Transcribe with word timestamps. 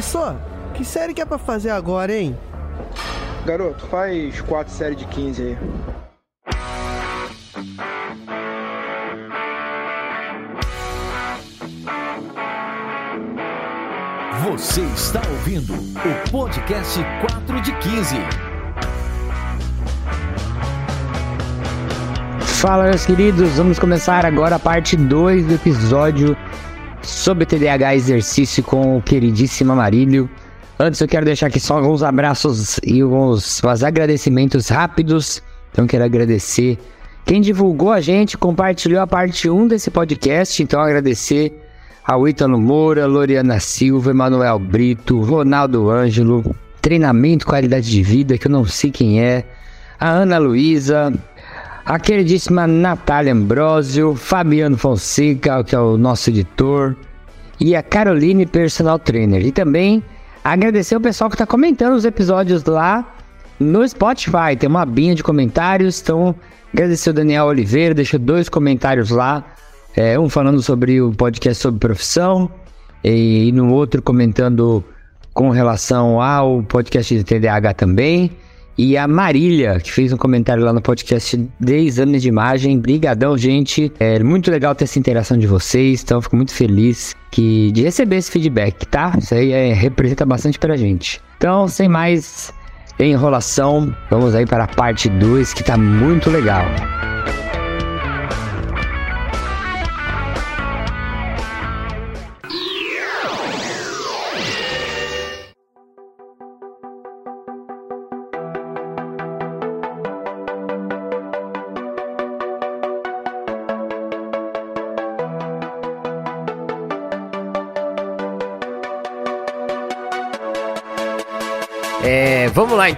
Só, 0.00 0.36
que 0.74 0.84
série 0.84 1.14
que 1.14 1.22
é 1.22 1.24
pra 1.24 1.38
fazer 1.38 1.70
agora, 1.70 2.14
hein? 2.14 2.38
Garoto, 3.44 3.86
faz 3.86 4.40
quatro 4.42 4.72
séries 4.72 4.96
de 4.96 5.06
15 5.06 5.42
aí. 5.42 5.58
Você 14.44 14.82
está 14.82 15.22
ouvindo 15.30 15.72
o 15.72 16.30
podcast 16.30 17.00
4 17.20 17.60
de 17.60 17.72
15. 17.78 18.16
Fala, 22.60 22.84
meus 22.84 23.04
queridos, 23.04 23.56
vamos 23.56 23.78
começar 23.78 24.24
agora 24.24 24.56
a 24.56 24.58
parte 24.58 24.96
2 24.96 25.46
do 25.46 25.54
episódio 25.54 26.36
sobre 27.06 27.46
TDAH 27.46 27.94
exercício 27.94 28.62
com 28.62 28.96
o 28.96 29.02
queridíssimo 29.02 29.72
Amarílio. 29.72 30.28
Antes 30.78 31.00
eu 31.00 31.08
quero 31.08 31.24
deixar 31.24 31.46
aqui 31.46 31.60
só 31.60 31.76
alguns 31.76 32.02
abraços 32.02 32.78
e 32.84 33.00
alguns, 33.00 33.62
alguns 33.62 33.82
agradecimentos 33.82 34.68
rápidos. 34.68 35.42
Então 35.70 35.86
quero 35.86 36.04
agradecer 36.04 36.78
quem 37.24 37.40
divulgou 37.40 37.90
a 37.90 38.00
gente, 38.00 38.36
compartilhou 38.36 39.00
a 39.00 39.06
parte 39.06 39.48
1 39.48 39.68
desse 39.68 39.90
podcast. 39.90 40.62
Então 40.62 40.80
agradecer 40.80 41.52
ao 42.04 42.28
Ítalo 42.28 42.60
Moura, 42.60 43.06
Loriana 43.06 43.58
Silva, 43.60 44.10
Emanuel 44.10 44.58
Brito, 44.58 45.20
Ronaldo 45.20 45.90
Ângelo, 45.90 46.54
Treinamento 46.82 47.46
Qualidade 47.46 47.90
de 47.90 48.02
Vida, 48.02 48.36
que 48.36 48.46
eu 48.46 48.50
não 48.50 48.64
sei 48.66 48.90
quem 48.90 49.22
é, 49.22 49.44
a 49.98 50.10
Ana 50.10 50.36
Luísa, 50.36 51.12
a 51.84 51.98
queridíssima 51.98 52.66
Natália 52.66 53.32
Ambrosio, 53.32 54.14
Fabiano 54.14 54.76
Fonseca, 54.76 55.62
que 55.62 55.74
é 55.74 55.78
o 55.78 55.98
nosso 55.98 56.30
editor, 56.30 56.96
e 57.60 57.76
a 57.76 57.82
Caroline, 57.82 58.46
personal 58.46 58.98
trainer. 58.98 59.44
E 59.44 59.52
também 59.52 60.02
agradecer 60.42 60.96
o 60.96 61.00
pessoal 61.00 61.28
que 61.28 61.34
está 61.34 61.46
comentando 61.46 61.94
os 61.94 62.04
episódios 62.04 62.64
lá 62.64 63.14
no 63.60 63.86
Spotify. 63.86 64.56
Tem 64.58 64.68
uma 64.68 64.82
abinha 64.82 65.14
de 65.14 65.22
comentários, 65.22 66.00
então 66.00 66.34
agradecer 66.72 67.10
o 67.10 67.12
Daniel 67.12 67.46
Oliveira, 67.46 67.94
deixou 67.94 68.18
dois 68.18 68.48
comentários 68.48 69.10
lá 69.10 69.44
é, 69.96 70.18
um 70.18 70.28
falando 70.28 70.60
sobre 70.60 71.00
o 71.00 71.12
podcast 71.12 71.62
sobre 71.62 71.78
profissão 71.78 72.50
e, 73.02 73.48
e 73.48 73.52
no 73.52 73.72
outro 73.72 74.02
comentando 74.02 74.82
com 75.32 75.50
relação 75.50 76.20
ao 76.20 76.62
podcast 76.62 77.14
de 77.14 77.22
TDAH 77.22 77.74
também. 77.74 78.32
E 78.76 78.96
a 78.96 79.06
Marília, 79.06 79.78
que 79.78 79.92
fez 79.92 80.12
um 80.12 80.16
comentário 80.16 80.64
lá 80.64 80.72
no 80.72 80.82
podcast 80.82 81.36
10 81.60 82.00
anos 82.00 82.22
de 82.22 82.28
imagem. 82.28 82.78
Brigadão, 82.78 83.38
gente. 83.38 83.92
É 84.00 84.18
muito 84.22 84.50
legal 84.50 84.74
ter 84.74 84.84
essa 84.84 84.98
interação 84.98 85.38
de 85.38 85.46
vocês, 85.46 86.02
então 86.02 86.20
fico 86.20 86.34
muito 86.34 86.52
feliz 86.52 87.14
que, 87.30 87.70
de 87.72 87.82
receber 87.82 88.16
esse 88.16 88.30
feedback, 88.30 88.84
tá? 88.86 89.12
Isso 89.18 89.34
aí 89.34 89.52
é, 89.52 89.72
representa 89.72 90.26
bastante 90.26 90.58
pra 90.58 90.76
gente. 90.76 91.20
Então, 91.36 91.68
sem 91.68 91.88
mais 91.88 92.52
enrolação, 92.98 93.94
vamos 94.10 94.34
aí 94.34 94.46
para 94.46 94.64
a 94.64 94.68
parte 94.68 95.08
2, 95.08 95.52
que 95.52 95.62
tá 95.62 95.76
muito 95.76 96.30
legal. 96.30 96.64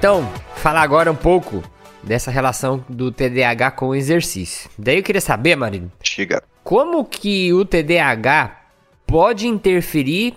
Então, 0.07 0.25
falar 0.55 0.83
agora 0.83 1.11
um 1.11 1.17
pouco 1.17 1.65
dessa 2.01 2.31
relação 2.31 2.85
do 2.89 3.11
TDAH 3.11 3.73
com 3.73 3.89
o 3.89 3.95
exercício. 3.95 4.71
Daí 4.79 4.99
eu 4.99 5.03
queria 5.03 5.21
saber, 5.21 5.57
Marino. 5.57 5.91
Chega. 6.01 6.45
Como 6.63 7.05
que 7.05 7.53
o 7.53 7.65
TDAH 7.65 8.57
pode 9.05 9.49
interferir 9.49 10.35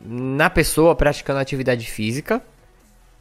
na 0.00 0.50
pessoa 0.50 0.96
praticando 0.96 1.38
atividade 1.38 1.88
física? 1.88 2.42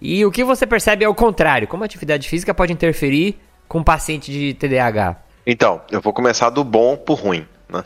E 0.01 0.25
o 0.25 0.31
que 0.31 0.43
você 0.43 0.65
percebe 0.65 1.05
ao 1.05 1.13
contrário? 1.13 1.67
Como 1.67 1.83
a 1.83 1.85
atividade 1.85 2.27
física 2.27 2.51
pode 2.51 2.73
interferir 2.73 3.39
com 3.67 3.81
o 3.81 3.83
paciente 3.83 4.31
de 4.31 4.55
TDAH? 4.55 5.17
Então, 5.45 5.81
eu 5.91 6.01
vou 6.01 6.13
começar 6.13 6.49
do 6.49 6.63
bom 6.63 6.97
pro 6.97 7.13
ruim, 7.13 7.45
né? 7.69 7.83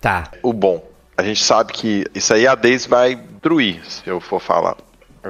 Tá. 0.00 0.30
O 0.40 0.52
bom. 0.52 0.88
A 1.18 1.24
gente 1.24 1.42
sabe 1.42 1.72
que 1.72 2.06
isso 2.14 2.32
aí 2.32 2.46
a 2.46 2.54
Deise 2.54 2.88
vai 2.88 3.16
destruir, 3.16 3.84
se 3.84 4.08
eu 4.08 4.20
for 4.20 4.38
falar. 4.40 4.76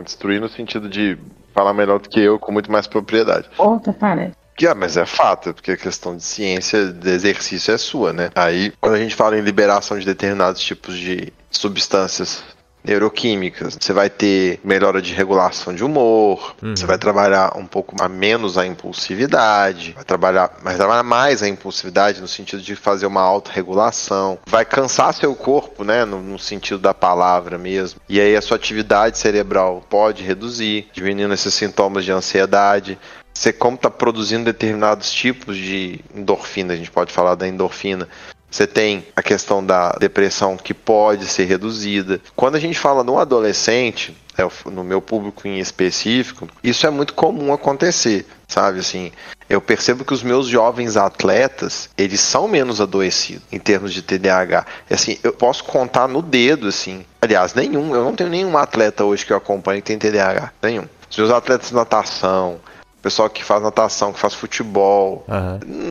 Destruir 0.04 0.38
no 0.38 0.50
sentido 0.50 0.86
de 0.86 1.16
falar 1.54 1.72
melhor 1.72 1.98
do 1.98 2.08
que 2.08 2.20
eu, 2.20 2.38
com 2.38 2.52
muito 2.52 2.70
mais 2.70 2.86
propriedade. 2.86 3.48
Outra 3.58 3.92
parece. 3.92 4.34
Ah, 4.68 4.74
mas 4.74 4.96
é 4.96 5.06
fato, 5.06 5.54
porque 5.54 5.72
a 5.72 5.76
questão 5.76 6.14
de 6.16 6.22
ciência, 6.22 6.86
de 6.92 7.08
exercício 7.08 7.72
é 7.72 7.78
sua, 7.78 8.12
né? 8.12 8.30
Aí, 8.34 8.72
quando 8.78 8.94
a 8.94 8.98
gente 8.98 9.14
fala 9.14 9.38
em 9.38 9.40
liberação 9.40 9.98
de 9.98 10.04
determinados 10.04 10.60
tipos 10.60 10.98
de 10.98 11.32
substâncias 11.50 12.44
neuroquímicas, 12.84 13.76
você 13.80 13.92
vai 13.92 14.08
ter 14.10 14.60
melhora 14.64 15.00
de 15.02 15.12
regulação 15.12 15.74
de 15.74 15.84
humor, 15.84 16.54
Uhum. 16.62 16.76
você 16.76 16.86
vai 16.86 16.98
trabalhar 16.98 17.56
um 17.56 17.66
pouco 17.66 17.94
a 18.00 18.08
menos 18.08 18.56
a 18.56 18.66
impulsividade, 18.66 19.92
vai 19.92 20.04
trabalhar, 20.04 20.50
vai 20.62 20.74
trabalhar 20.76 21.02
mais 21.02 21.42
a 21.42 21.48
impulsividade 21.48 22.20
no 22.20 22.28
sentido 22.28 22.62
de 22.62 22.74
fazer 22.76 23.06
uma 23.06 23.22
autorregulação, 23.22 24.38
vai 24.46 24.64
cansar 24.64 25.12
seu 25.14 25.34
corpo, 25.34 25.84
né, 25.84 26.04
no, 26.04 26.20
no 26.20 26.38
sentido 26.38 26.78
da 26.78 26.94
palavra 26.94 27.58
mesmo, 27.58 28.00
e 28.08 28.20
aí 28.20 28.36
a 28.36 28.42
sua 28.42 28.56
atividade 28.56 29.18
cerebral 29.18 29.84
pode 29.88 30.22
reduzir, 30.22 30.88
diminuindo 30.92 31.34
esses 31.34 31.54
sintomas 31.54 32.04
de 32.04 32.12
ansiedade, 32.12 32.98
você 33.32 33.52
como 33.52 33.76
está 33.76 33.88
produzindo 33.88 34.44
determinados 34.44 35.12
tipos 35.12 35.56
de 35.56 36.00
endorfina, 36.14 36.74
a 36.74 36.76
gente 36.76 36.90
pode 36.90 37.12
falar 37.12 37.34
da 37.34 37.48
endorfina, 37.48 38.08
você 38.50 38.66
tem 38.66 39.06
a 39.14 39.22
questão 39.22 39.64
da 39.64 39.92
depressão 39.92 40.56
que 40.56 40.74
pode 40.74 41.26
ser 41.26 41.44
reduzida. 41.44 42.20
Quando 42.34 42.56
a 42.56 42.60
gente 42.60 42.78
fala 42.78 43.04
no 43.04 43.18
adolescente, 43.18 44.16
é, 44.36 44.70
no 44.70 44.82
meu 44.82 45.00
público 45.00 45.46
em 45.46 45.58
específico, 45.58 46.48
isso 46.62 46.86
é 46.86 46.90
muito 46.90 47.14
comum 47.14 47.52
acontecer, 47.52 48.26
sabe? 48.48 48.80
Assim, 48.80 49.12
eu 49.48 49.60
percebo 49.60 50.04
que 50.04 50.14
os 50.14 50.22
meus 50.22 50.46
jovens 50.46 50.96
atletas, 50.96 51.90
eles 51.96 52.20
são 52.20 52.48
menos 52.48 52.80
adoecidos 52.80 53.42
em 53.52 53.58
termos 53.58 53.92
de 53.92 54.02
TDAH. 54.02 54.66
Assim, 54.90 55.18
eu 55.22 55.32
posso 55.32 55.64
contar 55.64 56.08
no 56.08 56.22
dedo, 56.22 56.68
assim. 56.68 57.04
Aliás, 57.20 57.54
nenhum. 57.54 57.94
Eu 57.94 58.04
não 58.04 58.14
tenho 58.14 58.30
nenhum 58.30 58.56
atleta 58.56 59.04
hoje 59.04 59.26
que 59.26 59.32
eu 59.32 59.36
acompanho 59.36 59.82
que 59.82 59.88
tem 59.88 59.98
TDAH. 59.98 60.52
Nenhum. 60.62 60.86
Os 61.10 61.16
meus 61.16 61.30
atletas 61.30 61.68
de 61.68 61.74
natação, 61.74 62.60
pessoal 63.02 63.28
que 63.30 63.44
faz 63.44 63.62
natação, 63.62 64.12
que 64.12 64.18
faz 64.18 64.34
futebol, 64.34 65.24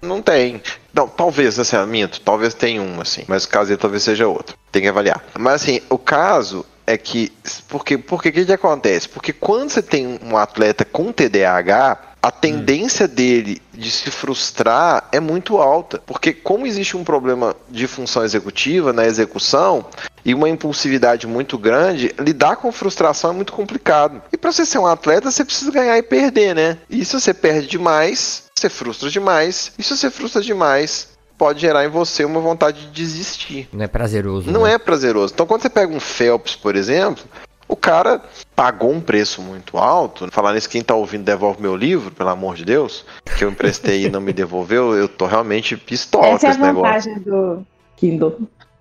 não 0.01 0.21
tem. 0.21 0.61
Não, 0.93 1.07
talvez, 1.07 1.59
assim, 1.59 1.77
minto, 1.85 2.21
talvez 2.21 2.53
tenha 2.53 2.81
um, 2.81 3.01
assim, 3.01 3.23
mas 3.27 3.43
o 3.43 3.49
caso 3.49 3.67
dele 3.67 3.79
talvez 3.79 4.03
seja 4.03 4.27
outro. 4.27 4.57
Tem 4.71 4.81
que 4.81 4.87
avaliar. 4.87 5.23
Mas 5.37 5.63
assim, 5.63 5.81
o 5.89 5.97
caso 5.97 6.65
é 6.85 6.97
que. 6.97 7.31
Porque, 7.67 7.97
porque 7.97 8.31
que, 8.31 8.45
que 8.45 8.51
acontece? 8.51 9.07
Porque 9.07 9.31
quando 9.31 9.69
você 9.69 9.81
tem 9.81 10.19
um 10.23 10.35
atleta 10.35 10.83
com 10.83 11.11
TDAH, 11.11 11.97
a 12.21 12.31
tendência 12.31 13.07
dele 13.07 13.61
de 13.73 13.89
se 13.89 14.11
frustrar 14.11 15.07
é 15.11 15.19
muito 15.19 15.57
alta. 15.57 16.01
Porque, 16.05 16.33
como 16.33 16.67
existe 16.67 16.97
um 16.97 17.03
problema 17.03 17.55
de 17.69 17.87
função 17.87 18.23
executiva 18.23 18.91
na 18.91 19.05
execução 19.05 19.85
e 20.23 20.33
uma 20.33 20.49
impulsividade 20.49 21.25
muito 21.25 21.57
grande, 21.57 22.13
lidar 22.19 22.57
com 22.57 22.71
frustração 22.71 23.31
é 23.31 23.33
muito 23.33 23.53
complicado. 23.53 24.21
E 24.31 24.37
para 24.37 24.51
você 24.51 24.65
ser 24.65 24.79
um 24.79 24.87
atleta, 24.87 25.31
você 25.31 25.45
precisa 25.45 25.71
ganhar 25.71 25.97
e 25.97 26.03
perder, 26.03 26.53
né? 26.53 26.77
E 26.89 27.03
se 27.05 27.19
você 27.19 27.33
perde 27.33 27.67
demais, 27.67 28.43
você 28.55 28.69
frustra 28.69 29.09
demais. 29.09 29.71
E 29.77 29.83
se 29.83 29.95
você 29.95 30.09
frustra 30.09 30.41
demais, 30.41 31.09
pode 31.37 31.61
gerar 31.61 31.85
em 31.85 31.89
você 31.89 32.25
uma 32.25 32.41
vontade 32.41 32.81
de 32.81 32.91
desistir. 32.91 33.69
Não 33.71 33.85
é 33.85 33.87
prazeroso. 33.87 34.51
Não 34.51 34.63
né? 34.63 34.73
é 34.73 34.77
prazeroso. 34.77 35.33
Então, 35.33 35.47
quando 35.47 35.61
você 35.61 35.69
pega 35.69 35.93
um 35.93 35.99
Phelps, 35.99 36.57
por 36.57 36.75
exemplo, 36.75 37.23
o 37.69 37.75
cara 37.75 38.19
pagou 38.55 38.91
um 38.91 38.99
preço 38.99 39.41
muito 39.43 39.77
alto. 39.77 40.27
Falar 40.31 40.53
nisso, 40.53 40.67
quem 40.67 40.81
tá 40.83 40.95
ouvindo 40.95 41.23
devolve 41.23 41.61
meu 41.61 41.75
livro, 41.75 42.11
pelo 42.11 42.29
amor 42.29 42.55
de 42.55 42.65
Deus, 42.65 43.05
que 43.37 43.45
eu 43.45 43.49
emprestei 43.51 44.05
e 44.05 44.09
não 44.09 44.19
me 44.19 44.33
devolveu, 44.33 44.95
eu 44.95 45.07
tô 45.07 45.27
realmente 45.27 45.77
pistola 45.77 46.29
Essa 46.29 46.39
com 46.39 46.45
é 46.45 46.49
a 46.49 46.51
esse 46.51 46.61
negócio. 46.61 46.83
vantagem 46.83 47.19
do 47.19 47.65
Kindle. 47.95 48.35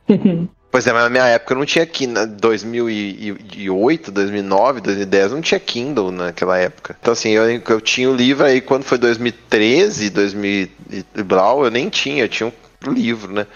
Pois 0.71 0.87
é, 0.87 0.93
mas 0.93 1.05
na 1.05 1.09
minha 1.09 1.25
época 1.25 1.55
não 1.55 1.65
tinha 1.65 1.87
Kindle. 1.87 2.27
2008, 2.27 4.13
2009, 4.13 4.83
2010 4.83 5.33
não 5.33 5.41
tinha 5.41 5.59
Kindle 5.59 6.11
naquela 6.13 6.59
época. 6.59 6.95
Então 7.01 7.13
assim, 7.13 7.31
eu, 7.31 7.45
eu 7.49 7.81
tinha 7.81 8.11
o 8.11 8.15
livro 8.15 8.45
aí 8.45 8.61
quando 8.61 8.85
foi 8.85 8.99
2013, 8.99 10.11
2000 10.11 10.69
e 11.17 11.23
Blau, 11.23 11.65
eu 11.65 11.71
nem 11.71 11.89
tinha, 11.89 12.25
eu 12.25 12.29
tinha 12.29 12.53
um 12.87 12.91
livro, 12.93 13.33
né? 13.33 13.47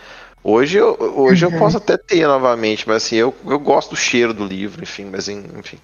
Hoje, 0.44 0.78
eu, 0.78 0.96
hoje 1.16 1.46
eu 1.46 1.52
posso 1.52 1.76
até 1.76 1.96
ter 1.96 2.26
novamente, 2.26 2.86
mas 2.88 3.04
assim, 3.04 3.16
eu, 3.16 3.34
eu 3.46 3.58
gosto 3.58 3.90
do 3.90 3.96
cheiro 3.96 4.34
do 4.34 4.44
livro, 4.44 4.82
enfim, 4.82 5.04
mas 5.04 5.28
enfim. 5.28 5.78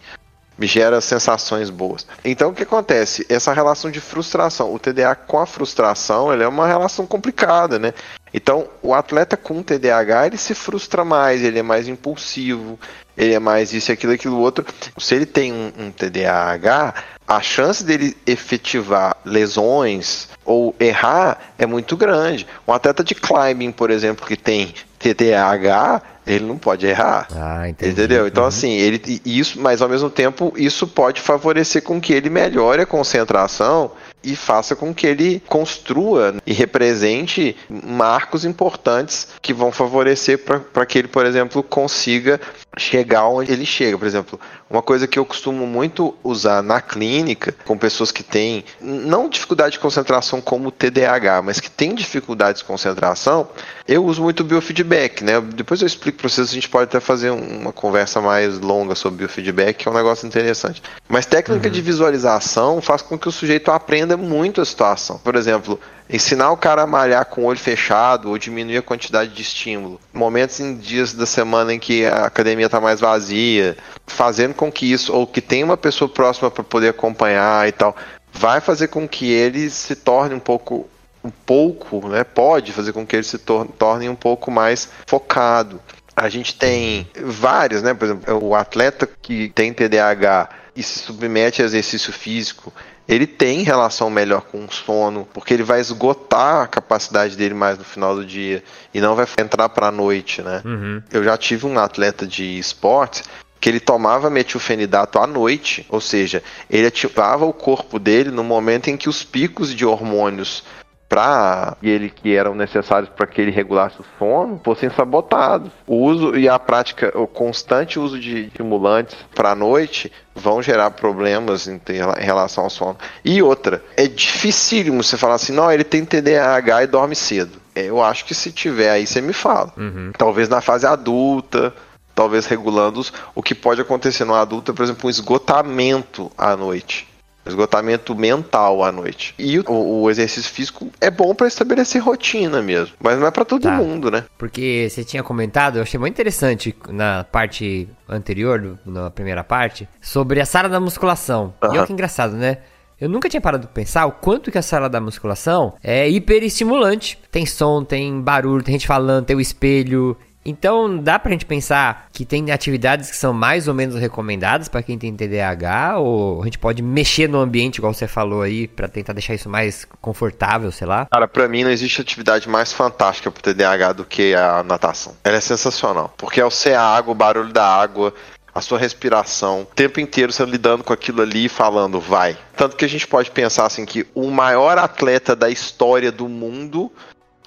Me 0.59 0.67
gera 0.67 1.01
sensações 1.01 1.71
boas. 1.71 2.05
Então 2.25 2.51
o 2.51 2.55
que 2.55 2.65
acontece? 2.65 3.25
Essa 3.29 3.53
relação 3.53 3.93
de 3.93 4.01
frustração. 4.01 4.75
O 4.75 4.79
TDA 4.79 5.15
com 5.15 5.39
a 5.39 5.47
frustração 5.47 6.33
ele 6.33 6.43
é 6.43 6.49
uma 6.49 6.67
relação 6.67 7.07
complicada, 7.07 7.79
né? 7.79 7.95
Então, 8.33 8.67
o 8.83 8.95
atleta 8.95 9.37
com 9.37 9.63
TDAH, 9.63 10.27
ele 10.27 10.37
se 10.39 10.55
frustra 10.55 11.05
mais, 11.05 11.43
ele 11.43 11.59
é 11.59 11.63
mais 11.63 11.89
impulsivo, 11.89 12.79
ele 13.17 13.35
é 13.35 13.39
mais 13.39 13.73
isso, 13.73 13.91
aquilo, 13.91 14.13
aquilo, 14.13 14.39
outro. 14.39 14.65
Se 14.99 15.15
ele 15.15 15.27
tem 15.27 15.53
um, 15.53 15.73
um 15.79 15.91
TDAH, 15.91 16.95
a 17.27 17.41
chance 17.43 17.85
dele 17.85 18.17
efetivar 18.27 19.17
lesões 19.25 20.29
ou 20.45 20.75
errar 20.81 21.39
é 21.59 21.67
muito 21.67 21.97
grande. 21.97 22.47
Um 22.67 22.73
atleta 22.73 23.03
de 23.05 23.15
climbing, 23.15 23.73
por 23.73 23.91
exemplo, 23.91 24.27
que 24.27 24.37
tem 24.37 24.73
TDAH, 24.99 26.03
ele 26.27 26.45
não 26.45 26.59
pode 26.59 26.87
errar. 26.87 27.27
Ah, 27.35 27.69
entendi. 27.69 27.93
Entendeu? 27.93 28.27
Então, 28.27 28.43
Uhum. 28.45 28.49
assim, 28.49 28.71
ele 28.73 29.21
isso, 29.25 29.61
mas 29.61 29.81
ao 29.83 29.89
mesmo 29.89 30.11
tempo, 30.11 30.53
isso 30.57 30.87
pode 30.87 31.21
favorecer 31.21 31.83
com 31.83 32.01
que 32.01 32.13
ele 32.13 32.31
melhore 32.31 32.83
a 32.83 32.87
concentração 32.87 33.91
e 34.29 34.37
faça 34.37 34.77
com 34.77 34.95
que 34.95 35.07
ele 35.07 35.43
construa 35.49 36.37
e 36.47 36.53
represente 36.53 37.57
marcos 37.69 38.45
importantes 38.45 39.29
que 39.41 39.55
vão 39.55 39.73
favorecer 39.73 40.45
para 40.73 40.87
que 40.87 40.99
ele, 40.99 41.09
por 41.09 41.25
exemplo, 41.25 41.63
consiga 41.63 42.41
chegar 42.77 43.27
onde 43.29 43.53
ele 43.53 43.65
chega. 43.65 43.97
Por 43.97 44.07
exemplo, 44.07 44.39
uma 44.71 44.83
coisa 44.83 45.07
que 45.07 45.19
eu 45.19 45.25
costumo 45.25 45.67
muito 45.67 46.15
usar 46.23 46.63
na 46.63 46.81
clínica 46.81 47.55
com 47.65 47.77
pessoas 47.77 48.13
que 48.13 48.23
têm 48.23 48.65
não 48.81 49.29
dificuldade 49.29 49.73
de 49.73 49.79
concentração 49.79 50.41
como 50.41 50.69
o 50.69 50.73
TDAH, 50.73 51.43
mas 51.43 51.61
que 51.61 51.71
têm 51.71 51.95
dificuldade 51.95 52.59
de 52.59 52.65
concentração, 52.65 53.49
eu 53.87 54.05
uso 54.05 54.23
muito 54.23 54.45
biofeedback, 54.45 55.25
né? 55.25 55.41
Depois 55.41 55.81
eu 55.81 55.87
explico 55.87 56.19
para 56.19 56.29
vocês, 56.29 56.51
a 56.51 56.53
gente 56.53 56.69
pode 56.69 56.85
até 56.85 57.01
fazer 57.01 57.31
uma 57.31 57.73
conversa 57.73 58.21
mais 58.21 58.59
longa 58.59 58.95
sobre 58.95 59.19
biofeedback, 59.19 59.79
que 59.79 59.89
é 59.89 59.91
um 59.91 59.95
negócio 59.95 60.27
interessante. 60.27 60.83
Mas 61.09 61.25
técnica 61.25 61.71
de 61.71 61.81
visualização 61.81 62.83
faz 62.83 63.01
com 63.01 63.19
que 63.19 63.29
o 63.29 63.33
sujeito 63.33 63.71
aprenda 63.71 64.17
muito 64.17 64.61
a 64.61 64.65
situação. 64.65 65.19
Por 65.19 65.35
exemplo, 65.37 65.81
ensinar 66.11 66.51
o 66.51 66.57
cara 66.57 66.83
a 66.83 66.87
malhar 66.87 67.25
com 67.27 67.43
o 67.43 67.45
olho 67.45 67.59
fechado 67.59 68.31
ou 68.31 68.39
diminuir 68.39 68.79
a 68.79 68.83
quantidade 68.83 69.33
de 69.33 69.43
estímulo. 69.43 70.01
Momentos 70.13 70.59
em 70.61 70.77
dias 70.77 71.13
da 71.13 71.27
semana 71.27 71.75
em 71.75 71.79
que 71.79 72.07
a 72.07 72.25
academia 72.25 72.67
está 72.67 72.81
mais 72.81 73.01
vazia, 73.01 73.77
fazendo 74.07 74.55
com 74.59 74.71
que 74.71 74.91
isso, 74.93 75.15
ou 75.15 75.27
que 75.27 75.41
tem 75.41 75.63
uma 75.63 75.77
pessoa 75.77 76.09
próxima 76.09 76.51
para 76.51 76.65
poder 76.65 76.89
acompanhar 76.89 77.67
e 77.69 77.73
tal, 77.73 77.97
vai 78.33 78.61
fazer 78.61 78.89
com 78.89 79.09
que 79.09 79.31
ele 79.31 79.71
se 79.71 79.95
torne 79.95 80.35
um 80.35 80.41
pouco 80.41 80.89
um 81.25 81.31
pouco, 81.31 82.09
né, 82.09 82.23
pode 82.23 82.73
fazer 82.73 82.93
com 82.93 83.05
que 83.05 83.17
ele 83.17 83.25
se 83.25 83.39
tor 83.39 83.67
torne 83.79 84.09
um 84.09 84.15
pouco 84.15 84.51
mais 84.51 84.89
focado. 85.07 85.81
A 86.15 86.29
gente 86.29 86.55
tem 86.55 87.09
vários, 87.23 87.83
né, 87.83 87.93
por 87.93 88.05
exemplo, 88.05 88.45
o 88.45 88.55
atleta 88.55 89.09
que 89.21 89.49
tem 89.51 89.73
TDAH 89.73 90.49
e 90.77 90.83
se 90.83 91.01
submete 91.01 91.61
a 91.61 91.65
exercício 91.65 92.13
físico, 92.13 92.73
ele 93.09 93.27
tem 93.27 93.63
relação 93.63 94.11
melhor 94.11 94.43
com 94.43 94.65
o 94.65 94.73
sono, 94.73 95.27
porque 95.33 95.55
ele 95.55 95.63
vai 95.63 95.81
esgotar 95.81 96.63
a 96.63 96.67
capacidade 96.67 97.37
dele 97.37 97.55
mais 97.55 97.79
no 97.79 97.85
final 97.85 98.15
do 98.15 98.25
dia 98.25 98.63
e 98.93 99.01
não 99.01 99.17
vai 99.17 99.27
entrar 99.39 99.69
para 99.71 99.89
a 99.89 99.93
noite, 99.93 100.43
né? 100.43 100.63
Uhum. 100.65 101.03
Eu 101.11 101.25
já 101.25 101.37
tive 101.37 101.67
um 101.67 101.79
atleta 101.79 102.27
de 102.27 102.59
esportes 102.59 103.25
que 103.61 103.69
ele 103.69 103.81
tomava 103.81 104.31
metilfenidato 104.31 105.19
à 105.19 105.27
noite, 105.27 105.87
ou 105.89 106.01
seja, 106.01 106.43
ele 106.71 106.87
ativava 106.87 107.45
o 107.45 107.53
corpo 107.53 107.99
dele 107.99 108.31
no 108.31 108.45
momento 108.45 108.89
em 108.89 108.97
que 108.97 109.09
os 109.09 109.25
picos 109.25 109.75
de 109.75 109.85
hormônios 109.85 110.65
para 111.09 111.75
ele 111.83 112.11
que 112.11 112.37
eram 112.37 112.55
necessários 112.55 113.11
para 113.11 113.27
que 113.27 113.41
ele 113.41 113.51
regulasse 113.51 113.99
o 113.99 114.05
sono 114.19 114.61
fossem 114.63 114.91
sabotados. 114.91 115.73
O 115.87 115.97
uso 115.97 116.37
e 116.37 116.49
a 116.49 116.59
prática, 116.59 117.11
o 117.19 117.27
constante 117.27 117.99
uso 117.99 118.21
de 118.21 118.47
estimulantes 118.47 119.17
para 119.35 119.53
a 119.53 119.55
noite 119.55 120.13
vão 120.35 120.63
gerar 120.63 120.91
problemas 120.91 121.67
em, 121.67 121.81
em 121.89 122.25
relação 122.25 122.65
ao 122.65 122.71
sono. 122.71 122.97
E 123.25 123.43
outra, 123.43 123.83
é 123.97 124.07
dificílimo 124.07 125.03
você 125.03 125.17
falar 125.17 125.37
assim, 125.37 125.53
não, 125.53 125.73
ele 125.73 125.85
tem 125.85 126.05
TDAH 126.05 126.85
e 126.85 126.87
dorme 126.87 127.17
cedo. 127.17 127.59
É, 127.75 127.85
Eu 127.85 128.03
acho 128.03 128.27
que 128.27 128.35
se 128.35 128.53
tiver 128.53 128.91
aí, 128.91 129.07
você 129.07 129.23
me 129.23 129.33
fala. 129.33 129.73
Uhum. 129.79 130.13
Talvez 130.17 130.49
na 130.49 130.61
fase 130.61 130.87
adulta, 130.87 131.73
talvez 132.19 132.47
regulando 132.47 132.99
os, 132.99 133.13
o 133.33 133.41
que 133.41 133.55
pode 133.55 133.81
acontecer 133.81 134.25
no 134.25 134.35
adulto 134.35 134.73
é, 134.73 134.75
por 134.75 134.83
exemplo, 134.83 135.07
um 135.07 135.11
esgotamento 135.11 136.33
à 136.37 136.57
noite. 136.57 137.07
Esgotamento 137.47 138.13
mental 138.15 138.83
à 138.83 138.91
noite. 138.91 139.35
E 139.39 139.61
o, 139.61 140.03
o 140.03 140.11
exercício 140.11 140.51
físico 140.53 140.91
é 141.01 141.11
bom 141.13 141.33
para 141.33 141.47
estabelecer 141.47 142.03
rotina 142.03 142.61
mesmo. 142.61 142.95
Mas 143.01 143.21
não 143.21 143.27
é 143.29 143.31
para 143.31 143.45
todo 143.45 143.63
Tá. 143.63 143.71
mundo, 143.77 144.11
né? 144.11 144.25
Porque 144.37 144.89
você 144.91 145.05
tinha 145.05 145.23
comentado, 145.23 145.77
eu 145.77 145.83
achei 145.83 145.99
muito 145.99 146.13
interessante 146.13 146.75
na 146.89 147.23
parte 147.23 147.89
anterior, 148.09 148.77
na 148.85 149.11
primeira 149.11 149.45
parte, 149.45 149.89
sobre 150.03 150.41
a 150.41 150.45
sala 150.45 150.69
da 150.69 150.81
musculação. 150.81 151.55
E 151.63 151.67
olha 151.69 151.87
que 151.87 151.93
engraçado, 151.93 152.33
né? 152.35 152.59
Eu 153.01 153.09
nunca 153.09 153.29
tinha 153.29 153.41
parado 153.41 153.69
pra 153.69 153.75
pensar 153.75 154.07
o 154.07 154.13
quanto 154.13 154.51
que 154.51 154.59
a 154.59 154.63
sala 154.63 154.89
da 154.89 155.01
musculação 155.01 155.75
é 155.85 156.11
hiperestimulante. 156.11 157.17
Tem 157.31 157.47
som, 157.47 157.85
tem 157.85 158.21
barulho, 158.21 158.63
tem 158.65 158.73
gente 158.73 158.89
falando, 158.89 159.25
tem 159.25 159.37
o 159.37 159.41
espelho. 159.41 160.17
Então 160.49 160.97
dá 160.97 161.19
pra 161.19 161.31
gente 161.31 161.45
pensar 161.45 162.09
que 162.11 162.25
tem 162.25 162.51
atividades 162.51 163.11
que 163.11 163.17
são 163.17 163.35
mais 163.35 163.69
ou 163.69 163.75
menos 163.75 163.97
recomendadas 163.97 164.67
pra 164.67 164.83
quem 164.83 164.99
tem 164.99 165.15
TDAH, 165.15 165.99
ou 165.99 166.41
a 166.41 166.45
gente 166.47 166.59
pode 166.59 166.83
mexer 166.83 167.29
no 167.29 167.39
ambiente, 167.39 167.77
igual 167.77 167.93
você 167.93 168.09
falou 168.09 168.41
aí, 168.41 168.67
pra 168.67 168.89
tentar 168.89 169.13
deixar 169.13 169.35
isso 169.35 169.49
mais 169.49 169.87
confortável, 170.01 170.73
sei 170.73 170.87
lá. 170.87 171.07
Cara, 171.11 171.29
pra 171.29 171.47
mim 171.49 171.65
não 171.65 171.71
existe 171.71 172.01
atividade 172.01 172.49
mais 172.49 172.73
fantástica 172.73 173.31
pro 173.31 173.43
TDAH 173.43 173.93
do 173.93 174.05
que 174.07 174.35
a 174.35 174.63
natação. 174.63 175.15
Ela 175.23 175.37
é 175.37 175.41
sensacional. 175.41 176.15
Porque 176.17 176.41
ao 176.41 176.51
ser 176.51 176.75
a 176.75 176.83
água, 176.83 177.13
o 177.13 177.15
barulho 177.15 177.53
da 177.53 177.67
água, 177.67 178.15
a 178.55 178.61
sua 178.63 178.79
respiração, 178.79 179.63
o 179.63 179.67
tempo 179.67 180.01
inteiro 180.01 180.33
você 180.33 180.45
lidando 180.45 180.83
com 180.83 180.93
aquilo 180.93 181.23
ali 181.23 181.45
e 181.45 181.49
falando, 181.49 182.01
vai. 182.01 182.37
Tanto 182.57 182.75
que 182.75 182.85
a 182.85 182.89
gente 182.89 183.07
pode 183.07 183.31
pensar 183.31 183.67
assim 183.67 183.85
que 183.85 184.07
o 184.15 184.31
maior 184.31 184.79
atleta 184.79 185.37
da 185.37 185.49
história 185.49 186.11
do 186.11 186.29
mundo 186.29 186.91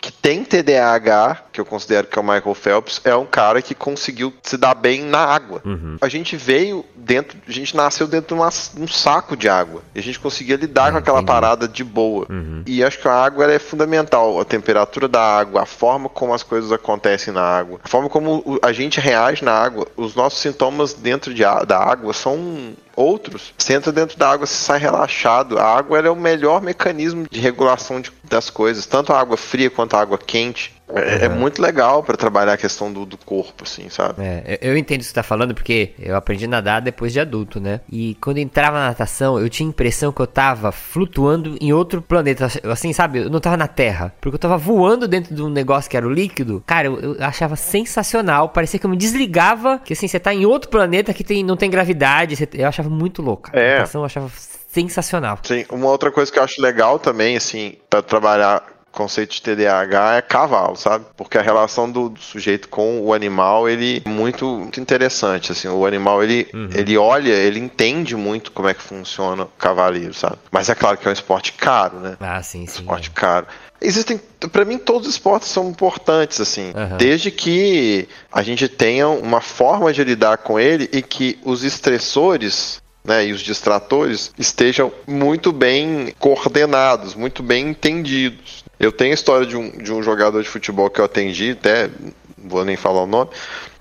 que 0.02 0.12
tem 0.12 0.44
TDAH, 0.44 1.44
que 1.54 1.62
eu 1.62 1.66
considero 1.66 2.08
que 2.08 2.18
é 2.18 2.22
o 2.22 2.26
Michael 2.26 2.56
Phelps, 2.56 3.00
é 3.06 3.16
um 3.16 3.26
cara 3.26 3.62
que 3.62 3.76
conseguiu 3.76 4.34
se 4.42 4.58
dar 4.58 4.74
bem 4.74 5.04
na 5.04 5.20
água. 5.20 5.62
A 6.02 6.10
gente 6.10 6.36
veio 6.36 6.84
dentro, 6.96 7.38
a 7.48 7.52
gente 7.52 7.76
nasceu 7.76 8.08
dentro 8.08 8.30
de 8.36 8.42
uma- 8.42 8.50
um 8.80 8.88
saco 8.88 9.38
de 9.38 9.48
água. 9.48 9.84
E 9.94 10.00
a 10.00 10.04
gente 10.04 10.20
conseguia 10.20 10.56
lidar 10.56 10.88
Ah, 10.88 10.92
com 10.94 10.98
aquela 10.98 11.22
parada 11.24 11.68
de 11.68 11.84
boa. 11.84 12.26
Uhum. 12.30 12.64
E 12.66 12.84
acho 12.84 12.98
que 13.00 13.08
a 13.08 13.14
água 13.14 13.52
é 13.52 13.60
fundamental. 13.60 14.40
A 14.40 14.46
temperatura 14.46 15.08
da 15.08 15.22
água, 15.22 15.62
a 15.62 15.66
forma 15.68 16.10
como 16.10 16.34
as 16.34 16.42
coisas 16.42 16.72
acontecem 16.72 17.32
na 17.32 17.44
água, 17.44 17.80
a 17.84 17.88
forma 17.88 18.10
como 18.10 18.60
a 18.64 18.72
gente 18.72 19.00
reage 19.00 19.46
na 19.46 19.54
água, 19.54 19.86
os 19.96 20.16
nossos 20.16 20.40
sintomas 20.40 20.94
dentro 20.94 21.32
de 21.32 21.44
da 21.68 21.78
água 21.78 22.14
são 22.14 22.74
outros. 22.96 23.54
Você 23.58 23.74
entra 23.74 23.92
dentro 23.92 24.18
da 24.18 24.30
água, 24.30 24.46
você 24.46 24.54
sai 24.56 24.80
relaxado. 24.80 25.58
A 25.58 25.64
água 25.64 26.00
é 26.00 26.10
o 26.10 26.16
melhor 26.16 26.62
mecanismo 26.62 27.26
de 27.30 27.40
regulação 27.40 28.02
de- 28.02 28.12
das 28.24 28.50
coisas, 28.50 28.86
tanto 28.86 29.14
a 29.14 29.20
água 29.20 29.38
fria 29.38 29.70
quanto 29.70 29.96
a 29.96 30.02
água 30.02 30.18
quente. 30.18 30.74
É, 30.96 31.26
é 31.26 31.30
muito 31.30 31.62
legal 31.62 32.04
para 32.04 32.18
trabalhar 32.18 32.54
a 32.54 32.58
questão 32.58 32.92
do, 32.92 33.06
do 33.06 33.18
corpo, 33.18 33.64
assim, 33.64 33.90
sabe? 33.90 34.22
É, 34.24 34.60
eu 34.62 34.78
entendo 34.78 35.00
o 35.00 35.04
que 35.04 35.08
você 35.08 35.14
tá 35.14 35.24
falando 35.24 35.54
porque 35.54 35.92
eu 36.00 36.16
aprendi 36.16 36.46
a 36.46 36.48
nadar 36.48 36.82
depois 36.82 37.14
de 37.14 37.20
adulto, 37.20 37.60
né? 37.60 37.82
E 37.92 38.16
quando 38.22 38.38
entrava 38.38 38.80
na 38.80 38.88
natação, 38.88 39.40
eu 39.40 39.50
tinha 39.50 39.68
a 39.68 39.70
impressão 39.70 40.12
que 40.12 40.22
eu 40.22 40.28
tava 40.28 40.72
flutuando 40.72 41.58
em 41.62 41.72
outro 41.74 42.02
planeta. 42.02 42.48
Assim, 42.72 42.94
sabe? 42.94 43.20
Eu 43.20 43.30
não 43.30 43.40
tava 43.40 43.58
na 43.58 43.68
Terra. 43.68 44.14
Porque 44.20 44.36
eu 44.36 44.40
tava 44.40 44.58
voando 44.58 45.08
dentro 45.08 45.34
de 45.36 45.42
um 45.42 45.50
negócio 45.50 45.90
que 45.90 45.98
era 45.98 46.06
o 46.08 46.12
líquido. 46.12 46.64
Cara, 46.66 46.88
eu, 46.88 47.00
eu 47.16 47.16
achava 47.24 47.56
sensacional. 47.56 48.50
Parecia 48.50 48.80
que 48.80 48.86
eu 48.86 48.90
me 48.90 48.98
desligava. 48.98 49.80
Que 49.84 49.94
assim, 49.94 50.08
você 50.08 50.20
tá 50.20 50.34
em 50.34 50.46
outro 50.46 50.70
planeta 50.70 51.14
que 51.14 51.24
tem, 51.24 51.44
não 51.44 51.56
tem 51.58 51.70
gravidade. 51.70 52.36
você- 52.36 52.50
eu 52.54 52.68
achava 52.68 52.90
muito 52.90 53.22
louco. 53.22 53.52
cara. 53.52 53.60
É. 53.64 53.72
A 53.74 53.76
natação 53.80 54.02
eu 54.02 54.06
achava 54.06 54.30
sensacional. 54.68 55.38
Sim, 55.44 55.66
uma 55.70 55.88
outra 55.90 56.12
coisa 56.12 56.32
que 56.32 56.40
eu 56.40 56.44
acho 56.44 56.62
legal 56.62 56.98
também, 56.98 57.36
assim, 57.36 57.76
para 57.90 58.02
trabalhar 58.02 58.64
conceito 58.92 59.34
de 59.34 59.42
TDAH 59.42 60.18
é 60.18 60.22
cavalo, 60.22 60.76
sabe? 60.76 61.06
Porque 61.16 61.38
a 61.38 61.42
relação 61.42 61.90
do, 61.90 62.10
do 62.10 62.20
sujeito 62.20 62.68
com 62.70 63.02
o 63.02 63.14
animal, 63.14 63.70
ele 63.70 64.02
é 64.06 64.10
muito, 64.10 64.46
muito 64.46 64.80
interessante, 64.80 65.52
assim, 65.52 65.68
o 65.68 65.86
animal, 65.86 66.24
ele, 66.24 66.48
ele 66.74 66.98
olha, 66.98 67.32
ele 67.32 67.60
entende 67.60 68.16
muito 68.16 68.52
como 68.52 68.68
é 68.68 68.74
que 68.74 68.82
funciona 68.82 69.44
o 69.44 69.48
cavaleiro, 69.58 70.14
sabe? 70.14 70.38
Mas 70.52 70.70
é 70.70 70.76
claro 70.76 70.98
que 70.98 71.08
é 71.08 71.10
um 71.10 71.14
esporte 71.14 71.54
caro, 71.54 72.00
né? 72.00 72.18
Ah, 72.20 72.42
sim, 72.44 72.66
sim. 72.68 72.80
esporte 72.80 73.12
caro. 73.12 73.48
Existem, 73.82 74.22
pra 74.52 74.64
mim, 74.64 74.78
todos 74.78 75.08
os 75.08 75.16
esportes 75.16 75.50
são 75.50 75.70
importantes, 75.70 76.40
assim, 76.40 76.72
Aham. 76.76 76.98
desde 76.98 77.32
que 77.32 78.08
a 78.32 78.44
gente 78.44 78.68
tenha 78.68 79.08
uma 79.08 79.42
forma 79.42 79.92
de 79.92 80.04
lidar 80.04 80.38
com 80.38 80.60
ele 80.60 80.88
e 80.92 81.02
que 81.02 81.40
os 81.44 81.64
estressores 81.64 82.82
né, 83.04 83.26
e 83.26 83.34
os 83.34 83.42
distratores 83.42 84.32
estejam 84.38 84.92
muito 85.08 85.52
bem 85.52 86.14
coordenados, 86.20 87.16
muito 87.16 87.42
bem 87.42 87.70
entendidos. 87.70 88.61
Eu 88.82 88.92
tenho 88.92 89.12
a 89.12 89.14
história 89.14 89.46
de 89.46 89.56
um, 89.56 89.70
de 89.70 89.94
um 89.94 90.02
jogador 90.02 90.42
de 90.42 90.50
futebol 90.50 90.90
que 90.90 91.00
eu 91.00 91.06
atendi, 91.06 91.52
até 91.52 91.90
vou 92.38 92.66
nem 92.66 92.76
falar 92.76 93.04
o 93.04 93.08
nome, 93.08 93.30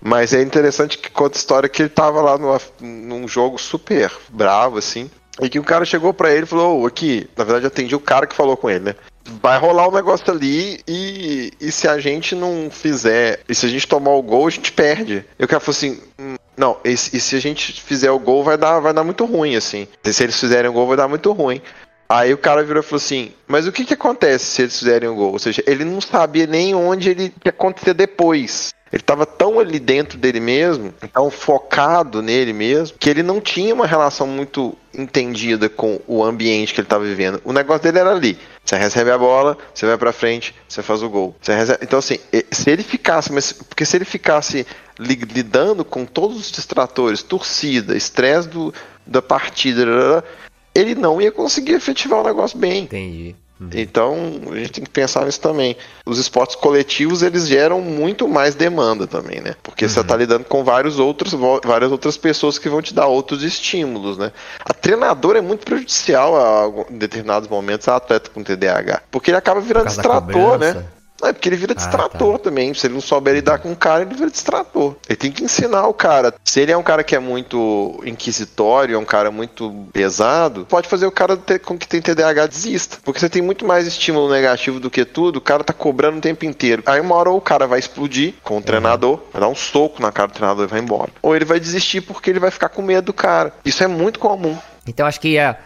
mas 0.01 0.35
é 0.35 0.43
interessante 0.43 0.99
que 0.99 1.11
conta 1.11 1.39
a 1.39 1.41
história 1.41 1.69
que 1.69 1.81
ele 1.83 1.89
tava 1.89 2.21
lá 2.21 2.37
numa- 2.37 2.61
num 2.81 3.27
jogo 3.27 3.57
super 3.59 4.13
bravo, 4.29 4.77
assim, 4.77 5.11
e 5.41 5.49
que 5.49 5.59
o 5.59 5.65
cara 5.65 5.87
chegou 5.87 6.13
pra 6.13 6.31
ele 6.31 6.43
e 6.43 6.47
falou, 6.47 6.83
ô, 6.83 6.87
aqui, 6.87 7.27
na 7.35 7.45
verdade 7.45 7.67
atendi 7.67 7.95
o 7.95 8.01
cara 8.01 8.27
que 8.27 8.37
falou 8.37 8.57
com 8.59 8.69
ele, 8.69 8.85
né? 8.85 8.95
Vai 9.43 9.59
rolar 9.59 9.89
um 9.89 9.93
negócio 9.95 10.31
ali 10.31 10.81
e, 10.87 11.53
e 11.59 11.73
se 11.73 11.89
a 11.89 11.99
gente 11.99 12.35
não 12.35 12.69
fizer, 12.71 13.41
e 13.49 13.55
se 13.55 13.65
a 13.65 13.69
gente 13.71 13.87
tomar 13.89 14.11
o 14.11 14.23
gol, 14.23 14.47
a 14.47 14.51
gente 14.51 14.73
perde. 14.73 15.25
E 15.39 15.45
o 15.45 15.49
cara 15.49 15.61
falou 15.61 15.77
assim, 15.77 15.99
"Hum, 16.19 16.35
não, 16.57 16.77
e, 16.85 16.95
se 16.97 17.37
a 17.37 17.41
gente 17.41 17.81
fizer 17.81 18.11
o 18.11 18.19
gol, 18.19 18.45
vai 18.45 18.59
dar, 18.59 18.81
vai 18.81 18.93
dar 18.93 19.05
muito 19.05 19.25
ruim, 19.25 19.57
assim. 19.57 19.89
Se 20.05 20.23
eles 20.23 20.39
fizerem 20.39 20.69
o 20.71 20.73
gol, 20.75 20.87
vai 20.87 20.97
dar 20.97 21.09
muito 21.09 21.33
ruim. 21.33 21.63
Aí 22.11 22.35
o 22.35 22.39
cara 22.39 22.65
virou 22.65 22.83
e 22.83 22.85
falou 22.85 22.97
assim: 22.97 23.31
Mas 23.47 23.69
o 23.69 23.73
que, 23.73 23.85
que 23.85 23.95
acontece 23.95 24.45
se 24.45 24.63
eles 24.63 24.77
fizerem 24.77 25.09
o 25.09 25.15
gol? 25.15 25.31
Ou 25.31 25.39
seja, 25.39 25.63
ele 25.65 25.85
não 25.85 26.01
sabia 26.01 26.45
nem 26.45 26.75
onde 26.75 27.09
ele 27.09 27.33
ia 27.45 27.51
acontecer 27.51 27.95
depois. 27.95 28.75
Ele 28.93 29.01
estava 29.01 29.25
tão 29.25 29.61
ali 29.61 29.79
dentro 29.79 30.19
dele 30.19 30.41
mesmo, 30.41 30.93
tão 31.13 31.31
focado 31.31 32.21
nele 32.21 32.53
mesmo, 32.53 32.99
que 32.99 33.09
ele 33.09 33.23
não 33.23 33.41
tinha 33.41 33.73
uma 33.73 33.87
relação 33.87 34.27
muito 34.27 34.77
entendida 34.93 35.69
com 35.69 36.01
o 36.09 36.25
ambiente 36.25 36.75
que 36.75 36.81
ele 36.81 36.87
estava 36.87 37.05
vivendo. 37.05 37.41
O 37.45 37.53
negócio 37.53 37.85
dele 37.85 38.01
era 38.01 38.11
ali. 38.11 38.37
Você 38.65 38.75
recebe 38.75 39.13
a 39.13 39.17
bola, 39.17 39.57
você 39.73 39.87
vai 39.87 39.97
para 39.97 40.13
frente, 40.13 40.53
você 40.69 40.83
faz 40.83 41.05
o 41.05 41.09
gol. 41.09 41.37
Recebe... 41.47 41.79
Então 41.81 42.01
assim, 42.01 42.19
se 42.51 42.69
ele 42.69 42.83
ficasse, 42.83 43.33
mas 43.33 43.53
porque 43.53 43.85
se 43.85 43.97
ele 43.97 44.05
ficasse 44.05 44.67
lidando 44.99 45.85
com 45.85 46.05
todos 46.05 46.37
os 46.37 46.51
distratores, 46.51 47.23
torcida, 47.23 47.97
estresse 47.97 48.49
do, 48.49 48.75
da 49.07 49.23
partida, 49.23 50.25
ele 50.75 50.95
não 50.95 51.21
ia 51.21 51.33
conseguir 51.33 51.73
efetivar 51.73 52.21
o 52.21 52.25
negócio 52.25 52.59
bem. 52.59 52.85
Entendi. 52.85 53.35
Uhum. 53.61 53.69
Então, 53.75 54.17
a 54.51 54.57
gente 54.57 54.73
tem 54.73 54.85
que 54.85 54.91
pensar 54.91 55.27
nisso 55.27 55.41
também. 55.41 55.77
Os 56.07 56.19
esportes 56.19 56.57
coletivos, 56.57 57.23
eles 57.23 57.47
geram 57.47 57.83
muito 57.83 58.27
mais 58.27 58.55
demanda 58.55 59.07
também, 59.07 59.41
né? 59.43 59.55
Porque 59.63 59.85
uhum. 59.85 59.91
você 59.91 60.01
está 60.01 60.17
lidando 60.17 60.45
com 60.45 60.65
vários 60.65 60.99
outros, 60.99 61.35
várias 61.63 61.93
outras 61.93 62.17
pessoas 62.17 62.59
que 62.59 62.71
vão 62.71 62.81
te 62.81 62.95
dar 62.95 63.07
outros 63.07 63.43
estímulos, 63.43 64.17
né? 64.17 64.33
A 64.65 64.73
treinador 64.73 65.37
é 65.37 65.43
muito 65.43 65.67
prejudicial 65.67 66.37
a, 66.37 66.91
em 66.91 66.97
determinados 66.97 67.49
momentos 67.51 67.87
a 67.87 67.97
atleta 67.97 68.31
com 68.31 68.43
TDAH. 68.43 69.03
Porque 69.11 69.31
ele 69.31 69.37
acaba 69.37 69.61
virando 69.61 69.89
distrator, 69.89 70.59
né? 70.59 70.83
É 71.23 71.33
porque 71.33 71.49
ele 71.49 71.57
vira 71.57 71.73
ah, 71.73 71.77
distrator 71.77 72.39
tá. 72.39 72.45
também. 72.45 72.73
Se 72.75 72.87
ele 72.87 72.95
não 72.95 73.01
souber 73.01 73.35
lidar 73.35 73.59
com 73.59 73.73
o 73.73 73.77
cara, 73.77 74.03
ele 74.03 74.15
vira 74.15 74.31
distrator. 74.31 74.97
Ele 75.09 75.17
tem 75.17 75.33
que 75.33 75.45
ensinar 75.45 75.87
o 75.87 75.95
cara. 75.95 76.35
Se 76.45 76.61
ele 76.61 76.73
é 76.73 76.77
um 76.77 76.83
cara 76.83 77.05
que 77.05 77.15
é 77.15 77.19
muito 77.19 78.01
inquisitório, 78.05 78.95
é 78.95 78.99
um 78.99 79.05
cara 79.05 79.31
muito 79.31 79.87
pesado, 79.93 80.67
pode 80.69 80.89
fazer 80.89 81.07
o 81.07 81.13
cara 81.13 81.37
ter, 81.37 81.59
com 81.59 81.79
que 81.79 81.87
tem 81.87 82.01
TDAH 82.01 82.47
desista. 82.47 82.99
Porque 83.05 83.21
você 83.21 83.29
tem 83.29 83.43
muito 83.43 83.65
mais 83.65 83.87
estímulo 83.87 84.31
negativo 84.31 84.81
do 84.81 84.91
que 84.91 85.05
tudo, 85.05 85.37
o 85.37 85.41
cara 85.41 85.65
tá 85.65 85.73
cobrando 85.73 86.19
o 86.19 86.21
tempo 86.21 86.45
inteiro. 86.45 86.83
Aí 86.87 87.01
uma 87.01 87.15
hora 87.15 87.31
o 87.31 87.41
cara 87.41 87.67
vai 87.67 87.79
explodir 87.79 88.35
com 88.43 88.55
o 88.55 88.57
uhum. 88.59 88.63
treinador, 88.63 89.21
vai 89.33 89.41
dar 89.41 89.49
um 89.49 89.55
soco 89.55 90.01
na 90.01 90.13
cara 90.13 90.29
do 90.29 90.35
treinador 90.35 90.65
e 90.65 90.69
vai 90.69 90.81
embora. 90.81 91.11
Ou 91.23 91.35
ele 91.35 91.45
vai 91.45 91.61
desistir 91.61 92.01
porque 92.01 92.31
ele 92.31 92.41
vai 92.41 92.51
ficar 92.51 92.69
com 92.69 92.83
medo 92.83 93.07
do 93.07 93.13
cara. 93.13 93.53
Isso 93.65 93.83
é 93.83 93.87
muito 93.87 94.19
comum. 94.19 94.57
Então 94.87 95.07
acho 95.07 95.21
que 95.21 95.39
a 95.39 95.57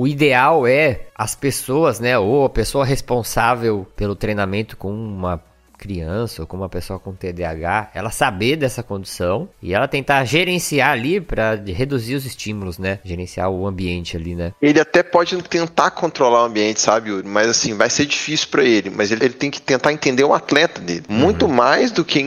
o 0.00 0.08
ideal 0.08 0.66
é 0.66 1.02
as 1.14 1.34
pessoas, 1.34 2.00
né, 2.00 2.18
ou 2.18 2.46
a 2.46 2.48
pessoa 2.48 2.86
responsável 2.86 3.86
pelo 3.94 4.16
treinamento 4.16 4.74
com 4.74 4.90
uma 4.90 5.42
criança 5.80 6.42
ou 6.42 6.46
com 6.46 6.58
uma 6.58 6.68
pessoa 6.68 6.98
com 6.98 7.14
TDAH, 7.14 7.90
ela 7.94 8.10
saber 8.10 8.56
dessa 8.56 8.82
condição 8.82 9.48
e 9.62 9.72
ela 9.72 9.88
tentar 9.88 10.22
gerenciar 10.24 10.90
ali 10.90 11.20
para 11.20 11.54
reduzir 11.54 12.14
os 12.14 12.26
estímulos, 12.26 12.78
né? 12.78 12.98
Gerenciar 13.02 13.48
o 13.48 13.66
ambiente 13.66 14.16
ali, 14.16 14.34
né? 14.34 14.52
Ele 14.60 14.78
até 14.78 15.02
pode 15.02 15.40
tentar 15.44 15.90
controlar 15.92 16.42
o 16.42 16.46
ambiente, 16.46 16.80
sabe, 16.80 17.08
Yuri? 17.08 17.26
Mas 17.26 17.48
assim, 17.48 17.74
vai 17.74 17.88
ser 17.88 18.04
difícil 18.04 18.48
para 18.48 18.62
ele. 18.62 18.90
Mas 18.90 19.10
ele, 19.10 19.24
ele, 19.24 19.34
tem 19.34 19.50
que 19.50 19.62
tentar 19.62 19.92
entender 19.92 20.24
o 20.24 20.34
atleta 20.34 20.80
dele. 20.80 21.04
Uhum. 21.08 21.16
Muito 21.16 21.48
mais 21.48 21.90
do 21.90 22.04
que 22.04 22.20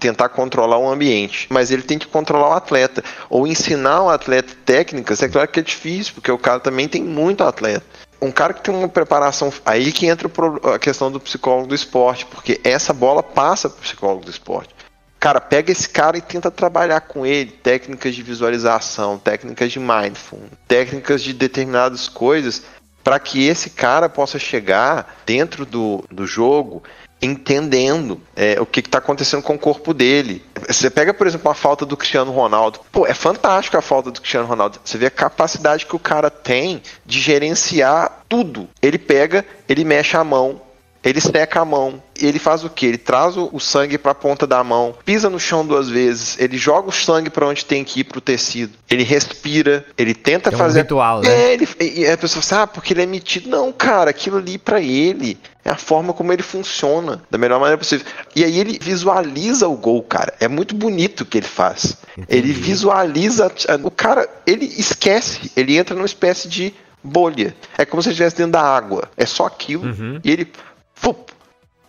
tentar 0.00 0.28
controlar 0.30 0.78
o 0.78 0.90
ambiente. 0.90 1.46
Mas 1.48 1.70
ele 1.70 1.82
tem 1.82 1.98
que 1.98 2.06
controlar 2.06 2.48
o 2.48 2.54
atleta. 2.54 3.04
Ou 3.30 3.46
ensinar 3.46 4.02
o 4.02 4.10
atleta 4.10 4.52
técnicas. 4.64 5.22
É 5.22 5.28
claro 5.28 5.48
que 5.48 5.60
é 5.60 5.62
difícil, 5.62 6.14
porque 6.14 6.30
o 6.30 6.38
cara 6.38 6.58
também 6.58 6.88
tem 6.88 7.02
muito 7.02 7.44
atleta 7.44 7.84
um 8.20 8.30
cara 8.30 8.52
que 8.52 8.62
tem 8.62 8.74
uma 8.74 8.88
preparação. 8.88 9.52
Aí 9.64 9.92
que 9.92 10.06
entra 10.06 10.30
a 10.74 10.78
questão 10.78 11.10
do 11.10 11.20
psicólogo 11.20 11.68
do 11.68 11.74
esporte, 11.74 12.26
porque 12.26 12.60
essa 12.64 12.92
bola 12.92 13.22
passa 13.22 13.68
para 13.68 13.78
o 13.78 13.82
psicólogo 13.82 14.24
do 14.24 14.30
esporte. 14.30 14.74
Cara, 15.18 15.40
pega 15.40 15.72
esse 15.72 15.88
cara 15.88 16.16
e 16.18 16.20
tenta 16.20 16.50
trabalhar 16.50 17.00
com 17.00 17.24
ele 17.26 17.50
técnicas 17.50 18.14
de 18.14 18.22
visualização, 18.22 19.18
técnicas 19.18 19.72
de 19.72 19.78
mindfulness, 19.78 20.50
técnicas 20.68 21.22
de 21.22 21.32
determinadas 21.32 22.08
coisas, 22.08 22.62
para 23.02 23.18
que 23.18 23.46
esse 23.46 23.70
cara 23.70 24.08
possa 24.08 24.38
chegar 24.38 25.22
dentro 25.24 25.64
do, 25.64 26.04
do 26.10 26.26
jogo 26.26 26.82
entendendo 27.20 28.20
é, 28.34 28.60
o 28.60 28.66
que 28.66 28.80
está 28.80 28.98
acontecendo 28.98 29.42
com 29.42 29.54
o 29.54 29.58
corpo 29.58 29.94
dele. 29.94 30.44
Você 30.68 30.90
pega, 30.90 31.14
por 31.14 31.26
exemplo, 31.26 31.50
a 31.50 31.54
falta 31.54 31.86
do 31.86 31.96
Cristiano 31.96 32.32
Ronaldo. 32.32 32.80
Pô, 32.92 33.06
é 33.06 33.14
fantástico 33.14 33.76
a 33.76 33.82
falta 33.82 34.10
do 34.10 34.20
Cristiano 34.20 34.46
Ronaldo. 34.46 34.78
Você 34.84 34.98
vê 34.98 35.06
a 35.06 35.10
capacidade 35.10 35.86
que 35.86 35.96
o 35.96 36.00
cara 36.00 36.30
tem 36.30 36.82
de 37.04 37.20
gerenciar 37.20 38.24
tudo. 38.28 38.68
Ele 38.82 38.98
pega, 38.98 39.44
ele 39.68 39.84
mexe 39.84 40.16
a 40.16 40.24
mão, 40.24 40.60
ele 41.06 41.20
seca 41.20 41.60
a 41.60 41.64
mão. 41.64 42.02
Ele 42.18 42.38
faz 42.38 42.64
o 42.64 42.70
que? 42.70 42.86
Ele 42.86 42.98
traz 42.98 43.36
o 43.36 43.58
sangue 43.60 43.98
para 43.98 44.12
a 44.12 44.14
ponta 44.14 44.46
da 44.46 44.64
mão, 44.64 44.94
pisa 45.04 45.28
no 45.28 45.38
chão 45.38 45.66
duas 45.66 45.88
vezes, 45.88 46.36
ele 46.38 46.56
joga 46.56 46.88
o 46.88 46.92
sangue 46.92 47.28
para 47.28 47.46
onde 47.46 47.64
tem 47.64 47.84
que 47.84 48.00
ir 48.00 48.04
pro 48.04 48.20
tecido. 48.20 48.72
Ele 48.88 49.02
respira, 49.02 49.84
ele 49.98 50.14
tenta 50.14 50.50
é 50.50 50.54
um 50.54 50.58
fazer. 50.58 50.82
ritual, 50.82 51.20
né? 51.20 51.28
É, 51.28 51.52
ele... 51.52 51.68
e 51.80 52.06
a 52.06 52.16
pessoa 52.16 52.42
fala 52.42 52.62
assim, 52.62 52.64
ah, 52.64 52.66
porque 52.66 52.94
ele 52.94 53.02
é 53.02 53.06
metido. 53.06 53.50
Não, 53.50 53.70
cara, 53.70 54.10
aquilo 54.10 54.38
ali 54.38 54.56
para 54.56 54.80
ele 54.80 55.38
é 55.62 55.70
a 55.70 55.76
forma 55.76 56.12
como 56.12 56.32
ele 56.32 56.42
funciona, 56.42 57.22
da 57.30 57.36
melhor 57.36 57.60
maneira 57.60 57.76
possível. 57.76 58.06
E 58.34 58.42
aí 58.44 58.58
ele 58.58 58.78
visualiza 58.80 59.68
o 59.68 59.76
gol, 59.76 60.02
cara. 60.02 60.32
É 60.40 60.48
muito 60.48 60.74
bonito 60.74 61.20
o 61.20 61.26
que 61.26 61.38
ele 61.38 61.46
faz. 61.46 61.96
Entendi. 62.16 62.38
Ele 62.38 62.52
visualiza. 62.52 63.52
O 63.82 63.90
cara, 63.90 64.28
ele 64.46 64.64
esquece, 64.64 65.50
ele 65.56 65.76
entra 65.76 65.94
numa 65.94 66.06
espécie 66.06 66.48
de 66.48 66.72
bolha. 67.02 67.54
É 67.76 67.84
como 67.84 68.02
se 68.02 68.08
ele 68.08 68.14
estivesse 68.14 68.36
dentro 68.36 68.52
da 68.52 68.62
água. 68.62 69.10
É 69.16 69.26
só 69.26 69.46
aquilo. 69.46 69.86
Uhum. 69.86 70.20
E 70.22 70.30
ele 70.30 70.52
fup, 70.96 71.32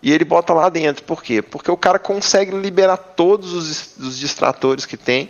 e 0.02 0.12
ele 0.12 0.24
bota 0.24 0.54
lá 0.54 0.68
dentro. 0.68 1.02
Por 1.04 1.22
quê? 1.22 1.42
Porque 1.42 1.70
o 1.70 1.76
cara 1.76 1.98
consegue 1.98 2.52
liberar 2.52 2.96
todos 2.96 3.52
os, 3.52 3.96
os 3.96 4.18
distratores 4.18 4.86
que 4.86 4.96
tem 4.96 5.28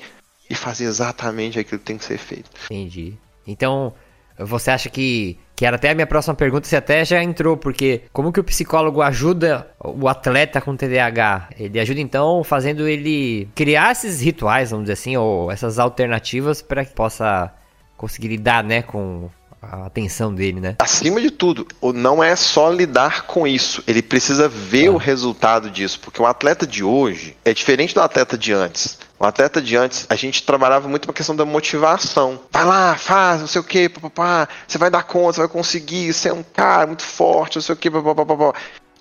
e 0.50 0.54
fazer 0.54 0.85
exatamente 0.85 1.58
aquilo 1.58 1.78
que 1.78 1.85
tem 1.85 1.99
que 1.99 2.04
ser 2.04 2.18
feito. 2.18 2.50
Entendi. 2.70 3.14
Então, 3.47 3.94
você 4.38 4.70
acha 4.70 4.88
que. 4.88 5.38
Que 5.56 5.66
era 5.66 5.75
até 5.75 5.90
a 5.90 5.94
minha 5.94 6.06
próxima 6.06 6.37
pergunta, 6.37 6.68
você 6.68 6.76
até 6.76 7.04
já 7.04 7.20
entrou, 7.20 7.56
porque 7.56 8.02
como 8.12 8.32
que 8.32 8.38
o 8.38 8.44
psicólogo 8.44 9.02
ajuda 9.02 9.68
o 9.80 10.06
atleta 10.06 10.61
com 10.61 10.76
TDAH? 10.76 11.49
Ele 11.58 11.80
ajuda 11.80 12.00
então 12.00 12.44
fazendo 12.44 12.87
ele 12.87 13.49
criar 13.56 13.90
esses 13.90 14.20
rituais, 14.20 14.70
vamos 14.70 14.85
dizer 14.85 14.92
assim, 14.92 15.16
ou 15.16 15.50
essas 15.50 15.80
alternativas 15.80 16.62
para 16.62 16.85
que 16.85 16.94
possa 16.94 17.52
conseguir 17.97 18.28
lidar, 18.28 18.62
né, 18.62 18.82
com 18.82 19.28
a 19.61 19.87
atenção 19.87 20.35
dele, 20.35 20.61
né? 20.61 20.77
Acima 20.79 21.21
de 21.21 21.31
tudo, 21.31 21.67
não 21.95 22.23
é 22.23 22.37
só 22.37 22.71
lidar 22.71 23.27
com 23.27 23.47
isso, 23.47 23.83
ele 23.87 24.03
precisa 24.03 24.49
ver 24.49 24.88
ah. 24.88 24.93
o 24.93 24.97
resultado 24.97 25.71
disso, 25.71 26.00
porque 26.00 26.21
o 26.21 26.27
atleta 26.27 26.67
de 26.67 26.85
hoje 26.85 27.37
é 27.45 27.53
diferente 27.53 27.95
do 27.95 28.00
atleta 28.00 28.37
de 28.37 28.53
antes. 28.53 28.99
O 29.19 29.25
atleta 29.25 29.61
de 29.61 29.77
antes, 29.77 30.07
a 30.09 30.15
gente 30.15 30.45
trabalhava 30.45 30.88
muito 30.88 31.07
com 31.07 31.11
a 31.11 31.15
questão 31.15 31.35
da 31.35 31.45
motivação. 31.45 32.41
Vai 32.53 32.65
lá, 32.65 32.97
faz, 32.97 33.41
não 33.41 33.49
sei 33.49 33.61
o 33.61 33.65
que, 33.65 33.88
papapá, 33.88 34.49
você 34.67 34.79
vai 34.79 34.91
dar 34.91 35.03
conta, 35.03 35.35
você 35.35 35.41
vai 35.41 35.49
conseguir, 35.49 36.12
você 36.12 36.29
é 36.29 36.33
um 36.33 36.45
cara 36.45 36.87
muito 36.87 37.03
forte, 37.03 37.57
não 37.57 37.62
sei 37.62 37.75
o 37.75 37.77
que, 37.79 37.91
papapá. 37.91 38.53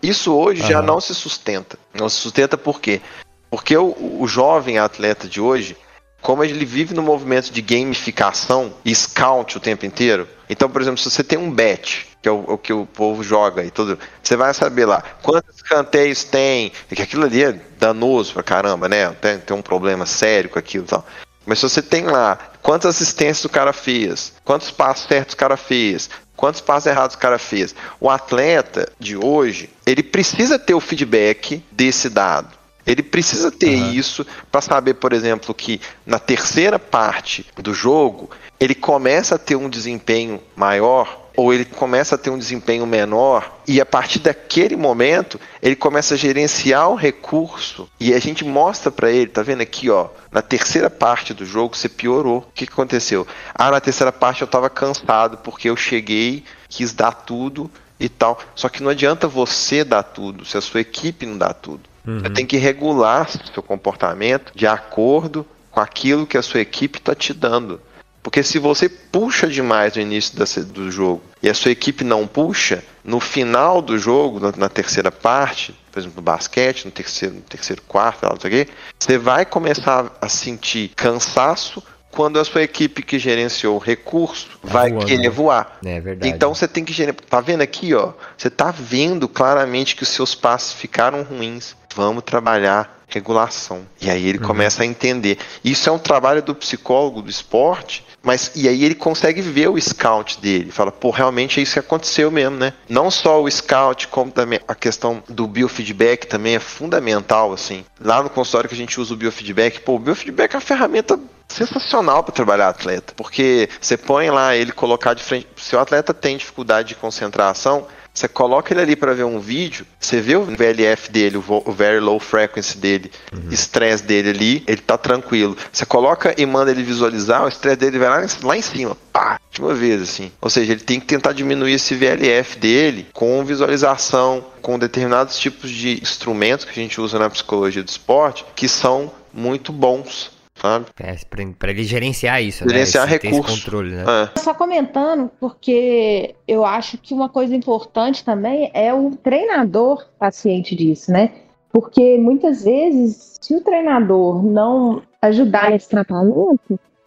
Isso 0.02 0.34
hoje 0.34 0.68
já 0.68 0.82
não 0.82 1.00
se 1.00 1.14
sustenta. 1.14 1.78
Não 1.94 2.10
se 2.10 2.18
sustenta 2.18 2.58
por 2.58 2.80
quê? 2.80 3.02
Porque 3.50 3.76
o, 3.78 3.96
o 4.20 4.28
jovem 4.28 4.78
atleta 4.78 5.28
de 5.28 5.40
hoje, 5.40 5.78
como 6.22 6.44
ele 6.44 6.66
vive 6.66 6.94
no 6.94 7.02
movimento 7.02 7.52
de 7.52 7.62
gamificação 7.62 8.74
e 8.84 8.94
scout 8.94 9.58
o 9.58 9.60
tempo 9.60 9.86
inteiro, 9.86 10.28
então, 10.50 10.70
por 10.70 10.82
exemplo, 10.82 11.00
se 11.00 11.10
você 11.10 11.24
tem 11.24 11.38
um 11.38 11.52
bet, 11.52 12.08
que 12.22 12.30
é 12.30 12.32
o, 12.32 12.44
o, 12.48 12.58
que 12.58 12.72
o 12.72 12.86
povo 12.86 13.24
joga 13.24 13.64
e 13.64 13.72
tudo, 13.72 14.00
você 14.22 14.36
vai 14.36 14.54
saber 14.54 14.86
lá 14.86 15.04
quantos 15.22 15.62
canteios 15.62 16.24
tem, 16.24 16.72
que 16.90 17.02
aquilo 17.02 17.26
ali 17.26 17.44
é 17.44 17.60
danoso 17.78 18.34
pra 18.34 18.44
caramba, 18.44 18.88
né? 18.88 19.10
Tem, 19.22 19.40
tem 19.40 19.56
um 19.56 19.62
problema 19.62 20.06
sério 20.06 20.50
com 20.50 20.60
aquilo 20.60 20.86
e 20.86 20.88
tal. 20.88 21.06
Mas 21.46 21.60
se 21.60 21.70
você 21.70 21.82
tem 21.82 22.06
lá 22.06 22.38
quantas 22.62 22.96
assistências 22.96 23.46
o 23.46 23.50
cara 23.50 23.72
fez, 23.72 24.34
quantos 24.44 24.72
passos 24.72 25.08
certos 25.08 25.34
o 25.34 25.38
cara 25.38 25.56
fez, 25.56 26.10
quantos 26.36 26.62
passos 26.62 26.88
errados 26.88 27.16
o 27.16 27.20
cara 27.20 27.40
fez, 27.40 27.74
o 28.00 28.10
atleta 28.10 28.92
de 29.00 29.16
hoje, 29.16 29.70
ele 29.86 30.04
precisa 30.04 30.60
ter 30.60 30.74
o 30.74 30.82
feedback 30.82 31.64
desse 31.72 32.10
dado. 32.10 32.57
Ele 32.88 33.04
precisa 33.04 33.52
ter 33.52 33.76
uhum. 33.76 33.92
isso 33.92 34.26
para 34.50 34.62
saber, 34.62 34.94
por 34.94 35.12
exemplo, 35.12 35.54
que 35.54 35.82
na 36.06 36.18
terceira 36.18 36.80
parte 36.80 37.46
do 37.58 37.74
jogo 37.74 38.30
ele 38.58 38.74
começa 38.74 39.36
a 39.36 39.38
ter 39.38 39.58
um 39.58 39.70
desempenho 39.70 40.42
maior 40.56 41.28
ou 41.38 41.54
ele 41.54 41.66
começa 41.66 42.16
a 42.16 42.18
ter 42.18 42.32
um 42.32 42.38
desempenho 42.38 42.88
menor 42.88 43.60
e 43.68 43.80
a 43.80 43.86
partir 43.86 44.18
daquele 44.18 44.76
momento 44.76 45.40
ele 45.62 45.76
começa 45.76 46.16
a 46.16 46.18
gerenciar 46.18 46.90
o 46.90 46.96
recurso 46.96 47.88
e 48.00 48.12
a 48.12 48.20
gente 48.20 48.44
mostra 48.44 48.90
para 48.90 49.12
ele, 49.12 49.28
tá 49.28 49.44
vendo 49.44 49.62
aqui, 49.62 49.88
ó, 49.88 50.08
na 50.32 50.42
terceira 50.42 50.90
parte 50.90 51.36
do 51.36 51.46
jogo 51.46 51.78
você 51.78 51.88
piorou. 51.88 52.40
O 52.40 52.52
que, 52.56 52.66
que 52.66 52.74
aconteceu? 52.74 53.28
Ah, 53.54 53.70
na 53.70 53.80
terceira 53.80 54.12
parte 54.12 54.42
eu 54.42 54.46
estava 54.46 54.68
cansado 54.68 55.38
porque 55.38 55.70
eu 55.70 55.76
cheguei, 55.76 56.44
quis 56.68 56.92
dar 56.92 57.12
tudo 57.12 57.70
e 58.00 58.10
tal. 58.10 58.40
Só 58.56 58.68
que 58.68 58.82
não 58.82 58.90
adianta 58.90 59.28
você 59.28 59.84
dar 59.84 60.04
tudo 60.04 60.44
se 60.44 60.58
a 60.58 60.62
sua 60.62 60.82
equipe 60.82 61.26
não 61.26 61.38
dá 61.38 61.54
tudo. 61.54 61.82
Uhum. 62.08 62.20
Você 62.20 62.30
tem 62.30 62.46
que 62.46 62.58
regular 62.58 63.30
seu 63.30 63.62
comportamento 63.62 64.52
de 64.56 64.66
acordo 64.66 65.46
com 65.70 65.82
aquilo 65.82 66.26
que 66.26 66.38
a 66.38 66.42
sua 66.42 66.62
equipe 66.62 66.98
está 66.98 67.14
te 67.14 67.34
dando. 67.34 67.82
Porque 68.24 68.44
se 68.44 68.60
você 68.60 68.90
puxa 68.90 69.48
demais 69.48 69.96
no 69.96 70.02
início 70.02 70.38
do 70.66 70.92
jogo 70.92 71.22
e 71.42 71.50
a 71.50 71.54
sua 71.54 71.72
equipe 71.72 72.04
não 72.04 72.28
puxa, 72.28 72.84
no 73.04 73.20
final 73.20 73.82
do 73.82 73.98
jogo, 73.98 74.52
na, 74.58 74.68
terceira 74.68 75.12
parte, 75.12 75.74
por 75.92 76.00
exemplo, 76.00 76.18
no 76.18 76.22
basquete, 76.24 76.86
no 76.86 76.92
terceiro, 76.92 77.36
no 77.36 77.42
terceiro 77.42 77.82
quarto, 77.84 78.26
não 78.26 78.40
sei 78.40 78.50
o 78.50 78.66
quê, 78.66 78.72
você 79.00 79.18
vai 79.18 79.46
começar 79.46 80.12
a 80.20 80.28
sentir 80.28 80.92
cansaço, 80.96 81.82
quando 82.12 82.40
a 82.40 82.44
sua 82.44 82.64
equipe 82.64 83.04
que 83.04 83.20
gerenciou 83.20 83.76
o 83.76 83.80
recurso 83.80 84.48
vai 84.64 84.90
voando, 84.90 85.06
querer 85.06 85.24
né? 85.24 85.30
voar. 85.30 85.78
É 85.86 86.00
verdade. 86.00 86.34
Então 86.34 86.54
você 86.54 86.68
tem 86.68 86.84
que 86.84 86.92
gerenciar. 86.92 87.24
Tá 87.30 87.40
vendo 87.40 87.62
aqui, 87.62 87.94
ó? 87.94 88.14
Você 88.36 88.50
tá 88.50 88.72
vendo 88.72 89.30
claramente 89.30 89.96
que 89.96 90.02
os 90.02 90.10
seus 90.10 90.34
passos 90.34 90.74
ficaram 90.74 91.22
ruins. 91.22 91.76
Vamos 91.98 92.24
trabalhar 92.24 92.96
regulação. 93.08 93.88
E 94.00 94.08
aí 94.08 94.28
ele 94.28 94.38
começa 94.38 94.84
a 94.84 94.86
entender. 94.86 95.40
Isso 95.66 95.90
é 95.90 95.92
um 95.92 95.98
trabalho 95.98 96.44
do 96.44 96.54
psicólogo 96.54 97.24
do 97.24 97.30
esporte, 97.32 98.06
mas 98.22 98.52
e 98.54 98.70
aí 98.70 98.84
ele 98.84 98.94
consegue 98.94 99.42
ver 99.42 99.68
o 99.68 99.82
scout 99.82 100.40
dele. 100.40 100.72
Fala, 100.72 100.92
pô, 100.92 101.10
realmente 101.10 101.60
é 101.60 101.64
isso 101.64 101.74
que 101.74 101.80
aconteceu 101.80 102.30
mesmo, 102.30 102.56
né? 102.56 102.74
Não 102.88 103.10
só 103.10 103.42
o 103.42 103.50
scout, 103.50 104.10
como 104.10 104.30
também 104.30 104.60
a 104.68 104.76
questão 104.76 105.24
do 105.28 105.48
biofeedback 105.48 106.28
também 106.28 106.54
é 106.54 106.60
fundamental, 106.60 107.52
assim. 107.52 107.84
Lá 108.00 108.22
no 108.22 108.30
consultório 108.30 108.70
que 108.70 108.76
a 108.76 108.78
gente 108.78 109.02
usa 109.02 109.16
o 109.16 109.18
biofeedback, 109.18 109.80
pô, 109.80 109.96
o 109.96 110.00
biofeedback 110.00 110.54
é 110.54 110.58
uma 110.58 110.62
ferramenta 110.62 111.20
sensacional 111.48 112.24
para 112.24 112.34
trabalhar 112.34 112.68
atleta, 112.68 113.14
porque 113.16 113.70
você 113.82 113.98
põe 113.98 114.30
lá 114.30 114.56
ele 114.56 114.72
colocar 114.72 115.16
de 115.16 115.24
frente, 115.24 115.48
se 115.56 115.76
o 115.76 115.80
atleta 115.80 116.14
tem 116.14 116.38
dificuldade 116.38 116.90
de 116.90 116.96
concentração, 116.96 117.88
você 118.18 118.28
coloca 118.28 118.74
ele 118.74 118.82
ali 118.82 118.96
para 118.96 119.14
ver 119.14 119.26
um 119.26 119.40
vídeo, 119.40 119.86
você 120.00 120.20
vê 120.20 120.36
o 120.36 120.42
VLF 120.44 121.12
dele, 121.12 121.38
o 121.38 121.72
Very 121.72 122.00
Low 122.00 122.20
Frequency 122.20 122.76
dele, 122.80 123.12
estresse 123.52 124.04
dele 124.04 124.30
ali, 124.32 124.64
ele 124.66 124.82
tá 124.82 124.98
tranquilo. 124.98 125.56
Você 125.72 125.86
coloca 125.86 126.34
e 126.36 126.44
manda 126.44 126.72
ele 126.72 126.82
visualizar, 126.82 127.46
o 127.46 127.48
estresse 127.48 127.78
dele 127.78 128.00
vai 128.00 128.10
lá, 128.10 128.26
em- 128.26 128.46
lá 128.46 128.58
em 128.58 128.62
cima, 128.64 128.98
pá, 129.14 129.40
de 129.52 129.62
uma 129.62 129.76
vez 129.76 130.02
assim. 130.02 130.32
Ou 130.42 130.50
seja, 130.50 130.72
ele 130.72 130.82
tem 130.82 131.00
que 131.00 131.06
tentar 131.06 131.32
diminuir 131.32 131.74
esse 131.74 131.94
VLF 131.94 132.58
dele 132.58 133.06
com 133.14 133.46
visualização, 133.46 134.44
com 134.64 134.80
determinados 134.80 135.38
tipos 135.38 135.70
de 135.70 136.00
instrumentos 136.02 136.66
que 136.66 136.72
a 136.72 136.82
gente 136.84 137.00
usa 137.00 137.20
na 137.20 137.30
psicologia 137.30 137.84
do 137.84 137.88
esporte, 137.90 138.44
que 138.56 138.68
são 138.68 139.12
muito 139.32 139.72
bons, 139.72 140.32
sabe? 140.62 140.86
É, 141.00 141.16
pra, 141.30 141.44
pra 141.58 141.72
ele 141.72 141.84
gerenciar 141.84 142.42
isso, 142.42 142.68
Gerenciar 142.70 143.08
né? 143.08 143.16
Esse- 143.16 143.28
esse 143.28 143.36
recursos. 143.36 143.64
controle, 143.64 143.92
né? 143.96 144.04
É. 144.36 144.40
Só 144.40 144.54
comentando, 144.54 145.30
porque 145.40 146.36
eu 146.48 146.66
acho 146.66 146.98
que 146.98 147.14
uma 147.14 147.30
coisa 147.30 147.56
importante 147.56 148.24
também 148.24 148.70
é 148.74 148.94
o 148.94 149.12
treinador 149.12 150.06
paciente 150.20 150.76
disso, 150.76 151.12
né? 151.12 151.32
Porque 151.72 152.18
muitas 152.18 152.64
vezes, 152.64 153.38
se 153.42 153.54
o 153.56 153.62
treinador 153.62 154.44
não 154.44 155.02
ajudar 155.22 155.70
nesse 155.70 155.90
tratamento, 155.90 156.60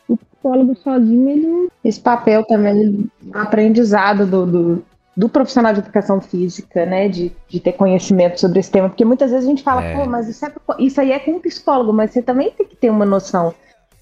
o 0.09 0.16
psicólogo 0.16 0.76
sozinho, 0.76 1.28
ele, 1.30 1.69
esse 1.85 1.99
papel 2.00 2.45
também, 2.47 3.11
o 3.26 3.38
aprendizado 3.38 4.26
do, 4.26 4.47
do, 4.47 4.85
do 5.16 5.28
profissional 5.28 5.72
de 5.72 5.80
educação 5.80 6.20
física, 6.20 6.86
né? 6.86 7.08
De, 7.08 7.32
de 7.48 7.60
ter 7.60 7.72
conhecimento 7.72 8.40
sobre 8.40 8.60
esse 8.60 8.70
tema. 8.70 8.88
Porque 8.88 9.04
muitas 9.04 9.30
vezes 9.30 9.46
a 9.46 9.50
gente 9.50 9.62
fala, 9.62 9.84
É. 9.84 9.94
pô, 9.94 10.06
mas 10.06 10.28
isso, 10.28 10.44
é, 10.46 10.52
isso 10.78 11.00
aí 11.00 11.12
é 11.12 11.18
com 11.18 11.32
o 11.32 11.40
psicólogo, 11.40 11.92
mas 11.92 12.12
você 12.12 12.22
também 12.22 12.50
tem 12.50 12.66
que 12.66 12.76
ter 12.76 12.90
uma 12.90 13.04
noção 13.04 13.54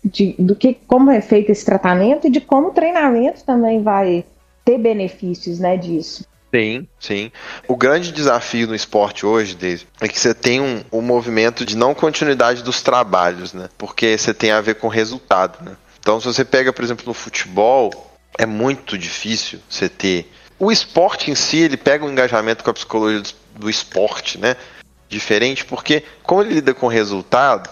de, 0.04 0.34
do 0.38 0.54
que 0.54 0.74
como 0.86 1.10
é 1.10 1.20
feito 1.20 1.50
esse 1.50 1.64
tratamento 1.64 2.26
e 2.26 2.30
de 2.30 2.40
como 2.40 2.68
o 2.68 2.72
treinamento 2.72 3.44
também 3.44 3.82
vai 3.82 4.24
ter 4.64 4.78
benefícios, 4.78 5.58
né, 5.58 5.76
disso. 5.76 6.24
Sim, 6.54 6.86
sim. 6.98 7.30
O 7.66 7.76
grande 7.76 8.10
desafio 8.10 8.66
no 8.66 8.74
esporte 8.74 9.26
hoje, 9.26 9.54
Daisy, 9.54 9.86
é 10.00 10.08
que 10.08 10.18
você 10.18 10.32
tem 10.32 10.60
um, 10.60 10.82
um 10.90 11.02
movimento 11.02 11.64
de 11.64 11.76
não 11.76 11.94
continuidade 11.94 12.62
dos 12.62 12.80
trabalhos, 12.80 13.52
né? 13.52 13.68
Porque 13.76 14.16
você 14.16 14.32
tem 14.32 14.50
a 14.50 14.60
ver 14.60 14.76
com 14.76 14.88
resultado, 14.88 15.62
né? 15.62 15.76
Então, 16.00 16.18
se 16.18 16.26
você 16.26 16.44
pega, 16.46 16.72
por 16.72 16.82
exemplo, 16.82 17.04
no 17.06 17.12
futebol, 17.12 17.92
é 18.38 18.46
muito 18.46 18.96
difícil 18.96 19.58
você 19.68 19.90
ter. 19.90 20.30
O 20.58 20.72
esporte 20.72 21.30
em 21.30 21.34
si, 21.34 21.58
ele 21.58 21.76
pega 21.76 22.04
um 22.04 22.10
engajamento 22.10 22.64
com 22.64 22.70
a 22.70 22.74
psicologia 22.74 23.22
do, 23.54 23.70
esporte, 23.70 24.38
né? 24.38 24.56
Diferente, 25.08 25.64
porque 25.64 26.02
como 26.22 26.42
ele 26.42 26.54
lida 26.54 26.74
com 26.74 26.86
resultado, 26.86 27.70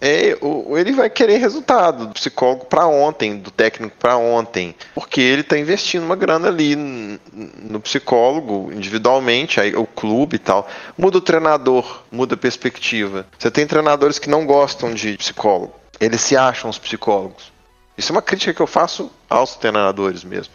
é, 0.00 0.38
ele 0.78 0.92
vai 0.92 1.10
querer 1.10 1.36
resultado 1.36 2.06
do 2.06 2.14
psicólogo 2.14 2.64
para 2.64 2.86
ontem, 2.86 3.36
do 3.36 3.50
técnico 3.50 3.96
para 3.98 4.16
ontem, 4.16 4.74
porque 4.94 5.20
ele 5.20 5.42
está 5.42 5.58
investindo 5.58 6.04
uma 6.04 6.16
grana 6.16 6.48
ali 6.48 6.74
no 6.74 7.80
psicólogo 7.80 8.72
individualmente, 8.72 9.60
aí 9.60 9.74
o 9.76 9.84
clube 9.84 10.36
e 10.36 10.38
tal. 10.38 10.66
Muda 10.96 11.18
o 11.18 11.20
treinador, 11.20 12.02
muda 12.10 12.34
a 12.34 12.38
perspectiva. 12.38 13.26
Você 13.38 13.50
tem 13.50 13.66
treinadores 13.66 14.18
que 14.18 14.30
não 14.30 14.46
gostam 14.46 14.94
de 14.94 15.18
psicólogo, 15.18 15.74
eles 16.00 16.22
se 16.22 16.36
acham 16.36 16.70
os 16.70 16.78
psicólogos. 16.78 17.52
Isso 17.98 18.12
é 18.12 18.14
uma 18.14 18.22
crítica 18.22 18.54
que 18.54 18.62
eu 18.62 18.66
faço 18.66 19.10
aos 19.28 19.56
treinadores 19.56 20.24
mesmo. 20.24 20.54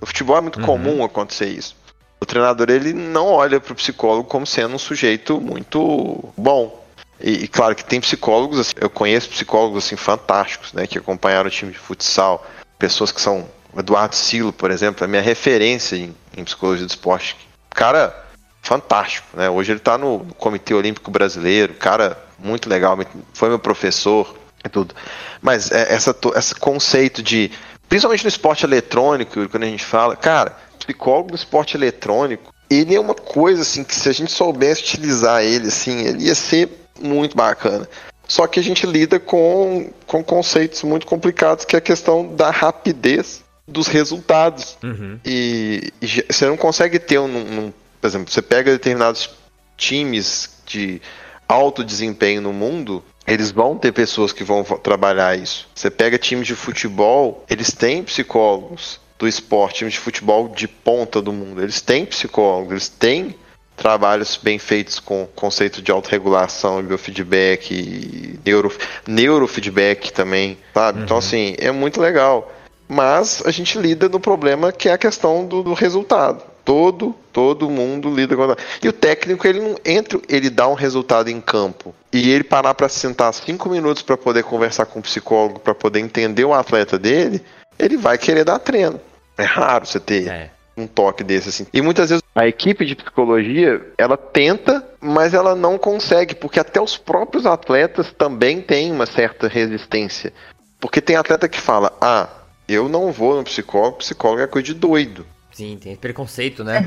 No 0.00 0.06
futebol 0.06 0.36
é 0.36 0.40
muito 0.40 0.60
comum 0.60 1.04
acontecer 1.04 1.46
isso. 1.46 1.76
O 2.20 2.26
treinador 2.26 2.70
ele 2.70 2.92
não 2.92 3.26
olha 3.26 3.60
para 3.60 3.72
o 3.72 3.76
psicólogo 3.76 4.28
como 4.28 4.46
sendo 4.46 4.74
um 4.74 4.78
sujeito 4.78 5.40
muito 5.40 6.32
bom. 6.36 6.84
E, 7.20 7.44
e 7.44 7.48
claro 7.48 7.74
que 7.74 7.84
tem 7.84 8.00
psicólogos, 8.00 8.58
assim, 8.58 8.74
eu 8.80 8.90
conheço 8.90 9.28
psicólogos 9.30 9.84
assim 9.84 9.96
fantásticos, 9.96 10.72
né, 10.72 10.86
que 10.86 10.98
acompanharam 10.98 11.48
o 11.48 11.50
time 11.50 11.72
de 11.72 11.78
futsal, 11.78 12.46
pessoas 12.78 13.10
que 13.10 13.20
são 13.20 13.48
Eduardo 13.76 14.14
Silo, 14.14 14.52
por 14.52 14.70
exemplo, 14.70 15.04
é 15.04 15.06
minha 15.06 15.22
referência 15.22 15.96
em, 15.96 16.14
em 16.36 16.44
psicologia 16.44 16.86
do 16.86 16.90
esporte. 16.90 17.36
Cara, 17.70 18.24
fantástico, 18.62 19.28
né? 19.34 19.50
Hoje 19.50 19.72
ele 19.72 19.78
está 19.78 19.98
no, 19.98 20.26
Comitê 20.38 20.74
Olímpico 20.74 21.10
Brasileiro, 21.10 21.74
cara 21.74 22.18
muito 22.38 22.68
legal, 22.68 22.98
foi 23.32 23.48
meu 23.48 23.58
professor 23.58 24.36
e 24.64 24.68
tudo. 24.68 24.94
Mas 25.40 25.70
é, 25.70 25.92
essa, 25.92 26.14
esse 26.34 26.54
conceito 26.54 27.22
de, 27.22 27.50
principalmente 27.88 28.24
no 28.24 28.28
esporte 28.28 28.64
eletrônico, 28.64 29.48
quando 29.48 29.62
a 29.62 29.66
gente 29.68 29.84
fala, 29.84 30.16
cara, 30.16 30.56
psicólogo 30.78 31.30
no 31.30 31.36
esporte 31.36 31.76
eletrônico, 31.76 32.52
ele 32.68 32.94
é 32.94 33.00
uma 33.00 33.14
coisa 33.14 33.62
assim 33.62 33.84
que 33.84 33.94
se 33.94 34.08
a 34.08 34.12
gente 34.12 34.32
soubesse 34.32 34.82
utilizar 34.82 35.42
ele, 35.42 35.68
assim, 35.68 36.00
ele 36.06 36.24
ia 36.24 36.34
ser 36.34 36.68
muito 37.00 37.36
bacana. 37.36 37.88
Só 38.28 38.46
que 38.48 38.58
a 38.58 38.62
gente 38.62 38.84
lida 38.86 39.20
com, 39.20 39.90
com 40.06 40.22
conceitos 40.24 40.82
muito 40.82 41.06
complicados, 41.06 41.64
que 41.64 41.76
é 41.76 41.78
a 41.78 41.82
questão 41.82 42.34
da 42.34 42.50
rapidez 42.50 43.44
dos 43.68 43.86
resultados. 43.86 44.76
Uhum. 44.82 45.18
E, 45.24 45.92
e 46.02 46.24
você 46.28 46.46
não 46.46 46.56
consegue 46.56 46.98
ter 46.98 47.18
um, 47.20 47.26
um- 47.26 47.72
Por 48.00 48.06
exemplo, 48.08 48.32
você 48.32 48.42
pega 48.42 48.72
determinados 48.72 49.30
times 49.76 50.50
de 50.66 51.00
alto 51.48 51.84
desempenho 51.84 52.40
no 52.40 52.52
mundo, 52.52 53.04
eles 53.26 53.50
vão 53.50 53.76
ter 53.76 53.92
pessoas 53.92 54.32
que 54.32 54.44
vão 54.44 54.62
trabalhar 54.62 55.38
isso. 55.38 55.68
Você 55.74 55.90
pega 55.90 56.18
times 56.18 56.46
de 56.46 56.54
futebol, 56.54 57.44
eles 57.50 57.72
têm 57.72 58.02
psicólogos 58.02 59.00
do 59.18 59.26
esporte, 59.26 59.78
times 59.78 59.94
de 59.94 60.00
futebol 60.00 60.48
de 60.48 60.68
ponta 60.68 61.20
do 61.20 61.32
mundo, 61.32 61.62
eles 61.62 61.80
têm 61.80 62.04
psicólogos, 62.04 62.70
eles 62.70 62.88
têm 62.88 63.34
trabalhos 63.76 64.38
bem 64.42 64.58
feitos 64.58 64.98
com 64.98 65.26
conceito 65.34 65.82
de 65.82 65.90
autorregulação, 65.90 66.82
biofeedback, 66.82 67.74
e 67.74 68.40
neuro, 68.44 68.72
neurofeedback 69.06 70.12
também, 70.12 70.56
sabe? 70.72 71.02
Então, 71.02 71.18
assim, 71.18 71.54
é 71.58 71.70
muito 71.70 72.00
legal. 72.00 72.52
Mas 72.88 73.42
a 73.44 73.50
gente 73.50 73.78
lida 73.78 74.08
no 74.08 74.18
problema 74.18 74.72
que 74.72 74.88
é 74.88 74.92
a 74.92 74.98
questão 74.98 75.44
do, 75.44 75.62
do 75.62 75.74
resultado. 75.74 76.42
Todo, 76.66 77.14
todo 77.32 77.70
mundo 77.70 78.12
lida 78.12 78.34
com. 78.34 78.56
E 78.82 78.88
o 78.88 78.92
técnico, 78.92 79.46
ele 79.46 79.60
não 79.60 79.76
entra, 79.84 80.20
ele 80.28 80.50
dá 80.50 80.66
um 80.66 80.74
resultado 80.74 81.30
em 81.30 81.40
campo. 81.40 81.94
E 82.12 82.28
ele 82.28 82.42
parar 82.42 82.74
para 82.74 82.88
sentar 82.88 83.32
cinco 83.32 83.68
minutos 83.68 84.02
para 84.02 84.16
poder 84.16 84.42
conversar 84.42 84.84
com 84.86 84.98
o 84.98 85.02
psicólogo, 85.02 85.60
para 85.60 85.76
poder 85.76 86.00
entender 86.00 86.44
o 86.44 86.52
atleta 86.52 86.98
dele, 86.98 87.40
ele 87.78 87.96
vai 87.96 88.18
querer 88.18 88.42
dar 88.44 88.58
treino. 88.58 89.00
É 89.38 89.44
raro 89.44 89.86
você 89.86 90.00
ter 90.00 90.26
É. 90.26 90.50
um 90.76 90.88
toque 90.88 91.22
desse 91.22 91.50
assim. 91.50 91.66
E 91.72 91.80
muitas 91.80 92.10
vezes 92.10 92.24
a 92.34 92.48
equipe 92.48 92.84
de 92.84 92.96
psicologia, 92.96 93.80
ela 93.96 94.16
tenta, 94.16 94.84
mas 95.00 95.34
ela 95.34 95.54
não 95.54 95.78
consegue, 95.78 96.34
porque 96.34 96.58
até 96.58 96.80
os 96.80 96.96
próprios 96.98 97.46
atletas 97.46 98.12
também 98.18 98.60
têm 98.60 98.90
uma 98.90 99.06
certa 99.06 99.46
resistência. 99.46 100.32
Porque 100.80 101.00
tem 101.00 101.14
atleta 101.14 101.48
que 101.48 101.60
fala: 101.60 101.96
"Ah, 102.00 102.28
eu 102.68 102.88
não 102.88 103.12
vou 103.12 103.36
no 103.36 103.44
psicólogo, 103.44 103.98
psicólogo 103.98 104.42
é 104.42 104.48
coisa 104.48 104.66
de 104.66 104.74
doido". 104.74 105.24
Sim, 105.56 105.78
tem 105.80 105.92
esse 105.92 106.00
preconceito, 106.02 106.62
né? 106.62 106.86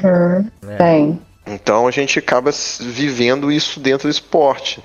É. 0.70 0.76
Tem. 0.76 1.20
Então 1.48 1.88
a 1.88 1.92
gente 1.92 2.20
acaba 2.20 2.52
vivendo 2.80 3.52
isso 3.52 3.80
dentro 3.80 4.08
do 4.08 4.12
esporte. 4.12 4.80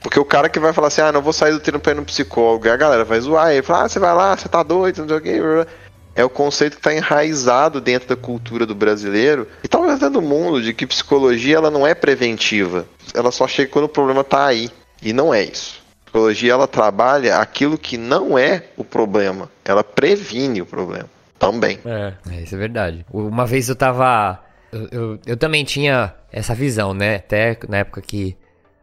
Porque 0.00 0.18
o 0.18 0.24
cara 0.24 0.48
que 0.48 0.58
vai 0.58 0.72
falar 0.72 0.88
assim, 0.88 1.02
ah, 1.02 1.12
não 1.12 1.20
vou 1.20 1.34
sair 1.34 1.52
do 1.52 1.60
treino 1.60 1.78
pra 1.78 1.92
ir 1.92 1.96
no 1.96 2.04
psicólogo, 2.04 2.66
a 2.66 2.76
galera 2.78 3.04
vai 3.04 3.20
zoar 3.20 3.52
ele, 3.52 3.62
fala, 3.62 3.84
ah, 3.84 3.88
você 3.90 3.98
vai 3.98 4.14
lá, 4.14 4.34
você 4.34 4.48
tá 4.48 4.62
doido, 4.62 5.00
não 5.00 5.08
sei 5.08 5.16
o 5.18 5.20
quê. 5.20 5.66
É 6.14 6.24
o 6.24 6.30
conceito 6.30 6.76
que 6.76 6.82
tá 6.82 6.94
enraizado 6.94 7.78
dentro 7.78 8.08
da 8.08 8.16
cultura 8.16 8.64
do 8.64 8.74
brasileiro 8.74 9.46
e 9.62 9.68
talvez 9.68 9.96
até 9.96 10.08
do 10.08 10.22
mundo, 10.22 10.62
de 10.62 10.72
que 10.72 10.86
psicologia 10.86 11.56
ela 11.56 11.70
não 11.70 11.86
é 11.86 11.94
preventiva. 11.94 12.86
Ela 13.12 13.30
só 13.30 13.46
chega 13.46 13.70
quando 13.70 13.84
o 13.84 13.88
problema 13.90 14.24
tá 14.24 14.46
aí. 14.46 14.70
E 15.02 15.12
não 15.12 15.34
é 15.34 15.42
isso. 15.42 15.82
A 15.84 16.04
psicologia 16.06 16.52
ela 16.54 16.66
trabalha 16.66 17.36
aquilo 17.36 17.76
que 17.76 17.98
não 17.98 18.38
é 18.38 18.62
o 18.78 18.84
problema. 18.84 19.50
Ela 19.62 19.84
previne 19.84 20.62
o 20.62 20.66
problema. 20.66 21.15
Também. 21.38 21.78
É, 21.84 22.14
é, 22.30 22.42
isso 22.42 22.54
é 22.54 22.58
verdade. 22.58 23.04
Uma 23.12 23.46
vez 23.46 23.68
eu 23.68 23.76
tava. 23.76 24.42
Eu, 24.72 24.88
eu, 24.90 25.18
eu 25.26 25.36
também 25.36 25.64
tinha 25.64 26.14
essa 26.32 26.54
visão, 26.54 26.92
né? 26.92 27.16
Até 27.16 27.58
na 27.68 27.78
época 27.78 28.00
que 28.00 28.36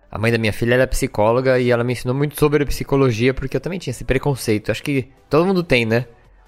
a 0.09 0.17
mãe 0.17 0.31
da 0.31 0.37
minha 0.37 0.53
filha 0.53 0.75
era 0.75 0.87
psicóloga 0.87 1.59
e 1.59 1.71
ela 1.71 1.83
me 1.83 1.93
ensinou 1.93 2.15
muito 2.15 2.39
sobre 2.39 2.65
psicologia, 2.65 3.33
porque 3.33 3.57
eu 3.57 3.61
também 3.61 3.79
tinha 3.79 3.91
esse 3.91 4.03
preconceito. 4.03 4.71
Acho 4.71 4.83
que 4.83 5.09
todo 5.29 5.45
mundo 5.45 5.63
tem, 5.63 5.85
né? 5.85 6.05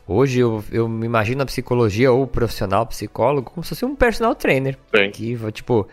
Hoje 0.07 0.39
eu, 0.39 0.63
eu 0.71 0.87
me 0.87 1.05
imagino 1.05 1.41
a 1.41 1.45
psicologia 1.45 2.11
ou 2.11 2.23
o 2.23 2.27
profissional 2.27 2.85
psicólogo 2.85 3.49
como 3.49 3.63
se 3.63 3.69
fosse 3.69 3.83
um 3.83 3.95
personal 3.95 4.35
trainer. 4.35 4.77
Sim. 4.95 5.09
Que, 5.09 5.51
tipo, 5.51 5.87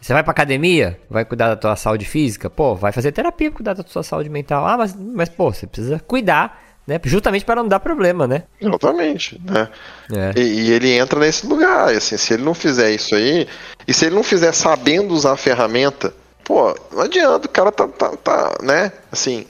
você 0.00 0.14
vai 0.14 0.22
pra 0.22 0.30
academia, 0.30 0.98
vai 1.10 1.26
cuidar 1.26 1.48
da 1.48 1.56
tua 1.56 1.76
saúde 1.76 2.06
física, 2.06 2.48
pô, 2.48 2.74
vai 2.74 2.90
fazer 2.90 3.12
terapia 3.12 3.50
pra 3.50 3.56
cuidar 3.56 3.74
da 3.74 3.82
tua 3.82 4.02
saúde 4.02 4.30
mental. 4.30 4.66
Ah, 4.66 4.78
mas, 4.78 4.96
mas 4.96 5.28
pô, 5.28 5.52
você 5.52 5.66
precisa 5.66 6.00
cuidar 6.00 6.69
né? 6.86 7.00
Justamente 7.04 7.44
para 7.44 7.62
não 7.62 7.68
dar 7.68 7.80
problema, 7.80 8.26
né? 8.26 8.44
Exatamente, 8.60 9.40
né? 9.44 9.68
É. 10.12 10.40
E, 10.40 10.42
e 10.42 10.72
ele 10.72 10.90
entra 10.92 11.20
nesse 11.20 11.46
lugar, 11.46 11.88
assim, 11.94 12.16
se 12.16 12.34
ele 12.34 12.42
não 12.42 12.54
fizer 12.54 12.90
isso 12.90 13.14
aí, 13.14 13.46
e 13.86 13.94
se 13.94 14.06
ele 14.06 14.14
não 14.14 14.22
fizer 14.22 14.52
sabendo 14.52 15.14
usar 15.14 15.32
a 15.32 15.36
ferramenta, 15.36 16.12
pô, 16.44 16.74
não 16.92 17.02
adianta, 17.02 17.46
o 17.46 17.50
cara 17.50 17.70
tá, 17.70 17.86
tá, 17.86 18.16
tá 18.16 18.58
né? 18.62 18.92
Assim, 19.12 19.46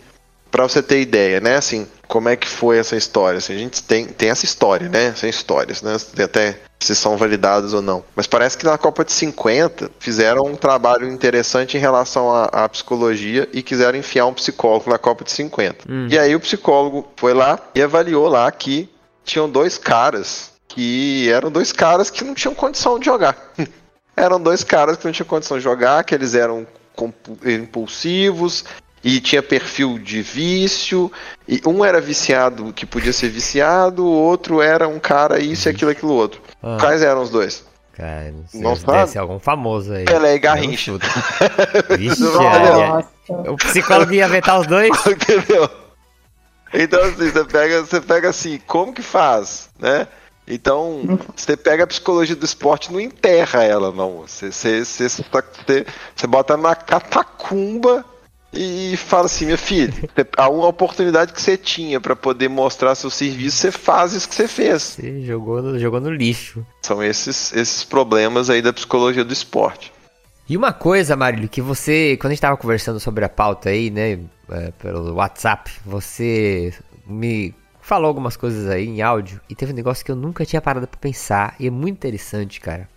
pra 0.50 0.64
você 0.64 0.82
ter 0.82 1.00
ideia, 1.00 1.40
né? 1.40 1.56
Assim, 1.56 1.86
como 2.06 2.28
é 2.28 2.36
que 2.36 2.48
foi 2.48 2.78
essa 2.78 2.96
história? 2.96 3.38
Assim, 3.38 3.54
a 3.54 3.58
gente 3.58 3.82
tem, 3.82 4.06
tem 4.06 4.30
essa 4.30 4.44
história, 4.44 4.88
né? 4.88 5.14
São 5.14 5.28
histórias, 5.28 5.80
né? 5.80 5.96
Tem 6.14 6.24
até 6.24 6.58
se 6.80 6.94
são 6.94 7.16
validadas 7.16 7.74
ou 7.74 7.82
não. 7.82 8.02
Mas 8.16 8.26
parece 8.26 8.56
que 8.56 8.64
na 8.64 8.78
Copa 8.78 9.04
de 9.04 9.12
50 9.12 9.90
fizeram 9.98 10.44
um 10.44 10.56
trabalho 10.56 11.08
interessante 11.08 11.76
em 11.76 11.80
relação 11.80 12.32
à, 12.32 12.44
à 12.46 12.68
psicologia 12.68 13.48
e 13.52 13.62
quiseram 13.62 13.98
enfiar 13.98 14.26
um 14.26 14.34
psicólogo 14.34 14.90
na 14.90 14.98
Copa 14.98 15.24
de 15.24 15.30
50. 15.30 15.84
E 16.08 16.18
aí 16.18 16.34
o 16.34 16.40
psicólogo 16.40 17.06
foi 17.16 17.34
lá 17.34 17.58
e 17.74 17.82
avaliou 17.82 18.28
lá 18.28 18.50
que 18.50 18.88
tinham 19.24 19.48
dois 19.48 19.76
caras 19.76 20.50
que 20.68 21.28
eram 21.30 21.50
dois 21.50 21.72
caras 21.72 22.10
que 22.10 22.24
não 22.24 22.34
tinham 22.34 22.54
condição 22.54 22.98
de 22.98 23.06
jogar. 23.06 23.36
eram 24.16 24.40
dois 24.40 24.62
caras 24.62 24.96
que 24.96 25.04
não 25.04 25.12
tinham 25.12 25.26
condição 25.26 25.58
de 25.58 25.64
jogar, 25.64 26.04
que 26.04 26.14
eles 26.14 26.34
eram 26.34 26.66
impulsivos 27.44 28.64
e 29.02 29.20
tinha 29.20 29.42
perfil 29.42 29.98
de 29.98 30.22
vício. 30.22 31.10
E 31.48 31.60
um 31.66 31.84
era 31.84 32.00
viciado 32.00 32.72
que 32.72 32.86
podia 32.86 33.12
ser 33.12 33.28
viciado, 33.28 34.04
o 34.04 34.10
outro 34.10 34.60
era 34.60 34.86
um 34.86 34.98
cara 34.98 35.40
isso 35.40 35.68
e 35.68 35.70
aquilo, 35.70 35.90
aquilo 35.90 36.12
outro. 36.12 36.40
Ah. 36.62 36.76
Quais 36.80 37.02
eram 37.02 37.22
os 37.22 37.30
dois? 37.30 37.64
Cara, 37.92 38.32
não 38.32 38.48
sei. 38.48 38.60
Não 38.60 38.76
sabe? 38.76 39.10
ser 39.10 39.18
algum 39.18 39.38
famoso 39.38 39.92
aí. 39.92 40.04
Pelé 40.04 40.34
e 40.34 40.38
Garrincha. 40.38 40.92
Vixe, 41.98 42.22
Não, 42.22 42.44
olha, 42.44 43.06
o 43.50 43.56
psicólogo 43.56 44.12
ia 44.12 44.28
vetar 44.28 44.58
os 44.58 44.66
dois? 44.66 44.90
Entendeu? 45.06 45.68
Então, 46.72 47.00
assim, 47.02 47.30
você 47.30 47.44
pega, 47.44 47.80
você 47.82 48.00
pega 48.00 48.28
assim, 48.28 48.60
como 48.66 48.92
que 48.92 49.02
faz, 49.02 49.70
né? 49.78 50.06
Então, 50.46 51.18
você 51.36 51.56
pega 51.56 51.84
a 51.84 51.86
psicologia 51.86 52.34
do 52.34 52.44
esporte, 52.44 52.92
não 52.92 53.00
enterra 53.00 53.62
ela, 53.62 53.92
não. 53.92 54.22
Você, 54.22 54.50
você, 54.50 54.84
você, 54.84 55.08
você, 55.08 55.86
você 56.16 56.26
bota 56.26 56.56
na 56.56 56.74
catacumba 56.74 58.04
e 58.52 58.96
fala 58.96 59.26
assim, 59.26 59.44
minha 59.44 59.58
filha, 59.58 59.94
há 60.36 60.48
uma 60.48 60.66
oportunidade 60.66 61.32
que 61.32 61.40
você 61.40 61.56
tinha 61.56 62.00
para 62.00 62.16
poder 62.16 62.48
mostrar 62.48 62.94
seu 62.94 63.10
serviço, 63.10 63.58
você 63.58 63.70
faz 63.70 64.12
isso 64.12 64.28
que 64.28 64.34
você 64.34 64.48
fez. 64.48 64.82
Você 64.82 65.22
jogou 65.22 65.62
no, 65.62 65.78
jogou 65.78 66.00
no 66.00 66.10
lixo. 66.10 66.66
São 66.82 67.02
esses, 67.02 67.52
esses 67.52 67.84
problemas 67.84 68.50
aí 68.50 68.60
da 68.60 68.72
psicologia 68.72 69.24
do 69.24 69.32
esporte. 69.32 69.92
E 70.48 70.56
uma 70.56 70.72
coisa, 70.72 71.14
Marílio, 71.14 71.48
que 71.48 71.62
você, 71.62 72.16
quando 72.20 72.32
a 72.32 72.34
gente 72.34 72.42
tava 72.42 72.56
conversando 72.56 72.98
sobre 72.98 73.24
a 73.24 73.28
pauta 73.28 73.68
aí, 73.68 73.88
né, 73.88 74.18
é, 74.50 74.72
pelo 74.72 75.14
WhatsApp, 75.14 75.70
você 75.86 76.74
me 77.06 77.54
falou 77.80 78.08
algumas 78.08 78.36
coisas 78.36 78.68
aí 78.68 78.86
em 78.86 79.00
áudio 79.00 79.40
e 79.48 79.54
teve 79.54 79.72
um 79.72 79.76
negócio 79.76 80.04
que 80.04 80.10
eu 80.10 80.16
nunca 80.16 80.44
tinha 80.44 80.60
parado 80.60 80.88
pra 80.88 80.98
pensar 80.98 81.54
e 81.58 81.68
é 81.68 81.70
muito 81.70 81.96
interessante, 81.96 82.60
cara. 82.60 82.88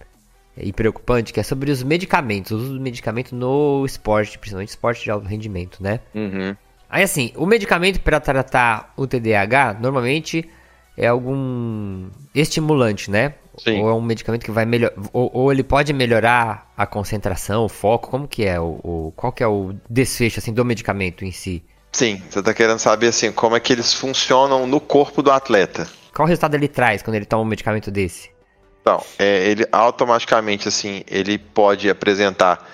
E 0.57 0.71
preocupante, 0.71 1.33
que 1.33 1.39
é 1.39 1.43
sobre 1.43 1.71
os 1.71 1.81
medicamentos, 1.81 2.51
o 2.51 2.55
uso 2.57 2.73
do 2.75 2.79
medicamento 2.81 3.35
no 3.35 3.83
esporte, 3.85 4.37
principalmente 4.37 4.69
esporte 4.69 5.03
de 5.03 5.09
alto 5.11 5.27
rendimento, 5.27 5.81
né? 5.81 5.99
Uhum. 6.13 6.55
Aí 6.89 7.01
assim, 7.01 7.31
o 7.35 7.45
medicamento 7.45 7.99
para 8.01 8.19
tratar 8.19 8.93
o 8.95 9.07
TDAH 9.07 9.77
normalmente 9.81 10.47
é 10.95 11.07
algum 11.07 12.07
estimulante, 12.35 13.09
né? 13.09 13.33
Sim. 13.57 13.81
Ou 13.81 13.89
é 13.89 13.93
um 13.93 14.01
medicamento 14.01 14.43
que 14.43 14.51
vai 14.51 14.65
melhorar, 14.65 14.93
ou, 15.11 15.29
ou 15.33 15.51
ele 15.51 15.63
pode 15.63 15.91
melhorar 15.93 16.71
a 16.77 16.85
concentração, 16.85 17.65
o 17.65 17.69
foco, 17.69 18.09
como 18.09 18.27
que 18.27 18.45
é 18.45 18.59
o, 18.59 18.79
o- 18.83 19.13
qual 19.15 19.31
que 19.31 19.43
é 19.43 19.47
o 19.47 19.73
desfecho 19.89 20.39
assim 20.39 20.53
do 20.53 20.63
medicamento 20.65 21.23
em 21.25 21.31
si? 21.31 21.63
Sim, 21.91 22.21
você 22.29 22.39
está 22.39 22.53
querendo 22.53 22.79
saber 22.79 23.07
assim, 23.07 23.31
como 23.31 23.55
é 23.55 23.59
que 23.59 23.71
eles 23.71 23.93
funcionam 23.93 24.65
no 24.65 24.79
corpo 24.79 25.21
do 25.21 25.31
atleta. 25.31 25.87
Qual 26.13 26.27
resultado 26.27 26.55
ele 26.55 26.67
traz 26.67 27.01
quando 27.03 27.15
ele 27.15 27.25
toma 27.25 27.43
um 27.43 27.45
medicamento 27.45 27.89
desse? 27.91 28.29
Então, 28.83 29.01
é, 29.17 29.47
ele 29.47 29.65
automaticamente, 29.71 30.67
assim, 30.67 31.05
ele 31.07 31.37
pode 31.37 31.89
apresentar 31.89 32.69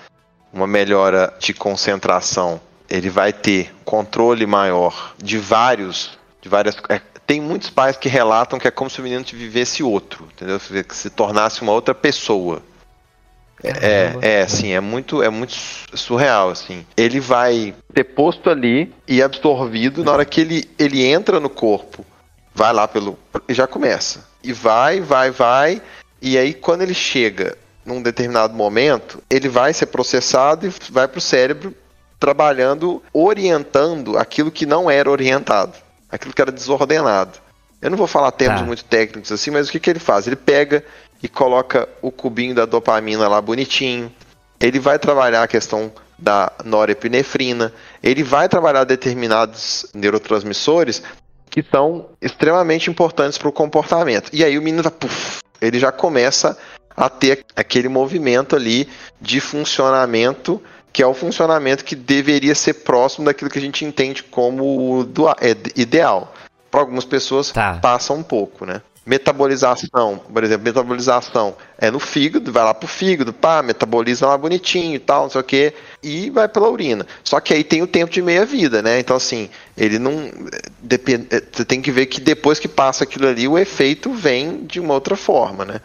uma 0.52 0.66
melhora 0.66 1.32
de 1.38 1.54
concentração. 1.54 2.60
Ele 2.88 3.08
vai 3.08 3.32
ter 3.32 3.72
controle 3.84 4.44
maior 4.44 5.14
de 5.16 5.38
vários, 5.38 6.18
de 6.42 6.48
várias. 6.48 6.76
é, 6.88 7.00
tem 7.24 7.40
muitos 7.40 7.70
pais 7.70 7.96
que 7.96 8.08
relatam 8.08 8.58
que 8.58 8.66
é 8.66 8.72
como 8.72 8.90
se 8.90 8.98
o 8.98 9.04
menino 9.04 9.24
vivesse 9.24 9.84
outro, 9.84 10.28
entendeu? 10.34 10.58
Que 10.58 10.96
se 10.96 11.10
tornasse 11.10 11.62
uma 11.62 11.70
outra 11.70 11.94
pessoa. 11.94 12.60
É, 13.62 14.14
é, 14.22 14.42
assim, 14.42 14.72
é 14.72 14.80
muito, 14.80 15.22
é 15.22 15.28
muito 15.28 15.54
surreal, 15.94 16.50
assim. 16.50 16.84
Ele 16.96 17.20
vai 17.20 17.72
ser 17.94 18.04
posto 18.04 18.50
ali 18.50 18.92
e 19.06 19.22
absorvido 19.22 20.02
na 20.02 20.10
hora 20.10 20.24
que 20.24 20.40
ele, 20.40 20.68
ele 20.76 21.04
entra 21.04 21.38
no 21.38 21.48
corpo. 21.48 22.04
Vai 22.52 22.72
lá 22.72 22.88
pelo. 22.88 23.16
e 23.48 23.54
já 23.54 23.68
começa. 23.68 24.28
E 24.42 24.52
vai, 24.52 25.00
vai, 25.00 25.30
vai. 25.30 25.80
E 26.20 26.36
aí, 26.36 26.52
quando 26.54 26.82
ele 26.82 26.94
chega 26.94 27.56
num 27.84 28.02
determinado 28.02 28.54
momento, 28.54 29.22
ele 29.30 29.48
vai 29.48 29.72
ser 29.72 29.86
processado 29.86 30.66
e 30.66 30.72
vai 30.90 31.08
pro 31.08 31.20
cérebro 31.20 31.74
trabalhando, 32.18 33.02
orientando 33.12 34.18
aquilo 34.18 34.50
que 34.50 34.66
não 34.66 34.90
era 34.90 35.10
orientado, 35.10 35.72
aquilo 36.10 36.34
que 36.34 36.42
era 36.42 36.52
desordenado. 36.52 37.38
Eu 37.80 37.88
não 37.90 37.96
vou 37.96 38.06
falar 38.06 38.30
termos 38.32 38.60
Tá. 38.60 38.66
muito 38.66 38.84
técnicos 38.84 39.32
assim, 39.32 39.50
mas 39.50 39.68
o 39.68 39.72
que, 39.72 39.80
que 39.80 39.88
ele 39.88 39.98
faz? 39.98 40.26
Ele 40.26 40.36
pega 40.36 40.84
e 41.22 41.28
coloca 41.28 41.88
o 42.02 42.10
cubinho 42.10 42.54
da 42.54 42.66
dopamina 42.66 43.26
lá 43.26 43.40
bonitinho. 43.40 44.12
Ele 44.60 44.78
vai 44.78 44.98
trabalhar 44.98 45.42
a 45.42 45.48
questão 45.48 45.90
da 46.18 46.52
norepinefrina. 46.62 47.72
Ele 48.02 48.22
vai 48.22 48.46
trabalhar 48.50 48.84
determinados 48.84 49.86
neurotransmissores 49.94 51.02
que 51.50 51.62
são 51.62 52.06
extremamente 52.22 52.88
importantes 52.88 53.36
para 53.36 53.48
o 53.48 53.52
comportamento. 53.52 54.30
E 54.32 54.44
aí 54.44 54.56
o 54.56 54.62
menino 54.62 54.82
tá, 54.82 54.90
puf, 54.90 55.38
ele 55.60 55.78
já 55.78 55.90
começa 55.90 56.56
a 56.96 57.08
ter 57.08 57.44
aquele 57.56 57.88
movimento 57.88 58.54
ali 58.56 58.88
de 59.20 59.40
funcionamento 59.40 60.62
que 60.92 61.02
é 61.02 61.06
o 61.06 61.14
funcionamento 61.14 61.84
que 61.84 61.94
deveria 61.94 62.52
ser 62.54 62.74
próximo 62.74 63.24
daquilo 63.24 63.48
que 63.48 63.58
a 63.58 63.62
gente 63.62 63.84
entende 63.84 64.24
como 64.24 64.98
o 64.98 65.04
do- 65.04 65.28
é, 65.30 65.54
ideal. 65.76 66.34
Para 66.68 66.80
algumas 66.80 67.04
pessoas 67.04 67.50
Tá. 67.52 67.78
passa 67.80 68.12
um 68.12 68.24
pouco, 68.24 68.66
né? 68.66 68.82
Metabolização, 69.10 70.18
por 70.32 70.44
exemplo, 70.44 70.62
metabolização 70.62 71.56
é 71.76 71.90
no 71.90 71.98
fígado, 71.98 72.52
vai 72.52 72.62
lá 72.62 72.72
pro 72.72 72.86
fígado, 72.86 73.32
pá, 73.32 73.60
metaboliza 73.60 74.24
lá 74.24 74.38
bonitinho 74.38 74.94
e 74.94 75.00
tal, 75.00 75.24
não 75.24 75.30
sei 75.30 75.40
o 75.40 75.44
que, 75.44 75.74
e 76.00 76.30
vai 76.30 76.46
pela 76.46 76.70
urina. 76.70 77.04
Só 77.24 77.40
que 77.40 77.52
aí 77.52 77.64
tem 77.64 77.82
o 77.82 77.88
tempo 77.88 78.12
de 78.12 78.22
meia 78.22 78.46
vida, 78.46 78.80
né? 78.80 79.00
Então, 79.00 79.16
assim, 79.16 79.50
ele 79.76 79.98
não. 79.98 80.30
Depende, 80.80 81.26
é, 81.32 81.42
você 81.50 81.64
tem 81.64 81.82
que 81.82 81.90
ver 81.90 82.06
que 82.06 82.20
depois 82.20 82.60
que 82.60 82.68
passa 82.68 83.02
aquilo 83.02 83.26
ali, 83.26 83.48
o 83.48 83.58
efeito 83.58 84.12
vem 84.12 84.64
de 84.64 84.78
uma 84.78 84.94
outra 84.94 85.16
forma, 85.16 85.64
né? 85.64 85.80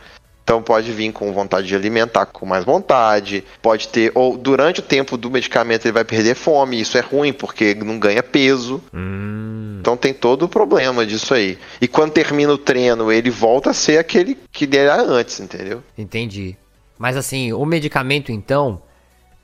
Então 0.45 0.61
pode 0.61 0.91
vir 0.91 1.11
com 1.11 1.33
vontade 1.33 1.65
de 1.65 1.75
alimentar 1.75 2.27
com 2.27 2.45
mais 2.45 2.63
vontade, 2.63 3.43
pode 3.63 3.87
ter, 3.87 4.11
ou 4.13 4.37
durante 4.37 4.79
o 4.79 4.83
tempo 4.83 5.17
do 5.17 5.31
medicamento 5.31 5.87
ele 5.87 5.91
vai 5.91 6.05
perder 6.05 6.35
fome, 6.35 6.79
isso 6.79 6.99
é 6.99 7.01
ruim 7.01 7.33
porque 7.33 7.73
não 7.73 7.97
ganha 7.97 8.21
peso. 8.21 8.79
Hum, 8.93 9.79
Então 9.81 9.97
tem 9.97 10.13
todo 10.13 10.43
o 10.43 10.47
problema 10.47 11.03
disso 11.03 11.33
aí. 11.33 11.57
E 11.81 11.87
quando 11.87 12.11
termina 12.11 12.53
o 12.53 12.59
treino, 12.59 13.11
ele 13.11 13.31
volta 13.31 13.71
a 13.71 13.73
ser 13.73 13.97
aquele 13.97 14.37
que 14.51 14.69
era 14.77 15.01
antes, 15.01 15.39
entendeu? 15.39 15.81
entendi. 15.97 16.55
Mas 16.95 17.17
assim, 17.17 17.51
o 17.51 17.65
medicamento 17.65 18.31
então, 18.31 18.83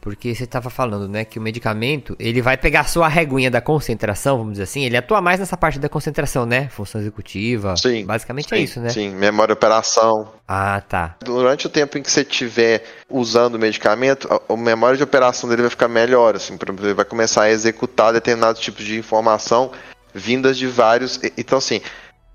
porque 0.02 0.34
você 0.34 0.48
tava 0.48 0.72
falando, 0.72 1.08
né, 1.08 1.24
que 1.24 1.38
o 1.38 1.42
medicamento, 1.42 2.16
ele 2.20 2.42
vai 2.42 2.58
pegar 2.58 2.82
a 2.82 2.86
sua 2.86 3.08
reguinha 3.08 3.52
da 3.52 3.62
concentração, 3.62 4.40
vamos 4.40 4.54
dizer 4.54 4.64
assim, 4.64 4.84
ele 4.84 4.98
atua 4.98 5.22
mais 5.22 5.40
nessa 5.40 5.56
parte 5.56 5.78
da 5.78 5.88
concentração, 5.88 6.44
né? 6.44 6.68
Função 6.70 7.00
executiva. 7.00 7.78
Sim. 7.78 8.04
Basicamente 8.04 8.52
é 8.52 8.58
Sim, 8.58 8.64
isso, 8.64 8.80
né? 8.80 8.90
Sim, 8.90 9.10
memória 9.12 9.54
operação. 9.54 10.28
Ah, 10.48 10.82
tá. 10.82 11.16
Durante 11.24 11.68
o 11.68 11.70
tempo 11.70 12.00
em 12.00 12.02
que 12.02 12.12
você 12.12 12.22
estiver 12.22 12.84
usando 13.08 13.56
o 13.56 13.60
medicamento, 13.60 14.28
a, 14.34 14.54
a 14.54 14.58
memória 14.58 14.98
de 14.98 15.04
operação 15.04 15.48
dele 15.48 15.62
vai 15.62 15.70
ficar 15.70 15.88
melhor, 15.88 16.36
assim, 16.36 16.58
ele 16.82 16.94
vai 16.96 17.06
começar 17.06 17.44
a 17.44 17.52
executar 17.52 18.12
determinados 18.12 18.60
tipos 18.60 18.84
de 18.84 18.98
informação 18.98 19.72
vindas 20.16 20.58
de 20.58 20.66
vários. 20.66 21.20
Então, 21.38 21.60
assim, 21.60 21.80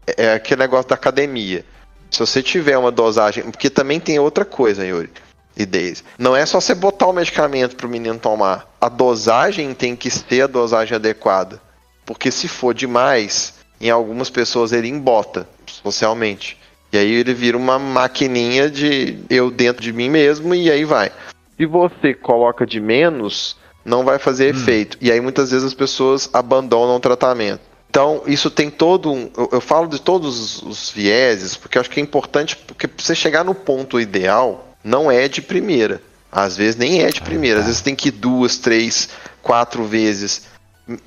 é 0.07 0.27
é 0.27 0.33
aquele 0.35 0.61
negócio 0.61 0.89
da 0.89 0.95
academia. 0.95 1.65
Se 2.11 2.21
você 2.21 2.41
tiver 2.41 2.79
uma 2.79 2.93
dosagem. 2.93 3.43
Porque 3.51 3.69
também 3.69 3.99
tem 3.99 4.19
outra 4.21 4.45
coisa, 4.45 4.87
Yuri 4.87 5.11
e 5.57 5.65
Daisy. 5.65 6.03
Não 6.19 6.37
é 6.37 6.45
só 6.45 6.61
você 6.61 6.75
botar 6.75 7.07
o 7.07 7.13
medicamento 7.13 7.77
para 7.77 7.87
o 7.87 7.91
menino 7.91 8.19
tomar. 8.19 8.69
A 8.81 8.89
dosagem 8.89 9.73
tem 9.75 9.97
que 9.97 10.11
ser 10.11 10.43
a 10.43 10.47
dosagem 10.47 10.95
adequada. 10.95 11.61
Porque 12.05 12.31
se 12.31 12.47
for 12.47 12.75
demais, 12.75 13.55
em 13.81 13.91
algumas 13.91 14.31
pessoas 14.31 14.73
ele 14.73 14.89
embota 14.89 15.49
socialmente. 15.67 16.59
E 16.93 16.99
aí 16.99 17.13
ele 17.13 17.35
vira 17.35 17.57
uma 17.57 17.79
maquininha 17.79 18.71
de 18.71 19.19
eu 19.29 19.51
dentro 19.51 19.83
de 19.83 19.93
mim 19.93 20.09
mesmo 20.09 20.55
e 20.55 20.71
aí 20.71 20.85
vai. 20.85 21.11
Se 21.57 21.67
você 21.67 22.15
coloca 22.15 22.67
de 22.67 22.79
menos, 22.79 23.57
não 23.85 24.05
vai 24.05 24.19
fazer 24.19 24.55
efeito. 24.55 24.99
E 25.01 25.11
aí 25.11 25.21
muitas 25.21 25.51
vezes 25.51 25.67
as 25.67 25.75
pessoas 25.75 26.31
abandonam 26.33 26.97
o 26.97 27.01
tratamento. 27.01 27.61
Então, 27.89 28.23
isso 28.27 28.51
tem 28.51 28.69
todo 28.69 29.11
um. 29.11 29.31
Eu, 29.35 29.49
eu 29.53 29.61
falo 29.61 29.89
de 29.89 29.99
todos 29.99 30.63
os 30.63 30.91
vieses, 30.91 31.57
porque 31.57 31.79
eu 31.79 31.81
acho 31.81 31.89
que 31.89 31.99
é 31.99 32.03
importante, 32.03 32.55
porque 32.55 32.87
pra 32.87 33.03
você 33.03 33.15
chegar 33.15 33.43
no 33.43 33.55
ponto 33.55 33.99
ideal, 33.99 34.76
não 34.87 35.11
é 35.11 35.27
de 35.27 35.43
primeira. 35.43 36.01
Às 36.31 36.57
vezes 36.57 36.77
nem 36.77 37.03
é 37.03 37.09
de 37.09 37.21
primeira. 37.21 37.59
Às 37.59 37.67
vezes 37.67 37.81
tem 37.81 37.97
que 37.97 38.09
ir 38.09 38.13
duas, 38.13 38.57
três, 38.57 39.09
quatro 39.43 39.85
vezes. 39.85 40.43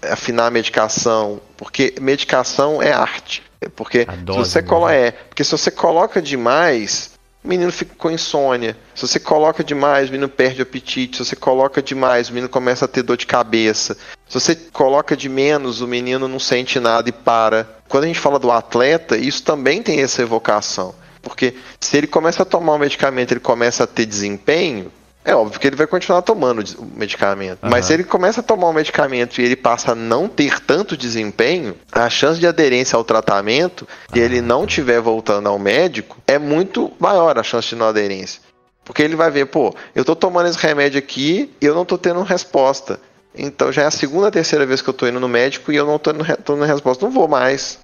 afinar 0.04 0.48
a 0.48 0.52
medicação, 0.52 1.40
porque 1.56 1.96
medicação 2.02 2.84
é 2.84 2.92
arte. 2.92 3.42
Porque 3.76 4.06
A 4.08 4.34
se 4.34 4.38
você 4.38 4.62
coloca, 4.62 4.94
é, 4.94 5.12
porque 5.12 5.44
se 5.44 5.52
você 5.52 5.72
coloca 5.72 6.22
demais, 6.22 7.12
o 7.42 7.48
menino 7.48 7.72
fica 7.72 7.96
com 7.98 8.12
insônia. 8.12 8.76
Se 8.94 9.08
você 9.08 9.20
coloca 9.20 9.64
demais, 9.64 10.10
o 10.10 10.12
menino 10.12 10.28
perde 10.28 10.62
o 10.62 10.64
apetite. 10.64 11.18
Se 11.18 11.26
você 11.26 11.36
coloca 11.38 11.82
demais, 11.82 12.30
o 12.30 12.34
menino 12.34 12.50
começa 12.50 12.84
a 12.84 12.88
ter 12.88 13.04
dor 13.04 13.16
de 13.16 13.26
cabeça. 13.26 13.96
Se 14.28 14.34
você 14.34 14.56
coloca 14.56 15.16
de 15.16 15.30
menos, 15.30 15.80
o 15.80 15.88
menino 15.88 16.28
não 16.28 16.40
sente 16.40 16.80
nada 16.80 17.08
e 17.08 17.14
para. 17.14 17.80
Quando 17.88 18.04
a 18.04 18.08
gente 18.08 18.20
fala 18.20 18.40
do 18.40 18.52
atleta, 18.52 19.16
isso 19.18 19.44
também 19.44 19.82
tem 19.82 20.02
essa 20.02 20.22
evocação. 20.22 20.94
Porque 21.30 21.54
se 21.80 21.96
ele 21.96 22.08
começa 22.08 22.42
a 22.42 22.46
tomar 22.46 22.74
o 22.74 22.80
medicamento, 22.80 23.32
ele 23.32 23.40
começa 23.40 23.84
a 23.84 23.88
ter 23.88 24.08
desempenho, 24.08 24.92
é 25.24 25.36
óbvio 25.36 25.60
que 25.60 25.68
ele 25.68 25.76
vai 25.76 25.86
continuar 25.86 26.24
tomando 26.24 26.64
o 26.80 26.86
medicamento. 26.98 27.60
Mas 27.62 27.86
se 27.86 27.94
ele 27.94 28.04
começa 28.04 28.40
a 28.40 28.44
tomar 28.44 28.68
o 28.68 28.74
medicamento 28.74 29.40
e 29.40 29.46
ele 29.46 29.56
passa 29.56 29.92
a 29.92 29.96
não 29.96 30.28
ter 30.28 30.60
tanto 30.60 30.98
desempenho, 30.98 31.76
a 31.92 32.10
chance 32.10 32.40
de 32.40 32.48
aderência 32.48 32.98
ao 32.98 33.04
tratamento, 33.04 33.88
e 34.14 34.20
ele 34.20 34.42
não 34.42 34.66
estiver 34.66 35.00
voltando 35.00 35.48
ao 35.48 35.60
médico, 35.60 36.18
é 36.26 36.40
muito 36.40 36.92
maior 36.98 37.38
a 37.38 37.44
chance 37.44 37.70
de 37.70 37.76
não 37.76 37.88
aderência. 37.88 38.42
Porque 38.84 39.04
ele 39.04 39.16
vai 39.16 39.30
ver, 39.30 39.46
pô, 39.46 39.76
eu 39.94 40.04
tô 40.04 40.16
tomando 40.16 40.50
esse 40.50 40.58
remédio 40.58 40.98
aqui 40.98 41.54
e 41.62 41.66
eu 41.66 41.76
não 41.76 41.86
tô 41.86 41.96
tendo 41.96 42.24
resposta. 42.24 43.00
Então 43.36 43.72
já 43.72 43.84
é 43.84 43.86
a 43.86 43.92
segunda, 43.92 44.32
terceira 44.32 44.66
vez 44.66 44.82
que 44.82 44.90
eu 44.90 44.96
tô 44.96 45.08
indo 45.08 45.20
no 45.20 45.30
médico 45.30 45.72
e 45.72 45.76
eu 45.76 45.86
não 45.86 46.00
tô 46.00 46.12
tendo 46.12 46.64
resposta. 46.64 47.06
Não 47.06 47.12
vou 47.12 47.28
mais. 47.28 47.78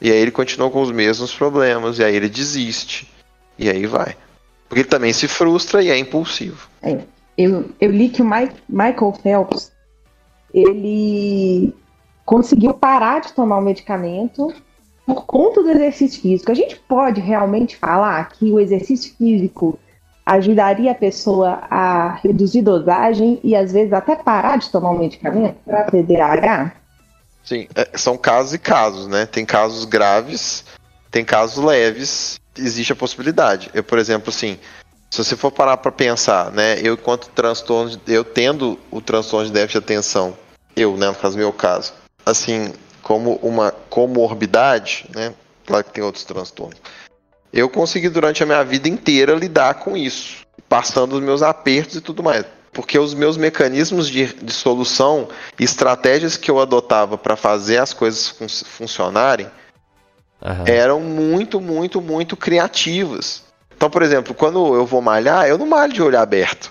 E 0.00 0.10
aí 0.10 0.18
ele 0.18 0.30
continua 0.30 0.70
com 0.70 0.82
os 0.82 0.90
mesmos 0.90 1.34
problemas, 1.34 1.98
e 1.98 2.04
aí 2.04 2.14
ele 2.14 2.28
desiste. 2.28 3.10
E 3.58 3.70
aí 3.70 3.86
vai. 3.86 4.14
Porque 4.68 4.80
ele 4.80 4.88
também 4.88 5.12
se 5.12 5.26
frustra 5.28 5.82
e 5.82 5.88
é 5.88 5.96
impulsivo. 5.98 6.68
Eu, 7.38 7.70
eu 7.80 7.90
li 7.90 8.08
que 8.08 8.22
o 8.22 8.24
Mike- 8.24 8.56
Michael 8.68 9.12
Phelps 9.22 9.72
ele 10.52 11.74
conseguiu 12.24 12.74
parar 12.74 13.20
de 13.20 13.32
tomar 13.32 13.58
o 13.58 13.62
medicamento 13.62 14.52
por 15.06 15.24
conta 15.24 15.62
do 15.62 15.70
exercício 15.70 16.20
físico. 16.20 16.50
A 16.50 16.54
gente 16.54 16.76
pode 16.76 17.20
realmente 17.20 17.76
falar 17.76 18.28
que 18.30 18.50
o 18.50 18.58
exercício 18.58 19.14
físico 19.16 19.78
ajudaria 20.24 20.90
a 20.90 20.94
pessoa 20.94 21.60
a 21.70 22.14
reduzir 22.16 22.62
dosagem 22.62 23.38
e 23.44 23.54
às 23.54 23.72
vezes 23.72 23.92
até 23.92 24.16
parar 24.16 24.58
de 24.58 24.68
tomar 24.70 24.90
o 24.90 24.98
medicamento 24.98 25.56
para 25.64 25.84
TDAH? 25.84 26.72
Sim, 27.46 27.68
é, 27.76 27.96
são 27.96 28.18
casos 28.18 28.52
e 28.54 28.58
casos, 28.58 29.06
né? 29.06 29.24
Tem 29.24 29.46
casos 29.46 29.84
graves, 29.84 30.64
tem 31.10 31.24
casos 31.24 31.64
leves, 31.64 32.40
existe 32.58 32.92
a 32.92 32.96
possibilidade. 32.96 33.70
Eu, 33.72 33.84
por 33.84 33.98
exemplo, 33.98 34.30
assim, 34.30 34.58
se 35.08 35.24
você 35.24 35.36
for 35.36 35.52
parar 35.52 35.76
para 35.76 35.92
pensar, 35.92 36.50
né? 36.50 36.78
Eu, 36.82 36.94
enquanto 36.94 37.28
transtorno, 37.28 37.98
eu 38.08 38.24
tendo 38.24 38.78
o 38.90 39.00
transtorno 39.00 39.46
de 39.46 39.52
déficit 39.52 39.78
de 39.78 39.84
atenção, 39.84 40.36
eu, 40.74 40.96
né? 40.96 41.06
No 41.06 41.14
caso, 41.14 41.38
meu 41.38 41.52
caso, 41.52 41.94
assim, 42.24 42.74
como 43.00 43.36
uma 43.36 43.70
comorbidade, 43.70 45.06
né? 45.14 45.32
Claro 45.64 45.84
que 45.84 45.92
tem 45.92 46.02
outros 46.02 46.24
transtornos. 46.24 46.76
Eu 47.52 47.70
consegui 47.70 48.08
durante 48.08 48.42
a 48.42 48.46
minha 48.46 48.64
vida 48.64 48.88
inteira 48.88 49.34
lidar 49.34 49.74
com 49.74 49.96
isso, 49.96 50.38
passando 50.68 51.14
os 51.14 51.22
meus 51.22 51.42
apertos 51.42 51.94
e 51.94 52.00
tudo 52.00 52.24
mais. 52.24 52.44
Porque 52.76 52.98
os 52.98 53.14
meus 53.14 53.38
mecanismos 53.38 54.06
de, 54.06 54.26
de 54.34 54.52
solução 54.52 55.28
e 55.58 55.64
estratégias 55.64 56.36
que 56.36 56.50
eu 56.50 56.60
adotava 56.60 57.16
para 57.16 57.34
fazer 57.34 57.78
as 57.78 57.94
coisas 57.94 58.28
fun- 58.28 58.46
funcionarem 58.48 59.46
Aham. 60.42 60.64
eram 60.66 61.00
muito, 61.00 61.58
muito, 61.58 62.02
muito 62.02 62.36
criativas. 62.36 63.42
Então, 63.74 63.88
por 63.88 64.02
exemplo, 64.02 64.34
quando 64.34 64.74
eu 64.74 64.84
vou 64.84 65.00
malhar, 65.00 65.48
eu 65.48 65.56
não 65.56 65.64
malho 65.66 65.90
de 65.94 66.02
olho 66.02 66.18
aberto. 66.20 66.70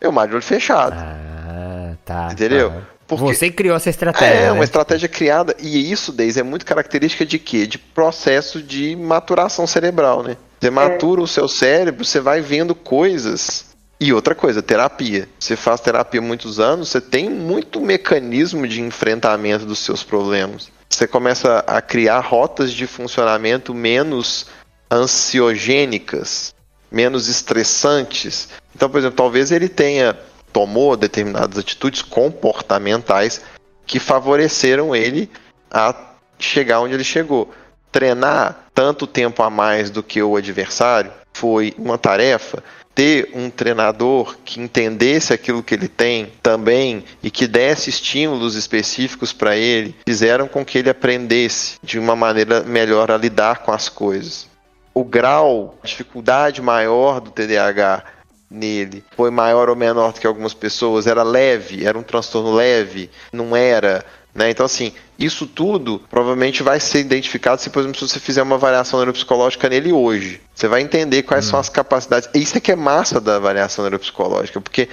Eu 0.00 0.10
malho 0.10 0.30
de 0.30 0.34
olho 0.34 0.44
fechado. 0.44 0.96
Ah, 0.98 1.94
tá. 2.04 2.28
Entendeu? 2.32 2.70
tá. 2.70 2.82
Porque- 3.06 3.32
Você 3.32 3.50
criou 3.52 3.76
essa 3.76 3.88
estratégia. 3.90 4.34
É, 4.34 4.42
né? 4.46 4.52
uma 4.52 4.64
estratégia 4.64 5.08
criada. 5.08 5.54
E 5.60 5.92
isso, 5.92 6.10
Deise, 6.10 6.40
é 6.40 6.42
muito 6.42 6.66
característica 6.66 7.24
de 7.24 7.38
quê? 7.38 7.68
De 7.68 7.78
processo 7.78 8.60
de 8.60 8.96
maturação 8.96 9.64
cerebral, 9.64 10.24
né? 10.24 10.36
Você 10.60 10.70
matura 10.70 11.20
o 11.20 11.26
seu 11.28 11.46
cérebro, 11.46 12.04
você 12.04 12.18
vai 12.18 12.40
vendo 12.40 12.74
coisas. 12.74 13.69
E 14.00 14.14
outra 14.14 14.34
coisa, 14.34 14.62
terapia. 14.62 15.28
Você 15.38 15.54
faz 15.54 15.80
terapia 15.80 16.22
muitos 16.22 16.58
anos, 16.58 16.88
você 16.88 17.02
tem 17.02 17.28
muito 17.28 17.80
mecanismo 17.82 18.66
de 18.66 18.80
enfrentamento 18.80 19.66
dos 19.66 19.80
seus 19.80 20.02
problemas. 20.02 20.72
Você 20.88 21.06
começa 21.06 21.58
a 21.66 21.82
criar 21.82 22.20
rotas 22.20 22.72
de 22.72 22.86
funcionamento 22.86 23.74
menos 23.74 24.46
ansiogênicas, 24.90 26.54
menos 26.90 27.28
estressantes. 27.28 28.48
Então, 28.74 28.88
por 28.88 28.98
exemplo, 28.98 29.18
talvez 29.18 29.52
ele 29.52 29.68
tenha 29.68 30.18
tomou 30.50 30.96
determinadas 30.96 31.58
atitudes 31.58 32.02
comportamentais 32.02 33.40
que 33.86 34.00
favoreceram 34.00 34.96
ele 34.96 35.30
a 35.70 35.94
chegar 36.38 36.80
onde 36.80 36.94
ele 36.94 37.04
chegou. 37.04 37.52
Treinar 37.92 38.66
tanto 38.74 39.06
tempo 39.06 39.42
a 39.42 39.50
mais 39.50 39.90
do 39.90 40.02
que 40.02 40.22
o 40.22 40.36
adversário 40.36 41.12
foi 41.32 41.74
uma 41.78 41.98
tarefa. 41.98 42.62
Ter 43.00 43.30
um 43.32 43.48
treinador 43.48 44.36
que 44.44 44.60
entendesse 44.60 45.32
aquilo 45.32 45.62
que 45.62 45.72
ele 45.72 45.88
tem 45.88 46.30
também 46.42 47.02
e 47.22 47.30
que 47.30 47.46
desse 47.46 47.88
estímulos 47.88 48.54
específicos 48.54 49.32
para 49.32 49.56
ele 49.56 49.96
fizeram 50.06 50.46
com 50.46 50.62
que 50.62 50.76
ele 50.76 50.90
aprendesse 50.90 51.78
de 51.82 51.98
uma 51.98 52.14
maneira 52.14 52.62
melhor 52.62 53.10
a 53.10 53.16
lidar 53.16 53.60
com 53.60 53.72
as 53.72 53.88
coisas. 53.88 54.46
O 54.92 55.02
grau, 55.02 55.78
a 55.82 55.86
dificuldade 55.86 56.60
maior 56.60 57.22
do 57.22 57.30
TDAH 57.30 58.04
nele 58.50 59.02
foi 59.16 59.30
maior 59.30 59.70
ou 59.70 59.76
menor 59.76 60.12
do 60.12 60.20
que 60.20 60.26
algumas 60.26 60.52
pessoas, 60.52 61.06
era 61.06 61.22
leve, 61.22 61.86
era 61.86 61.98
um 61.98 62.02
transtorno 62.02 62.52
leve, 62.52 63.08
não 63.32 63.56
era, 63.56 64.04
né? 64.34 64.50
Então 64.50 64.66
assim, 64.66 64.92
isso 65.18 65.46
tudo 65.46 66.00
provavelmente 66.10 66.62
vai 66.62 66.80
ser 66.80 67.00
identificado 67.00 67.60
se, 67.60 67.70
por 67.70 67.80
exemplo, 67.80 67.98
se 67.98 68.08
você 68.08 68.20
fizer 68.20 68.42
uma 68.42 68.56
avaliação 68.56 68.98
neuropsicológica 68.98 69.68
nele 69.68 69.92
hoje. 69.92 70.40
Você 70.54 70.68
vai 70.68 70.80
entender 70.80 71.22
quais 71.22 71.44
são 71.44 71.58
as 71.58 71.68
capacidades. 71.68 72.28
Isso 72.34 72.56
é 72.56 72.60
que 72.60 72.72
é 72.72 72.76
massa 72.76 73.20
da 73.20 73.36
avaliação 73.36 73.84
neuropsicológica, 73.84 74.60
porque 74.60 74.88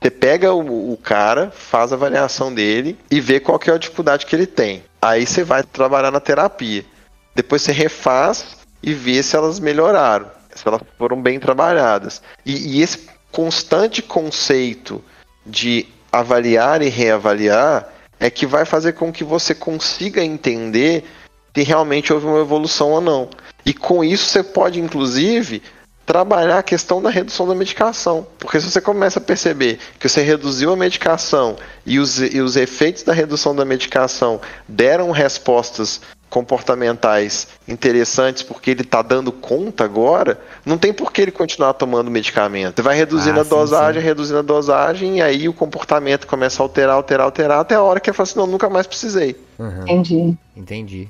você 0.00 0.10
pega 0.10 0.52
o, 0.52 0.92
o 0.92 0.96
cara, 0.96 1.50
faz 1.50 1.92
a 1.92 1.94
avaliação 1.94 2.52
dele 2.52 2.98
e 3.10 3.20
vê 3.20 3.38
qual 3.38 3.60
é 3.66 3.70
a 3.70 3.78
dificuldade 3.78 4.26
que 4.26 4.34
ele 4.34 4.46
tem. 4.46 4.82
Aí 5.00 5.26
você 5.26 5.44
vai 5.44 5.62
trabalhar 5.62 6.10
na 6.10 6.20
terapia. 6.20 6.84
Depois 7.34 7.62
você 7.62 7.72
refaz 7.72 8.56
e 8.82 8.92
vê 8.92 9.22
se 9.22 9.36
elas 9.36 9.60
melhoraram, 9.60 10.30
se 10.54 10.66
elas 10.66 10.80
foram 10.98 11.20
bem 11.20 11.38
trabalhadas. 11.38 12.20
E, 12.44 12.78
e 12.78 12.82
esse 12.82 13.08
constante 13.30 14.02
conceito 14.02 15.02
de 15.46 15.86
avaliar 16.10 16.82
e 16.82 16.88
reavaliar 16.88 17.91
é 18.22 18.30
que 18.30 18.46
vai 18.46 18.64
fazer 18.64 18.92
com 18.92 19.12
que 19.12 19.24
você 19.24 19.52
consiga 19.52 20.24
entender 20.24 21.04
se 21.54 21.62
realmente 21.64 22.12
houve 22.12 22.24
uma 22.24 22.38
evolução 22.38 22.92
ou 22.92 23.00
não. 23.00 23.28
E 23.66 23.74
com 23.74 24.04
isso 24.04 24.26
você 24.26 24.44
pode, 24.44 24.80
inclusive, 24.80 25.60
trabalhar 26.12 26.58
a 26.58 26.62
questão 26.62 27.00
da 27.00 27.08
redução 27.08 27.48
da 27.48 27.54
medicação. 27.54 28.26
Porque 28.38 28.60
se 28.60 28.70
você 28.70 28.82
começa 28.82 29.18
a 29.18 29.22
perceber 29.22 29.78
que 29.98 30.06
você 30.06 30.20
reduziu 30.20 30.70
a 30.70 30.76
medicação 30.76 31.56
e 31.86 31.98
os, 31.98 32.20
e 32.20 32.38
os 32.38 32.54
efeitos 32.54 33.02
da 33.02 33.14
redução 33.14 33.56
da 33.56 33.64
medicação 33.64 34.38
deram 34.68 35.10
respostas 35.10 36.02
comportamentais 36.28 37.48
interessantes 37.66 38.42
porque 38.42 38.70
ele 38.70 38.82
está 38.82 39.00
dando 39.00 39.32
conta 39.32 39.84
agora, 39.84 40.38
não 40.66 40.76
tem 40.76 40.92
por 40.92 41.10
que 41.10 41.22
ele 41.22 41.30
continuar 41.30 41.72
tomando 41.72 42.10
medicamento. 42.10 42.76
Você 42.76 42.82
vai 42.82 42.96
reduzindo 42.96 43.38
Ah, 43.38 43.40
a 43.40 43.44
sim, 43.44 43.50
dosagem, 43.50 44.02
sim. 44.02 44.06
reduzindo 44.08 44.38
a 44.38 44.42
dosagem, 44.42 45.18
e 45.18 45.22
aí 45.22 45.48
o 45.48 45.54
comportamento 45.54 46.26
começa 46.26 46.62
a 46.62 46.64
alterar, 46.64 46.94
alterar, 46.96 47.24
alterar, 47.24 47.60
até 47.60 47.74
a 47.74 47.82
hora 47.82 48.00
que 48.00 48.10
ele 48.10 48.16
fala 48.16 48.28
assim, 48.28 48.38
não, 48.38 48.46
nunca 48.46 48.68
mais 48.68 48.86
precisei. 48.86 49.34
Uhum, 49.58 49.82
Entendi. 49.82 50.36
entendi. 50.56 51.08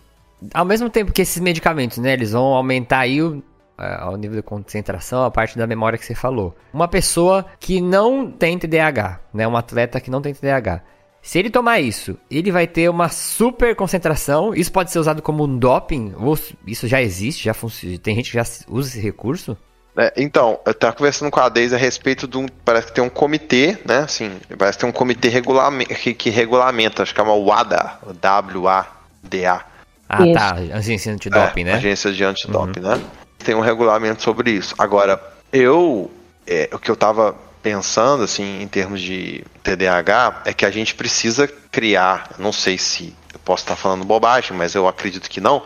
Ao 0.55 0.65
mesmo 0.65 0.88
tempo 0.91 1.12
que 1.12 1.23
esses 1.23 1.41
medicamentos, 1.41 1.99
né, 1.99 2.12
eles 2.15 2.33
vão 2.33 2.47
aumentar 2.55 3.01
aí 3.01 3.21
o, 3.23 3.43
é, 3.83 4.05
o 4.05 4.16
nível 4.16 4.37
de 4.37 4.42
concentração, 4.42 5.25
a 5.25 5.31
parte 5.31 5.59
da 5.59 5.66
memória 5.66 5.99
que 5.99 6.07
você 6.07 6.14
falou. 6.14 6.55
Uma 6.73 6.88
pessoa 6.88 7.45
que 7.59 7.81
não 7.81 8.31
tem 8.31 8.59
TDAH, 8.59 9.21
né, 9.35 9.47
um 9.47 9.57
atleta 9.57 10.01
que 10.01 10.11
não 10.11 10.23
tem 10.23 10.33
TDAH, 10.33 10.83
se 11.23 11.38
ele 11.38 11.51
tomar 11.51 11.81
isso, 11.81 12.18
ele 12.29 12.51
vai 12.51 12.66
ter 12.66 12.88
uma 12.88 13.09
super 13.09 13.77
concentração. 13.77 14.53
Isso 14.53 14.73
pode 14.73 14.90
ser 14.90 14.99
usado 14.99 15.23
como 15.23 15.45
um 15.45 15.59
doping, 15.59 16.14
ou 16.18 16.37
isso 16.66 16.88
já 16.88 17.01
existe, 17.01 17.45
já 17.45 17.55
funciona. 17.55 17.97
Tem 17.99 18.16
gente 18.16 18.33
que 18.33 18.37
já 18.37 18.45
usa 18.68 18.88
esse 18.88 19.01
recurso. 19.01 19.57
É, 19.97 20.12
então, 20.16 20.59
eu 20.66 20.73
estava 20.73 20.95
conversando 20.97 21.31
com 21.31 21.38
a 21.38 21.49
Deise 21.49 21.75
a 21.75 21.79
respeito 21.79 22.27
de 22.27 22.38
um. 22.38 22.47
Parece 22.64 22.88
que 22.88 22.95
tem 22.95 23.05
um 23.05 23.11
comitê, 23.11 23.79
né? 23.85 23.99
Assim, 23.99 24.33
parece 24.59 24.79
que 24.79 24.83
tem 24.83 24.90
um 24.90 24.92
comitê 24.92 25.29
regulame, 25.29 25.87
que, 25.87 26.12
que 26.12 26.31
regulamenta, 26.31 27.03
acho 27.03 27.12
que 27.12 27.21
chama 27.21 27.35
WADA, 27.35 27.99
W-A-D-A. 28.21 29.64
Ah, 30.09 30.27
Isso. 30.27 30.35
tá. 30.35 30.77
Agência 30.77 31.12
antidoping, 31.12 31.61
é, 31.62 31.64
né? 31.64 31.73
Agência 31.75 32.12
de 32.12 32.25
antidoping, 32.25 32.81
né? 32.81 33.01
Tem 33.44 33.55
um 33.55 33.61
regulamento 33.61 34.22
sobre 34.22 34.50
isso. 34.50 34.74
Agora, 34.78 35.22
eu. 35.52 36.11
é, 36.46 36.68
o 36.72 36.78
que 36.78 36.90
eu 36.90 36.96
tava 36.96 37.35
pensando, 37.62 38.24
assim, 38.24 38.61
em 38.61 38.66
termos 38.66 39.00
de 39.00 39.44
TDAH, 39.62 40.42
é 40.44 40.52
que 40.52 40.66
a 40.66 40.70
gente 40.70 40.94
precisa 40.94 41.46
criar. 41.46 42.31
Não 42.38 42.52
sei 42.52 42.76
se 42.76 43.14
eu 43.33 43.38
posso 43.44 43.62
estar 43.62 43.76
falando 43.76 44.05
bobagem, 44.05 44.57
mas 44.57 44.74
eu 44.74 44.88
acredito 44.88 45.31
que 45.31 45.40
não. 45.40 45.62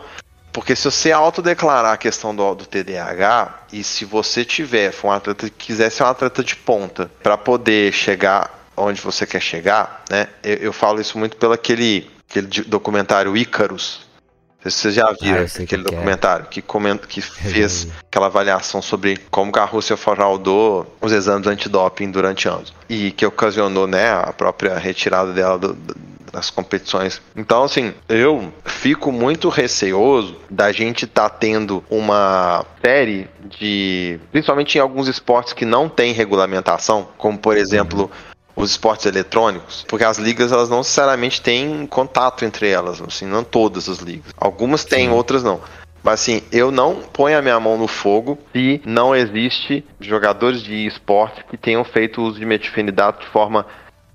Porque 0.53 0.75
se 0.75 0.85
você 0.85 1.11
autodeclarar 1.11 1.93
a 1.93 1.97
questão 1.97 2.35
do, 2.35 2.55
do 2.55 2.65
TDAH, 2.65 3.61
e 3.71 3.83
se 3.83 4.05
você 4.05 4.43
tiver, 4.43 4.91
for 4.91 5.09
um 5.09 5.11
atleta 5.11 5.49
que 5.49 5.67
quiser 5.67 5.91
ser 5.91 6.03
um 6.03 6.07
atleta 6.07 6.43
de 6.43 6.55
ponta, 6.55 7.11
para 7.21 7.37
poder 7.37 7.93
chegar 7.93 8.57
onde 8.75 9.01
você 9.01 9.25
quer 9.25 9.41
chegar, 9.41 10.03
né? 10.09 10.27
Eu, 10.43 10.55
eu 10.57 10.73
falo 10.73 11.01
isso 11.01 11.17
muito 11.17 11.37
pelo 11.37 11.53
aquele, 11.53 12.09
aquele 12.29 12.47
documentário 12.65 13.35
Ícaros. 13.35 14.06
Sei 14.67 14.71
se 14.71 14.77
Vocês 14.81 14.93
já 14.95 15.11
viram 15.21 15.41
Ah, 15.41 15.43
aquele 15.43 15.65
que 15.67 15.75
é. 15.75 15.77
documentário 15.77 16.45
que, 16.45 16.61
coment, 16.61 16.97
que 17.07 17.21
fez 17.21 17.87
aquela 18.09 18.25
avaliação 18.27 18.81
sobre 18.81 19.17
como 19.31 19.51
que 19.51 19.59
a 19.59 19.65
Rússia 19.65 19.95
fraudou 19.97 20.85
os 21.01 21.11
exames 21.11 21.47
antidoping 21.47 22.11
durante 22.11 22.47
anos 22.47 22.73
e 22.89 23.11
que 23.11 23.25
ocasionou 23.25 23.87
né, 23.87 24.11
a 24.11 24.33
própria 24.33 24.77
retirada 24.77 25.31
dela 25.33 25.57
do- 25.57 25.77
das 26.31 26.49
competições. 26.49 27.21
Então, 27.35 27.63
assim, 27.63 27.93
eu 28.09 28.51
fico 28.65 29.11
muito 29.11 29.47
receoso 29.49 30.35
da 30.49 30.71
gente 30.73 31.05
estar 31.05 31.29
tendo 31.29 31.81
uma 31.89 32.65
série 32.83 33.27
de. 33.57 34.19
Principalmente 34.31 34.77
em 34.77 34.81
alguns 34.81 35.07
esportes 35.07 35.53
que 35.53 35.65
não 35.65 35.87
tem 35.87 36.11
regulamentação, 36.13 37.07
como 37.17 37.37
por 37.37 37.55
exemplo 37.57 38.11
os 38.57 38.71
esportes 38.71 39.05
eletrônicos, 39.05 39.85
porque 39.87 40.03
as 40.03 40.17
ligas 40.17 40.51
elas 40.51 40.67
não 40.67 40.79
necessariamente 40.79 41.39
têm 41.39 41.85
contato 41.85 42.43
entre 42.43 42.67
elas, 42.67 42.99
assim, 42.99 43.25
não 43.25 43.43
todas 43.43 43.87
as 43.87 43.99
ligas. 43.99 44.33
Algumas 44.35 44.83
têm, 44.83 45.07
Sim. 45.07 45.13
outras 45.13 45.43
não. 45.43 45.61
Mas 46.03 46.21
assim, 46.21 46.41
eu 46.51 46.71
não 46.71 46.95
ponho 47.01 47.37
a 47.37 47.41
minha 47.41 47.59
mão 47.59 47.77
no 47.77 47.87
fogo 47.87 48.39
se 48.53 48.81
não 48.83 49.15
existe 49.15 49.85
jogadores 49.99 50.61
de 50.61 50.87
esporte 50.87 51.43
que 51.49 51.57
tenham 51.57 51.83
feito 51.83 52.21
uso 52.21 52.39
de 52.39 52.45
metilfenidato 52.45 53.25
de 53.25 53.31
forma 53.31 53.65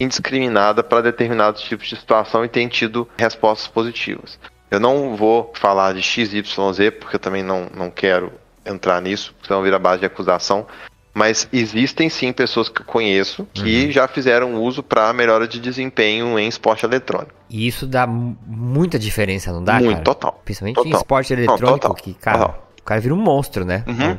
indiscriminada 0.01 0.83
para 0.83 1.03
determinados 1.03 1.63
tipos 1.63 1.89
de 1.89 1.97
situação 1.97 2.45
e 2.45 2.49
tenham 2.49 2.69
tido 2.69 3.09
respostas 3.17 3.69
positivas. 3.69 4.39
Eu 4.71 4.81
não 4.81 5.15
vou 5.15 5.53
falar 5.55 5.93
de 5.95 6.03
XYZ, 6.03 6.43
porque 6.99 7.17
eu 7.17 7.21
também 7.21 7.43
não, 7.43 7.69
não 7.75 7.91
quero 7.91 8.33
entrar 8.65 9.01
nisso, 9.01 9.35
senão 9.47 9.63
vira 9.63 9.79
base 9.79 10.01
de 10.01 10.07
acusação. 10.07 10.67
Mas 11.15 11.47
existem 11.53 12.09
sim 12.09 12.33
pessoas 12.33 12.69
que 12.71 12.81
eu 12.81 12.87
conheço 12.87 13.47
que 13.53 13.91
já 13.93 14.09
fizeram 14.09 14.55
uso 14.55 14.83
para 14.83 15.13
melhora 15.13 15.47
de 15.47 15.61
desempenho 15.61 16.39
em 16.39 16.49
esporte 16.49 16.87
eletrônico. 16.87 17.33
E 17.51 17.67
isso 17.67 17.87
dá 17.87 18.07
mu- 18.07 18.37
muita 18.47 18.99
diferença, 18.99 19.53
não 19.53 19.63
dá, 19.63 19.75
Muito, 19.75 19.91
cara? 19.93 20.05
total. 20.05 20.41
Principalmente 20.45 20.81
em 20.81 20.83
Total. 20.85 21.01
esporte 21.01 21.33
Não, 21.35 21.39
eletrônico, 21.43 21.79
total. 21.81 21.95
que, 21.95 22.15
cara, 22.15 22.39
Total. 22.39 22.69
o 22.81 22.83
cara 22.83 23.01
vira 23.01 23.15
um 23.15 23.19
monstro, 23.19 23.63
né? 23.65 23.85
Uhum. 23.87 24.17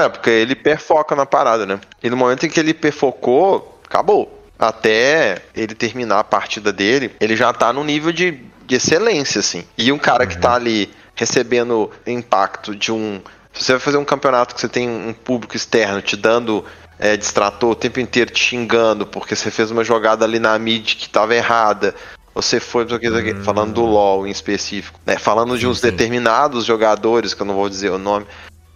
É, 0.00 0.08
porque 0.08 0.30
ele 0.30 0.56
perfoca 0.56 1.14
na 1.14 1.24
parada, 1.26 1.64
né? 1.64 1.78
E 2.02 2.10
no 2.10 2.16
momento 2.16 2.44
em 2.44 2.48
que 2.48 2.58
ele 2.58 2.74
perfocou, 2.74 3.78
acabou. 3.84 4.40
Até 4.58 5.42
ele 5.54 5.74
terminar 5.74 6.20
a 6.20 6.24
partida 6.24 6.72
dele, 6.72 7.12
ele 7.20 7.36
já 7.36 7.52
tá 7.52 7.72
no 7.72 7.84
nível 7.84 8.10
de, 8.12 8.38
de 8.66 8.74
excelência, 8.76 9.38
assim. 9.40 9.64
E 9.76 9.92
um 9.92 9.98
cara 9.98 10.26
que 10.26 10.38
tá 10.38 10.54
ali 10.54 10.90
recebendo 11.14 11.90
impacto 12.06 12.74
de 12.74 12.90
um. 12.90 13.20
Se 13.52 13.64
você 13.64 13.72
vai 13.72 13.80
fazer 13.80 13.96
um 13.98 14.04
campeonato 14.04 14.54
que 14.54 14.60
você 14.60 14.68
tem 14.68 14.88
um 14.88 15.12
público 15.12 15.56
externo 15.56 16.00
te 16.00 16.16
dando 16.16 16.64
é, 16.98 17.16
distrator 17.16 17.70
o 17.70 17.74
tempo 17.74 18.00
inteiro 18.00 18.30
te 18.30 18.42
xingando 18.42 19.04
porque 19.04 19.34
você 19.34 19.50
fez 19.50 19.70
uma 19.70 19.82
jogada 19.82 20.24
ali 20.24 20.38
na 20.38 20.58
mid 20.58 20.94
que 20.94 21.08
tava 21.08 21.34
errada. 21.34 21.94
Você 22.34 22.58
foi, 22.60 22.86
que, 22.86 23.34
falando 23.42 23.74
do 23.74 23.84
LoL 23.84 24.26
em 24.26 24.30
específico, 24.30 24.98
né? 25.04 25.18
Falando 25.18 25.54
de 25.54 25.64
Sim, 25.64 25.66
uns 25.66 25.80
sim. 25.80 25.90
determinados 25.90 26.64
jogadores, 26.64 27.34
que 27.34 27.42
eu 27.42 27.46
não 27.46 27.54
vou 27.54 27.68
dizer 27.68 27.90
o 27.90 27.98
nome, 27.98 28.26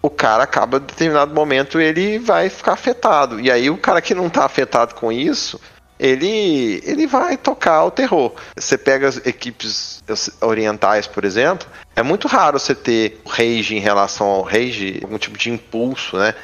o 0.02 0.10
cara 0.10 0.42
acaba, 0.42 0.76
em 0.76 0.80
determinado 0.80 1.34
momento, 1.34 1.80
ele 1.80 2.18
vai 2.18 2.50
ficar 2.50 2.74
afetado. 2.74 3.40
E 3.40 3.50
aí 3.50 3.70
o 3.70 3.78
cara 3.78 4.02
que 4.02 4.14
não 4.14 4.28
tá 4.28 4.44
afetado 4.44 4.94
com 4.94 5.10
isso, 5.10 5.58
ele, 5.98 6.80
ele 6.84 7.06
vai 7.06 7.36
tocar 7.36 7.84
o 7.84 7.90
terror. 7.90 8.32
Você 8.56 8.76
pega 8.76 9.08
as 9.08 9.16
equipes 9.26 10.02
orientais, 10.40 11.06
por 11.06 11.24
exemplo, 11.24 11.66
é 11.94 12.02
muito 12.02 12.28
raro 12.28 12.58
você 12.58 12.74
ter 12.74 13.20
rage 13.26 13.74
em 13.76 13.80
relação 13.80 14.26
ao 14.26 14.42
rage, 14.42 15.00
algum 15.02 15.18
tipo 15.18 15.38
de 15.38 15.50
impulso, 15.50 16.16
né? 16.16 16.34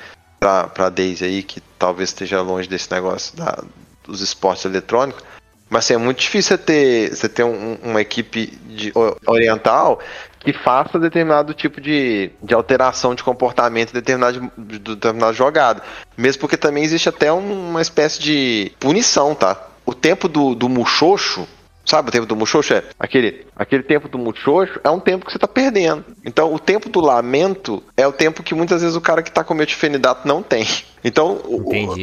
Pra, 0.41 0.67
pra 0.67 0.89
Daisy 0.89 1.25
aí, 1.25 1.43
que 1.43 1.61
talvez 1.79 2.09
esteja 2.09 2.41
longe 2.41 2.69
desse 2.69 2.91
negócio 2.91 3.37
da- 3.37 3.63
dos 4.05 4.21
esportes 4.21 4.65
eletrônicos. 4.65 5.23
Mas 5.71 5.85
assim, 5.85 5.95
é 5.95 5.99
muito 5.99 6.19
difícil 6.19 6.57
você 6.57 6.63
ter, 6.63 7.15
você 7.17 7.29
ter 7.29 7.45
um- 7.45 7.79
uma 7.83 8.01
equipe 8.01 8.47
de, 8.67 8.93
oriental 9.27 10.01
que 10.43 10.53
faça 10.53 10.99
determinado 10.99 11.55
tipo 11.55 11.81
de, 11.81 12.31
de 12.43 12.53
alteração 12.55 13.15
de 13.15 13.23
comportamento 13.23 13.91
em 13.91 13.95
determinado, 13.95 14.51
de 14.59 14.79
determinada 14.79 15.33
jogada. 15.33 15.83
Mesmo 16.17 16.41
porque 16.41 16.57
também 16.57 16.83
existe 16.85 17.09
até 17.09 17.33
um- 17.33 17.71
uma 17.71 17.81
espécie 17.83 18.21
de 18.21 18.73
punição, 18.81 19.35
tá? 19.35 19.69
O 19.87 19.95
tempo 19.95 20.29
do, 20.29 20.55
do 20.55 20.69
muxoxo, 20.69 21.47
sabe 21.85 22.09
o 22.09 22.13
tempo 22.13 22.27
do 22.27 22.37
muxoxo? 22.37 22.75
É 22.75 22.83
aquele, 22.99 23.47
aquele 23.57 23.83
tempo 23.83 24.09
do 24.09 24.19
muxoxo 24.19 24.81
é 24.83 24.91
um 24.91 25.01
tempo 25.01 25.25
que 25.27 25.33
você 25.33 25.39
tá 25.39 25.49
perdendo. 25.49 26.05
Então, 26.25 26.53
o 26.53 26.59
tempo 26.59 26.89
do 26.89 27.01
lamento 27.01 27.83
é 27.97 28.07
o 28.07 28.13
tempo 28.13 28.43
que 28.43 28.55
muitas 28.55 28.83
vezes 28.83 28.97
o 28.97 29.01
cara 29.01 29.23
que 29.23 29.31
tá 29.33 29.43
com 29.45 29.55
metilfenidato 29.55 30.27
não 30.27 30.43
tem. 30.43 30.67
Então, 31.05 31.41
o- 31.45 31.59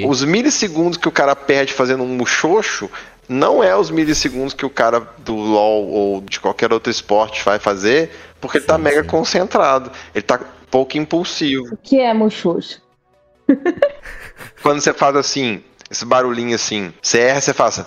os 0.10 0.23
milissegundos 0.23 0.97
que 0.97 1.08
o 1.08 1.12
cara 1.12 1.36
perde 1.36 1.73
fazendo 1.73 2.04
um 2.04 2.08
muxoxo 2.08 2.89
não 3.30 3.63
é 3.63 3.75
os 3.78 3.91
milissegundos 3.91 4.56
que 4.56 4.65
o 4.65 4.69
cara 4.71 5.08
do 5.19 5.36
LoL 5.36 5.88
ou 5.88 6.21
de 6.21 6.39
qualquer 6.39 6.73
outro 6.73 6.89
esporte 6.91 7.45
vai 7.45 7.60
fazer, 7.60 8.10
porque 8.39 8.58
ele 8.58 8.65
tá 8.65 8.75
Sim, 8.75 8.82
mega 8.82 9.02
sim. 9.04 9.08
concentrado. 9.08 9.91
Ele 10.13 10.21
tá 10.21 10.39
pouco 10.69 10.97
impulsivo. 10.97 11.73
O 11.73 11.78
que 11.78 11.99
é 11.99 12.13
muxoxo? 12.13 12.82
Quando 14.62 14.82
você 14.82 14.93
faz 14.93 15.15
assim, 15.15 15.63
esse 15.89 16.06
barulhinho 16.06 16.56
assim, 16.56 16.93
você 17.02 17.19
erra, 17.19 17.41
você 17.41 17.54
faz. 17.54 17.84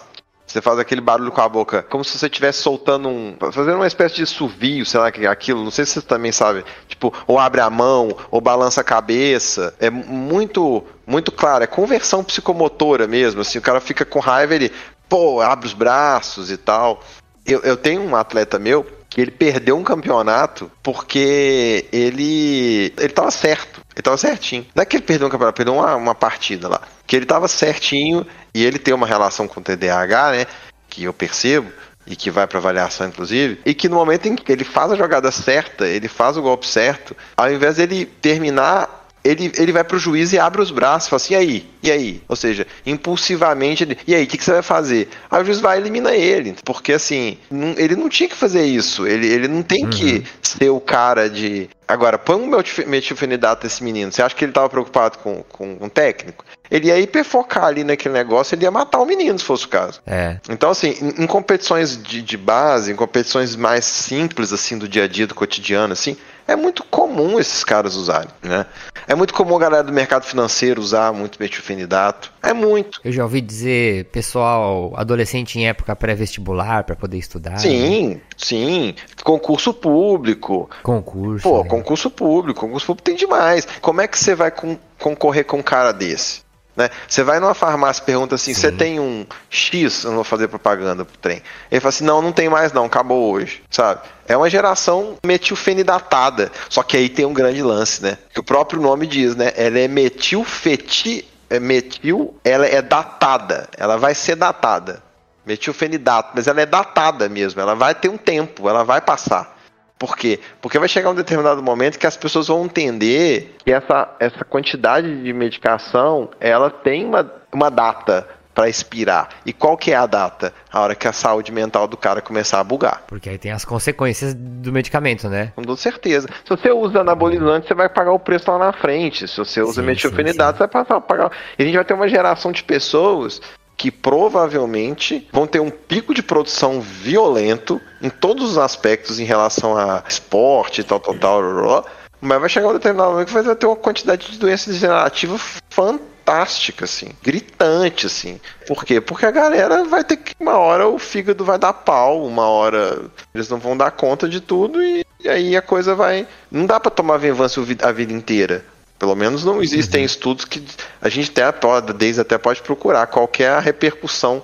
Você 0.47 0.61
faz 0.61 0.79
aquele 0.79 1.01
barulho 1.01 1.33
com 1.33 1.41
a 1.41 1.49
boca, 1.49 1.83
como 1.83 2.05
se 2.05 2.19
você 2.19 2.27
estivesse 2.27 2.61
soltando 2.61 3.09
um. 3.09 3.37
fazendo 3.41 3.77
uma 3.77 3.87
espécie 3.87 4.17
de 4.17 4.27
suvio, 4.27 4.85
sei 4.85 5.01
lá, 5.01 5.11
que 5.11 5.25
é 5.25 5.29
aquilo. 5.29 5.65
Não 5.65 5.71
sei 5.71 5.87
se 5.87 5.93
você 5.93 6.03
também 6.03 6.31
sabe. 6.31 6.63
Tipo, 6.87 7.15
ou 7.27 7.39
abre 7.39 7.63
a 7.63 7.71
mão, 7.71 8.15
ou 8.31 8.39
balança 8.39 8.83
a 8.83 8.85
cabeça. 8.85 9.75
É 9.81 9.89
muito, 9.89 10.85
muito 11.07 11.33
claro. 11.33 11.65
É 11.65 11.67
conversão 11.67 12.23
psicomotora 12.23 13.07
mesmo. 13.07 13.41
Assim, 13.41 13.59
o 13.59 13.63
cara 13.63 13.81
fica 13.81 14.05
com 14.05 14.19
raiva, 14.19 14.55
ele, 14.55 14.71
pô, 15.09 15.41
abre 15.41 15.67
os 15.67 15.73
braços 15.73 16.51
e 16.51 16.59
tal. 16.59 17.01
Eu, 17.47 17.61
eu 17.61 17.77
tenho 17.77 18.03
um 18.03 18.15
atleta 18.15 18.59
meu 18.59 18.87
que 19.13 19.21
ele 19.21 19.31
perdeu 19.31 19.77
um 19.77 19.85
campeonato 19.85 20.73
porque 20.83 21.87
ele. 21.93 22.95
ele 22.97 23.13
tava 23.13 23.31
certo. 23.31 23.83
Ele 23.95 24.03
tava 24.03 24.17
certinho. 24.17 24.67
Não 24.75 24.83
é 24.83 24.87
que 24.87 24.97
ele 24.97 25.05
perdeu 25.05 25.29
um 25.29 25.31
campeonato, 25.31 25.57
perdeu 25.57 25.75
uma, 25.75 25.95
uma 25.97 26.15
partida 26.15 26.67
lá. 26.67 26.81
Que 27.07 27.15
ele 27.15 27.27
tava 27.27 27.47
certinho 27.47 28.27
e 28.55 28.65
ele 28.65 28.79
tem 28.79 28.95
uma 28.95 29.07
relação 29.07 29.47
com 29.47 29.61
o 29.61 29.63
TDAH, 29.63 30.33
né? 30.33 30.47
Que 30.89 31.05
eu 31.05 31.13
percebo. 31.13 31.71
E 32.07 32.17
que 32.17 32.31
vai 32.31 32.47
pra 32.47 32.59
avaliação, 32.59 33.07
inclusive. 33.07 33.61
E 33.67 33.75
que 33.75 33.87
no 33.87 33.97
momento 33.97 34.27
em 34.27 34.35
que 34.35 34.51
ele 34.51 34.65
faz 34.65 34.91
a 34.91 34.97
jogada 34.97 35.31
certa, 35.31 35.87
ele 35.87 36.09
faz 36.09 36.39
o 36.39 36.43
golpe 36.43 36.67
certo, 36.67 37.15
ao 37.37 37.53
invés 37.53 37.77
dele 37.77 38.07
terminar 38.07 39.02
ele, 39.25 39.53
ele 39.57 39.73
vai 39.73 39.85
pro 39.85 39.99
juiz 39.99 40.33
e 40.33 40.39
abre 40.39 40.61
os 40.61 40.71
braços, 40.71 41.09
fala 41.09 41.17
assim, 41.19 41.35
e 41.35 41.37
aí? 41.37 41.67
E 41.83 41.91
aí? 41.91 42.23
Ou 42.29 42.37
seja, 42.37 42.67
impulsivamente 42.85 43.85
ele, 43.85 43.99
e 44.07 44.15
aí, 44.15 44.25
o 44.25 44.27
que, 44.27 44.39
que 44.39 44.45
você 44.45 44.53
vai 44.53 44.63
fazer? 44.63 45.09
Aí 45.31 45.43
o 45.43 45.45
juiz 45.45 45.61
vai 45.61 45.79
e 45.79 45.81
elimina 45.81 46.13
ele, 46.15 46.57
porque 46.65 46.93
assim, 46.93 47.39
não- 47.51 47.75
ele 47.77 47.95
não 47.97 48.09
tinha 48.09 48.29
que 48.29 48.37
fazer 48.37 48.65
isso, 48.65 49.07
ele, 49.07 49.27
ele 49.27 49.49
não 49.49 49.63
tem 49.63 49.89
que 49.89 50.25
ser 50.41 50.71
o 50.71 50.81
cara 50.81 51.29
de... 51.29 51.69
Agora, 51.87 52.17
põe 52.19 52.37
um 52.37 52.47
metilfe- 52.47 52.87
metilfenidato 52.87 53.67
nesse 53.67 53.85
menino, 53.85 54.11
você 54.11 54.23
acha 54.23 54.35
que 54.35 54.45
ele 54.45 54.53
tava 54.53 54.69
preocupado 54.69 55.19
com, 55.19 55.43
com 55.49 55.77
um 55.81 55.89
técnico? 55.89 56.45
Ele 56.71 56.89
ia 56.89 56.99
hiperfocar 56.99 57.65
ali 57.65 57.85
naquele 57.85 58.15
negócio, 58.15 58.55
ele 58.55 58.65
ia 58.65 58.71
matar 58.71 58.99
o 59.01 59.05
menino, 59.05 59.39
se 59.39 59.45
fosse 59.45 59.67
o 59.67 59.69
caso. 59.69 60.01
É. 60.07 60.39
Então, 60.49 60.71
assim, 60.71 60.97
em, 61.03 61.25
em 61.25 61.27
competições 61.27 62.03
de, 62.03 62.23
de 62.23 62.37
base, 62.39 62.91
em 62.93 62.97
competições 62.97 63.55
mais 63.55 63.85
simples, 63.85 64.55
assim, 64.55 64.79
do 64.79 64.89
dia 64.89 65.05
a 65.05 65.09
dia, 65.09 65.27
do 65.27 65.35
cotidiano, 65.35 65.93
assim, 65.93 66.17
é 66.53 66.57
muito 66.57 66.85
comum 66.85 67.39
esses 67.41 67.65
caras 67.65 67.95
usarem, 67.97 68.29
né? 68.43 68.67
É 69.07 69.15
muito 69.15 69.35
comum 69.35 69.57
a 69.57 69.59
galera 69.59 69.83
do 69.83 69.93
mercado 69.93 70.25
financeiro 70.25 70.81
usar 70.81 71.13
muito 71.13 71.39
metilfenidato. 71.41 72.33
É 72.43 72.53
muito. 72.53 73.01
Eu 73.05 73.11
já 73.13 73.25
ouvi 73.25 73.41
dizer 73.41 74.05
pessoal 74.07 74.93
adolescente 74.97 75.59
em 75.59 75.67
época 75.67 75.95
pré-vestibular 75.97 76.85
pra 76.85 76.95
poder 76.95 77.19
estudar. 77.19 77.51
né? 77.53 77.59
Sim, 77.59 78.21
sim. 78.37 78.95
Concurso 79.25 79.75
público. 79.75 80.71
Concurso. 80.83 81.43
Pô, 81.49 81.63
né? 81.63 81.69
concurso 81.69 82.11
público. 82.11 82.61
Concurso 82.61 82.87
público 82.87 83.05
tem 83.05 83.17
demais. 83.17 83.67
Como 83.81 84.01
é 84.01 84.07
que 84.07 84.19
você 84.19 84.35
vai 84.35 84.51
con- 84.51 84.79
concorrer 84.99 85.45
com 85.45 85.59
um 85.59 85.63
cara 85.63 85.93
desse? 85.93 86.43
Né? 86.75 86.89
Você 87.07 87.23
vai 87.23 87.39
numa 87.39 87.55
farmácia 87.55 88.03
e 88.03 88.07
pergunta 88.07 88.35
assim: 88.35 88.55
você 88.55 88.73
tem 88.73 88.99
um 88.99 89.27
X? 89.51 90.05
Eu 90.05 90.11
não 90.11 90.17
vou 90.17 90.25
fazer 90.25 90.49
propaganda 90.49 91.05
pro 91.05 91.19
trem. 91.19 91.43
Ele 91.71 91.81
fala 91.81 91.89
assim: 91.91 92.05
não, 92.05 92.23
não 92.23 92.33
tem 92.33 92.49
mais 92.49 92.73
não, 92.73 92.87
acabou 92.87 93.31
hoje, 93.31 93.63
sabe? 93.71 94.01
É 94.27 94.37
uma 94.37 94.49
geração 94.49 95.17
metilfenidatada. 95.25 96.51
Só 96.69 96.83
que 96.83 96.97
aí 96.97 97.09
tem 97.09 97.27
um 97.27 97.35
grande 97.35 97.63
lance, 97.63 98.03
né? 98.03 98.17
Que 98.33 98.41
o 98.41 98.45
próprio 98.45 98.81
nome 98.81 99.07
diz, 99.07 99.37
né? 99.37 99.53
Ela 99.57 99.79
é 99.79 99.89
metilfeti. 99.89 101.29
É 101.51 101.61
metil, 101.61 102.35
ela 102.43 102.67
é 102.67 102.81
datada. 102.81 103.69
Ela 103.77 103.99
vai 103.99 104.15
ser 104.15 104.37
datada. 104.37 105.03
Metilfenidato, 105.45 106.31
mas 106.35 106.47
ela 106.47 106.63
é 106.63 106.65
datada 106.65 107.29
mesmo. 107.29 107.61
Ela 107.61 107.75
vai 107.75 107.95
ter 107.95 108.09
um 108.09 108.17
tempo, 108.17 108.71
ela 108.71 108.83
vai 108.83 109.03
passar. 109.03 109.55
Por 110.03 110.17
quê? 110.17 110.41
Porque 110.61 110.81
vai 110.81 110.89
chegar 110.89 111.11
um 111.11 111.15
determinado 111.15 111.63
momento 111.63 111.97
que 111.97 112.09
as 112.09 112.17
pessoas 112.17 112.49
vão 112.49 112.65
entender 112.65 113.55
que 113.65 113.71
essa, 113.71 114.17
essa 114.19 114.45
quantidade 114.45 115.23
de 115.23 115.33
medicação 115.33 116.29
ela 116.41 116.69
tem 116.71 117.05
uma, 117.05 117.33
uma 117.53 117.71
data 117.71 118.27
para 118.53 118.69
expirar. 118.69 119.29
E 119.47 119.53
qual 119.53 119.77
que 119.77 119.93
é 119.93 119.95
a 119.95 120.05
data? 120.05 120.53
A 120.73 120.81
hora 120.81 120.97
que 120.97 121.07
a 121.07 121.13
saúde 121.13 121.53
mental 121.53 121.87
do 121.87 121.97
cara 121.97 122.21
começar 122.21 122.59
a 122.59 122.65
bugar. 122.65 123.05
Porque 123.07 123.29
aí 123.31 123.39
tem 123.39 123.53
as 123.53 123.65
consequências 123.65 124.35
do 124.35 124.73
medicamento, 124.73 125.29
né? 125.29 125.53
Com 125.55 125.63
toda 125.63 125.77
certeza. 125.77 126.29
Se 126.45 126.51
você 126.51 126.73
usa 126.73 127.03
anabolizante, 127.03 127.69
você 127.69 127.75
vai 127.75 127.89
pagar 127.89 128.11
o 128.11 128.19
preço 128.19 128.51
lá 128.51 128.59
na 128.59 128.73
frente. 128.73 129.29
Se 129.29 129.37
você 129.37 129.63
usa 129.63 129.83
metilfenidato, 129.83 130.59
você 130.59 130.67
vai 130.67 130.85
passar, 130.85 131.01
pagar. 131.01 131.31
E 131.57 131.63
a 131.63 131.65
gente 131.65 131.77
vai 131.77 131.85
ter 131.85 131.95
uma 131.95 132.09
geração 132.09 132.51
de 132.51 132.65
pessoas 132.65 133.41
que 133.83 133.91
provavelmente 133.91 135.27
vão 135.33 135.45
ter 135.45 135.59
um 135.59 135.69
pico 135.69 136.15
de 136.15 136.23
produção 136.23 136.81
violento 136.81 137.81
em 138.01 138.09
todos 138.09 138.53
os 138.53 138.57
aspectos 138.57 139.19
em 139.19 139.25
relação 139.25 139.77
a 139.77 140.05
esporte 140.09 140.85
tal, 140.85 141.01
tal, 141.01 141.19
tal, 141.19 141.85
mas 142.21 142.41
vai 142.41 142.49
chegar 142.49 142.69
um 142.69 142.75
determinado 142.75 143.11
momento 143.11 143.27
que 143.27 143.43
vai 143.43 143.57
ter 143.57 143.67
uma 143.67 143.75
quantidade 143.75 144.31
de 144.31 144.39
doença 144.39 144.71
degenerativa 144.71 145.37
fantástica, 145.69 146.85
assim, 146.85 147.09
gritante, 147.21 148.07
assim. 148.07 148.41
Por 148.69 148.85
quê? 148.85 149.01
Porque 149.01 149.27
a 149.27 149.33
galera 149.33 149.83
vai 149.83 150.05
ter 150.05 150.19
que, 150.19 150.33
uma 150.39 150.57
hora 150.59 150.87
o 150.87 150.97
fígado 150.97 151.45
vai 151.45 151.59
dar 151.59 151.73
pau, 151.73 152.25
uma 152.25 152.47
hora 152.47 153.01
eles 153.35 153.49
não 153.49 153.59
vão 153.59 153.77
dar 153.77 153.91
conta 153.91 154.29
de 154.29 154.41
tudo 154.41 154.81
e, 154.81 155.05
e 155.19 155.29
aí 155.29 155.57
a 155.57 155.63
coisa 155.63 155.97
vai. 155.97 156.25
Não 156.49 156.67
dá 156.67 156.79
para 156.79 156.93
tomar 156.93 157.17
venvança 157.17 157.61
a 157.61 157.93
vida 157.93 158.13
inteira. 158.13 158.65
Pelo 159.03 159.17
menos 159.17 159.45
não 159.45 159.61
existem 159.61 160.03
uhum. 160.03 160.07
estudos 160.07 160.45
que 160.45 160.65
a 161.01 161.09
gente 161.09 161.33
até 161.33 161.51
pode, 161.51 161.93
desde 161.93 162.21
até 162.21 162.39
pode 162.39 162.63
procurar 162.63 163.05
qual 163.09 163.29
é 163.41 163.49
a 163.49 163.59
repercussão 163.59 164.41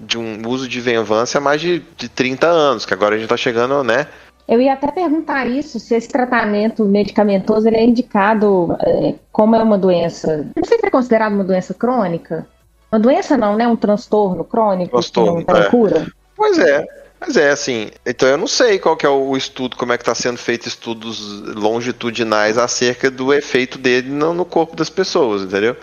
de 0.00 0.18
um 0.18 0.42
uso 0.48 0.68
de 0.68 0.80
venvança 0.80 1.38
há 1.38 1.40
mais 1.40 1.60
de, 1.60 1.84
de 1.96 2.08
30 2.08 2.48
anos, 2.48 2.84
que 2.84 2.92
agora 2.92 3.14
a 3.14 3.16
gente 3.16 3.26
está 3.26 3.36
chegando, 3.36 3.84
né? 3.84 4.08
Eu 4.48 4.60
ia 4.60 4.72
até 4.72 4.90
perguntar 4.90 5.46
isso, 5.46 5.78
se 5.78 5.94
esse 5.94 6.08
tratamento 6.08 6.84
medicamentoso 6.84 7.68
ele 7.68 7.76
é 7.76 7.84
indicado 7.84 8.76
é, 8.80 9.14
como 9.30 9.54
é 9.54 9.62
uma 9.62 9.78
doença. 9.78 10.50
Não 10.56 10.64
sei 10.64 10.80
se 10.80 10.86
é 10.86 10.90
considerado 10.90 11.34
uma 11.34 11.44
doença 11.44 11.72
crônica. 11.72 12.44
Uma 12.90 12.98
doença 12.98 13.36
não, 13.36 13.54
né? 13.54 13.68
Um 13.68 13.76
transtorno 13.76 14.42
crônico 14.42 14.90
transtorno, 14.90 15.44
que 15.44 15.46
não 15.46 15.54
tem 15.54 15.64
é. 15.64 15.68
cura. 15.68 16.06
Pois 16.36 16.58
é, 16.58 16.84
mas 17.24 17.36
é 17.36 17.50
assim, 17.50 17.88
então 18.04 18.28
eu 18.28 18.36
não 18.36 18.48
sei 18.48 18.80
qual 18.80 18.96
que 18.96 19.06
é 19.06 19.08
o 19.08 19.36
estudo, 19.36 19.76
como 19.76 19.92
é 19.92 19.96
que 19.96 20.02
está 20.02 20.12
sendo 20.12 20.38
feito 20.38 20.66
estudos 20.66 21.20
longitudinais 21.54 22.58
acerca 22.58 23.08
do 23.08 23.32
efeito 23.32 23.78
dele 23.78 24.10
no, 24.10 24.34
no 24.34 24.44
corpo 24.44 24.74
das 24.74 24.90
pessoas, 24.90 25.42
entendeu? 25.42 25.76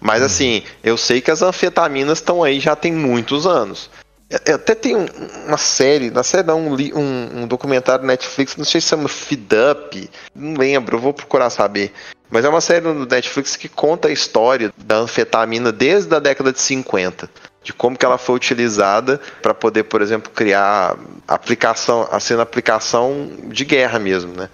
Mas 0.00 0.20
uhum. 0.20 0.26
assim, 0.26 0.62
eu 0.84 0.96
sei 0.96 1.20
que 1.20 1.32
as 1.32 1.42
anfetaminas 1.42 2.18
estão 2.18 2.44
aí 2.44 2.60
já 2.60 2.76
tem 2.76 2.92
muitos 2.92 3.44
anos. 3.44 3.90
Até 4.30 4.72
tem 4.76 4.94
uma 4.94 5.58
série, 5.58 6.12
na 6.12 6.22
série 6.22 6.46
não, 6.46 6.60
um, 6.60 6.74
um, 6.74 7.42
um 7.42 7.46
documentário 7.48 8.06
Netflix, 8.06 8.54
não 8.54 8.64
sei 8.64 8.80
se 8.80 8.86
chama 8.86 9.08
Feed 9.08 9.48
Up, 9.72 10.10
não 10.32 10.54
lembro, 10.54 10.96
eu 10.96 11.00
vou 11.00 11.12
procurar 11.12 11.50
saber. 11.50 11.92
Mas 12.30 12.44
é 12.44 12.48
uma 12.48 12.60
série 12.60 12.84
no 12.84 13.04
Netflix 13.04 13.56
que 13.56 13.68
conta 13.68 14.06
a 14.06 14.12
história 14.12 14.72
da 14.76 14.98
anfetamina 14.98 15.72
desde 15.72 16.14
a 16.14 16.20
década 16.20 16.52
de 16.52 16.60
50 16.60 17.28
de 17.62 17.72
como 17.72 17.96
que 17.96 18.04
ela 18.04 18.18
foi 18.18 18.36
utilizada 18.36 19.20
para 19.42 19.52
poder, 19.52 19.84
por 19.84 20.00
exemplo, 20.00 20.30
criar 20.34 20.96
aplicação, 21.26 22.08
sendo 22.20 22.42
aplicação 22.42 23.30
de 23.44 23.64
guerra 23.64 23.98
mesmo, 23.98 24.32
né? 24.34 24.48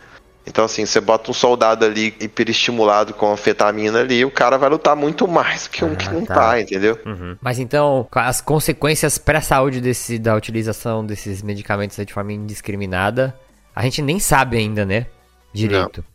Então, 0.46 0.64
assim, 0.64 0.84
você 0.84 1.00
bota 1.00 1.30
um 1.30 1.34
soldado 1.34 1.84
ali 1.84 2.14
hiperestimulado 2.20 3.14
com 3.14 3.32
anfetamina 3.32 4.00
ali, 4.00 4.24
o 4.24 4.30
cara 4.30 4.58
vai 4.58 4.68
lutar 4.68 4.94
muito 4.94 5.26
mais 5.26 5.66
que 5.66 5.82
um 5.84 5.92
ah, 5.92 5.96
que 5.96 6.10
não 6.10 6.24
tá, 6.24 6.34
tá 6.34 6.60
entendeu? 6.60 6.98
Uhum. 7.06 7.36
Mas 7.40 7.58
então, 7.58 8.06
as 8.12 8.42
consequências 8.42 9.16
para 9.16 9.38
a 9.38 9.42
saúde 9.42 9.80
desse, 9.80 10.18
da 10.18 10.34
utilização 10.34 11.04
desses 11.04 11.42
medicamentos 11.42 11.96
de 11.96 12.12
forma 12.12 12.32
indiscriminada, 12.32 13.34
a 13.74 13.82
gente 13.82 14.02
nem 14.02 14.20
sabe 14.20 14.58
ainda, 14.58 14.84
né? 14.84 15.06
Direito. 15.52 16.04
Não. 16.06 16.13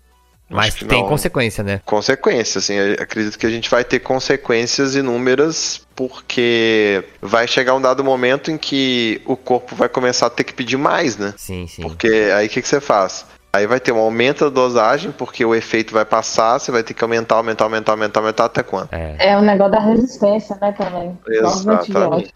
Mas 0.50 0.74
tem 0.76 1.02
não. 1.02 1.08
consequência, 1.08 1.64
né? 1.64 1.80
Consequência, 1.86 2.60
assim, 2.60 2.78
acredito 3.00 3.38
que 3.38 3.46
a 3.46 3.50
gente 3.50 3.70
vai 3.70 3.84
ter 3.84 4.00
consequências 4.00 4.96
inúmeras, 4.96 5.86
porque 5.96 7.04
vai 7.22 7.48
chegar 7.48 7.76
um 7.76 7.82
dado 7.82 8.04
momento 8.04 8.50
em 8.50 8.58
que 8.58 9.22
o 9.26 9.36
corpo 9.36 9.76
vai 9.76 9.88
começar 9.88 10.26
a 10.26 10.30
ter 10.30 10.44
que 10.44 10.54
pedir 10.54 10.78
mais, 10.78 11.18
né? 11.18 11.34
Sim, 11.38 11.68
sim. 11.68 11.84
Porque 11.84 12.32
aí 12.36 12.48
o 12.48 12.50
que, 12.50 12.62
que 12.62 12.68
você 12.68 12.82
faz? 12.82 13.26
Aí 13.52 13.66
vai 13.66 13.80
ter 13.80 13.92
um 13.92 13.98
aumento 13.98 14.44
da 14.46 14.50
dosagem, 14.50 15.12
porque 15.12 15.44
o 15.44 15.56
efeito 15.56 15.92
vai 15.92 16.06
passar, 16.06 16.60
você 16.60 16.72
vai 16.72 16.84
ter 16.84 16.94
que 16.94 17.04
aumentar, 17.04 17.36
aumentar, 17.36 17.66
aumentar, 17.66 17.94
aumentar, 17.94 18.20
aumentar 18.20 18.46
até 18.46 18.62
quando? 18.62 18.90
É, 18.92 19.32
é 19.32 19.38
o 19.38 19.42
negócio 19.42 19.72
da 19.72 19.80
resistência, 19.80 20.56
né, 20.62 20.72
também. 20.72 21.18
Exatamente. 21.28 22.34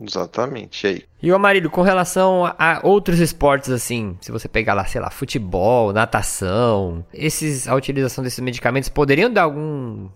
Exatamente, 0.00 0.86
e 0.86 0.90
aí? 0.90 1.04
E 1.22 1.32
o 1.32 1.34
Amarildo, 1.34 1.70
com 1.70 1.80
relação 1.80 2.44
a 2.58 2.80
outros 2.82 3.18
esportes 3.18 3.70
assim, 3.70 4.16
se 4.20 4.30
você 4.30 4.46
pegar 4.46 4.74
lá, 4.74 4.84
sei 4.84 5.00
lá, 5.00 5.10
futebol, 5.10 5.92
natação, 5.92 7.04
esses, 7.12 7.66
a 7.66 7.74
utilização 7.74 8.22
desses 8.22 8.40
medicamentos 8.40 8.88
poderiam 8.88 9.32
dar 9.32 9.42
algum. 9.42 10.08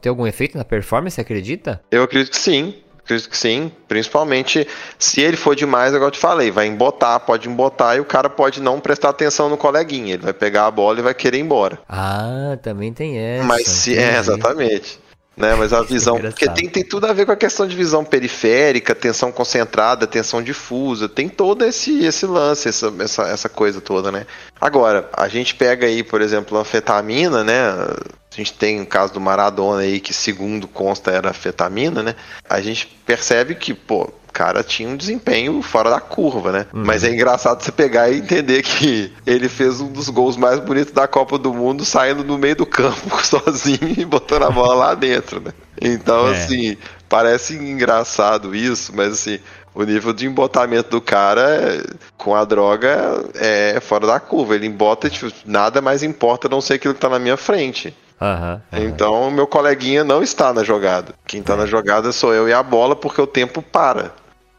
ter 0.00 0.10
algum 0.10 0.26
efeito 0.26 0.58
na 0.58 0.64
performance, 0.64 1.20
acredita? 1.20 1.82
Eu 1.90 2.02
acredito 2.02 2.30
que 2.30 2.38
sim. 2.38 2.74
Acredito 2.98 3.28
que 3.28 3.36
sim, 3.36 3.70
principalmente 3.86 4.66
se 4.98 5.20
ele 5.20 5.36
for 5.36 5.54
demais, 5.54 5.92
igual 5.92 6.08
eu 6.08 6.10
te 6.10 6.18
falei, 6.18 6.50
vai 6.50 6.66
embotar, 6.66 7.20
pode 7.20 7.46
embotar 7.50 7.96
e 7.96 8.00
o 8.00 8.04
cara 8.04 8.30
pode 8.30 8.62
não 8.62 8.80
prestar 8.80 9.10
atenção 9.10 9.50
no 9.50 9.58
coleguinha, 9.58 10.14
ele 10.14 10.22
vai 10.22 10.32
pegar 10.32 10.66
a 10.66 10.70
bola 10.70 11.00
e 11.00 11.02
vai 11.02 11.12
querer 11.12 11.36
ir 11.36 11.42
embora. 11.42 11.78
Ah, 11.86 12.56
também 12.62 12.94
tem 12.94 13.18
essa. 13.18 13.44
Mas 13.44 13.68
se 13.68 13.98
é, 13.98 14.16
exatamente 14.16 15.03
né? 15.36 15.54
Mas 15.54 15.72
a 15.72 15.82
visão. 15.82 16.20
porque 16.20 16.48
tem, 16.50 16.68
tem 16.68 16.84
tudo 16.84 17.06
a 17.06 17.12
ver 17.12 17.26
com 17.26 17.32
a 17.32 17.36
questão 17.36 17.66
de 17.66 17.76
visão 17.76 18.04
periférica, 18.04 18.94
tensão 18.94 19.32
concentrada, 19.32 20.06
tensão 20.06 20.42
difusa, 20.42 21.08
tem 21.08 21.28
todo 21.28 21.64
esse, 21.64 22.04
esse 22.04 22.26
lance, 22.26 22.68
essa, 22.68 22.92
essa, 23.00 23.22
essa 23.24 23.48
coisa 23.48 23.80
toda, 23.80 24.12
né? 24.12 24.26
Agora, 24.60 25.08
a 25.12 25.28
gente 25.28 25.54
pega 25.54 25.86
aí, 25.86 26.02
por 26.02 26.20
exemplo, 26.20 26.56
a 26.56 26.60
anfetamina, 26.60 27.42
né? 27.42 27.68
A 27.68 28.36
gente 28.36 28.52
tem 28.52 28.80
o 28.80 28.86
caso 28.86 29.12
do 29.12 29.20
Maradona 29.20 29.82
aí, 29.82 30.00
que 30.00 30.12
segundo 30.12 30.66
consta 30.66 31.10
era 31.10 31.30
anfetamina, 31.30 32.02
né? 32.02 32.14
A 32.48 32.60
gente 32.60 32.86
percebe 33.04 33.54
que, 33.54 33.74
pô, 33.74 34.12
cara 34.34 34.64
tinha 34.64 34.88
um 34.88 34.96
desempenho 34.96 35.62
fora 35.62 35.88
da 35.88 36.00
curva, 36.00 36.50
né? 36.50 36.66
Uhum. 36.74 36.82
Mas 36.84 37.04
é 37.04 37.12
engraçado 37.12 37.62
você 37.62 37.70
pegar 37.70 38.10
e 38.10 38.18
entender 38.18 38.62
que 38.62 39.12
ele 39.24 39.48
fez 39.48 39.80
um 39.80 39.86
dos 39.92 40.08
gols 40.08 40.36
mais 40.36 40.58
bonitos 40.58 40.92
da 40.92 41.06
Copa 41.06 41.38
do 41.38 41.54
Mundo 41.54 41.84
saindo 41.84 42.24
no 42.24 42.36
meio 42.36 42.56
do 42.56 42.66
campo 42.66 43.16
sozinho 43.24 43.94
e 43.96 44.04
botando 44.04 44.42
a 44.42 44.50
bola 44.50 44.74
lá 44.74 44.94
dentro, 44.94 45.40
né? 45.40 45.52
Então, 45.80 46.28
é. 46.28 46.32
assim, 46.32 46.76
parece 47.08 47.54
engraçado 47.54 48.54
isso, 48.56 48.92
mas 48.94 49.12
assim, 49.12 49.38
o 49.72 49.84
nível 49.84 50.12
de 50.12 50.26
embotamento 50.26 50.90
do 50.90 51.00
cara 51.00 51.80
com 52.16 52.34
a 52.34 52.44
droga 52.44 53.24
é 53.36 53.78
fora 53.80 54.06
da 54.06 54.18
curva. 54.18 54.56
Ele 54.56 54.66
embota, 54.66 55.08
tipo, 55.08 55.32
nada 55.46 55.80
mais 55.80 56.02
importa 56.02 56.48
a 56.48 56.50
não 56.50 56.60
ser 56.60 56.74
aquilo 56.74 56.94
que 56.94 57.00
tá 57.00 57.08
na 57.08 57.20
minha 57.20 57.36
frente. 57.36 57.94
Uhum, 58.20 58.52
uhum. 58.52 58.84
Então, 58.84 59.30
meu 59.30 59.46
coleguinha 59.46 60.02
não 60.02 60.22
está 60.22 60.52
na 60.52 60.64
jogada. 60.64 61.14
Quem 61.26 61.40
está 61.40 61.54
é. 61.54 61.56
na 61.56 61.66
jogada 61.66 62.10
sou 62.12 62.32
eu 62.32 62.48
e 62.48 62.52
a 62.52 62.62
bola, 62.62 62.96
porque 62.96 63.20
o 63.20 63.26
tempo 63.26 63.62
para. 63.62 64.12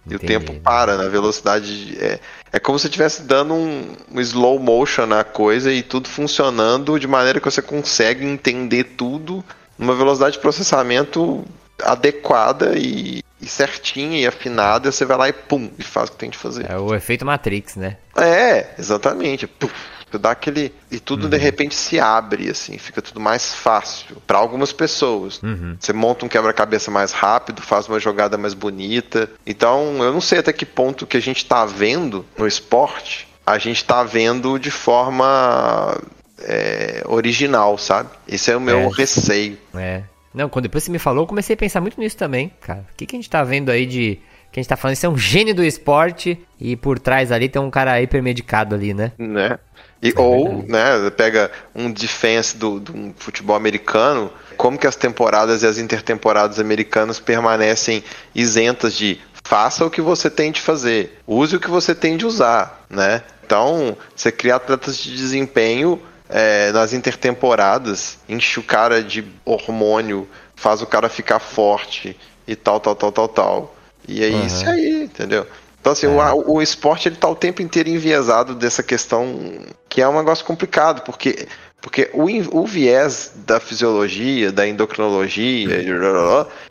E 0.07 0.15
o 0.15 0.19
tempo 0.19 0.53
para 0.61 0.97
na 0.97 1.07
velocidade. 1.07 1.97
É, 1.99 2.19
é 2.53 2.59
como 2.59 2.77
se 2.77 2.87
estivesse 2.87 3.23
dando 3.23 3.53
um, 3.53 3.95
um, 4.11 4.21
slow 4.21 4.59
motion 4.59 5.05
na 5.05 5.23
coisa 5.23 5.71
e 5.71 5.81
tudo 5.81 6.07
funcionando 6.07 6.99
de 6.99 7.07
maneira 7.07 7.39
que 7.39 7.45
você 7.45 7.61
consegue 7.61 8.25
entender 8.25 8.83
tudo 8.95 9.43
numa 9.77 9.95
velocidade 9.95 10.33
de 10.33 10.39
processamento 10.39 11.43
adequada 11.81 12.77
e, 12.77 13.23
e 13.41 13.47
certinha 13.47 14.19
e 14.19 14.27
afinada. 14.27 14.89
E 14.89 14.91
você 14.91 15.05
vai 15.05 15.17
lá 15.17 15.29
e 15.29 15.33
pum, 15.33 15.71
e 15.77 15.83
faz 15.83 16.09
o 16.09 16.11
que 16.11 16.19
tem 16.19 16.29
de 16.29 16.37
fazer. 16.37 16.69
É 16.69 16.77
o 16.77 16.93
efeito 16.93 17.25
Matrix, 17.25 17.75
né? 17.75 17.97
É, 18.15 18.75
exatamente. 18.77 19.47
Puf 19.47 19.73
Você 20.09 20.17
dá 20.17 20.31
aquele. 20.31 20.73
E 20.91 20.99
tudo 20.99 21.23
uhum. 21.23 21.29
de 21.29 21.37
repente 21.37 21.75
se 21.75 21.99
abre, 21.99 22.49
assim, 22.49 22.77
fica 22.77 23.01
tudo 23.01 23.19
mais 23.19 23.53
fácil. 23.53 24.17
para 24.25 24.37
algumas 24.37 24.71
pessoas. 24.71 25.41
Uhum. 25.41 25.75
Você 25.79 25.93
monta 25.93 26.25
um 26.25 26.29
quebra-cabeça 26.29 26.89
mais 26.89 27.11
rápido, 27.11 27.61
faz 27.61 27.87
uma 27.87 27.99
jogada 27.99 28.37
mais 28.37 28.53
bonita. 28.53 29.29
Então, 29.45 30.03
eu 30.03 30.13
não 30.13 30.21
sei 30.21 30.39
até 30.39 30.53
que 30.53 30.65
ponto 30.65 31.05
que 31.05 31.17
a 31.17 31.21
gente 31.21 31.45
tá 31.45 31.65
vendo 31.65 32.25
no 32.37 32.47
esporte, 32.47 33.27
a 33.45 33.57
gente 33.57 33.83
tá 33.83 34.03
vendo 34.03 34.57
de 34.57 34.71
forma 34.71 35.99
é, 36.39 37.03
original, 37.05 37.77
sabe? 37.77 38.09
Esse 38.27 38.51
é 38.51 38.57
o 38.57 38.61
meu 38.61 38.79
é. 38.79 38.89
receio. 38.89 39.57
É. 39.73 40.03
Não, 40.33 40.49
quando 40.49 40.63
depois 40.63 40.83
você 40.83 40.91
me 40.91 40.99
falou, 40.99 41.23
eu 41.23 41.27
comecei 41.27 41.53
a 41.53 41.57
pensar 41.57 41.79
muito 41.79 41.99
nisso 41.99 42.17
também, 42.17 42.51
cara. 42.61 42.85
O 42.91 42.95
que, 42.97 43.05
que 43.05 43.15
a 43.15 43.19
gente 43.19 43.29
tá 43.29 43.43
vendo 43.43 43.69
aí 43.69 43.85
de 43.85 44.19
que 44.55 44.59
a 44.59 44.61
gente 44.61 44.69
tá 44.69 44.77
falando, 44.77 44.95
isso 44.95 45.05
é 45.05 45.09
um 45.09 45.17
gênio 45.17 45.53
do 45.53 45.65
esporte 45.65 46.39
e 46.57 46.77
por 46.77 46.97
trás 46.97 47.29
ali 47.29 47.49
tem 47.49 47.61
um 47.61 47.69
cara 47.69 48.01
hipermedicado 48.01 48.73
ali, 48.73 48.93
né? 48.93 49.11
Né? 49.17 49.59
E, 50.05 50.09
é 50.09 50.21
ou, 50.21 50.63
né, 50.67 51.09
pega 51.09 51.51
um 51.73 51.91
defense 51.91 52.55
do, 52.55 52.79
do 52.79 53.11
futebol 53.17 53.55
americano, 53.55 54.31
como 54.55 54.77
que 54.77 54.85
as 54.85 54.95
temporadas 54.95 55.63
e 55.63 55.67
as 55.67 55.79
intertemporadas 55.79 56.59
americanas 56.59 57.19
permanecem 57.19 58.03
isentas 58.35 58.93
de 58.93 59.19
faça 59.43 59.83
o 59.83 59.89
que 59.89 60.01
você 60.01 60.29
tem 60.29 60.51
de 60.51 60.61
fazer, 60.61 61.19
use 61.25 61.55
o 61.55 61.59
que 61.59 61.69
você 61.69 61.95
tem 61.95 62.17
de 62.17 62.25
usar, 62.25 62.85
né? 62.87 63.23
Então, 63.43 63.97
você 64.15 64.31
cria 64.31 64.55
atletas 64.55 64.97
de 64.97 65.15
desempenho 65.15 65.99
é, 66.29 66.71
nas 66.71 66.93
intertemporadas, 66.93 68.19
enche 68.29 68.59
o 68.59 68.63
cara 68.63 69.03
de 69.03 69.25
hormônio, 69.43 70.27
faz 70.55 70.83
o 70.83 70.85
cara 70.85 71.09
ficar 71.09 71.39
forte 71.39 72.15
e 72.47 72.55
tal, 72.55 72.79
tal, 72.79 72.95
tal, 72.95 73.11
tal, 73.11 73.27
tal. 73.27 73.75
E 74.07 74.23
é 74.23 74.29
uhum. 74.29 74.45
isso 74.45 74.69
aí, 74.69 75.03
entendeu? 75.03 75.47
Então, 75.85 75.93
assim, 75.93 76.07
é. 76.07 76.09
o, 76.09 76.53
o 76.53 76.61
esporte 76.63 77.07
ele 77.07 77.15
tá 77.15 77.29
o 77.29 77.35
tempo 77.35 77.61
inteiro 77.61 77.89
enviesado 77.89 78.55
dessa 78.55 78.81
questão 78.81 79.39
que 79.87 80.01
é 80.01 80.09
um 80.09 80.17
negócio 80.17 80.43
complicado, 80.43 81.03
porque, 81.03 81.47
porque 81.79 82.09
o, 82.11 82.25
o 82.59 82.65
viés 82.65 83.33
da 83.45 83.59
fisiologia, 83.59 84.51
da 84.51 84.67
endocrinologia, 84.67 85.85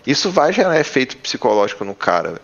isso 0.05 0.33
vai 0.33 0.53
gerar 0.53 0.81
efeito 0.81 1.17
psicológico 1.19 1.85
no 1.85 1.95
cara. 1.95 2.41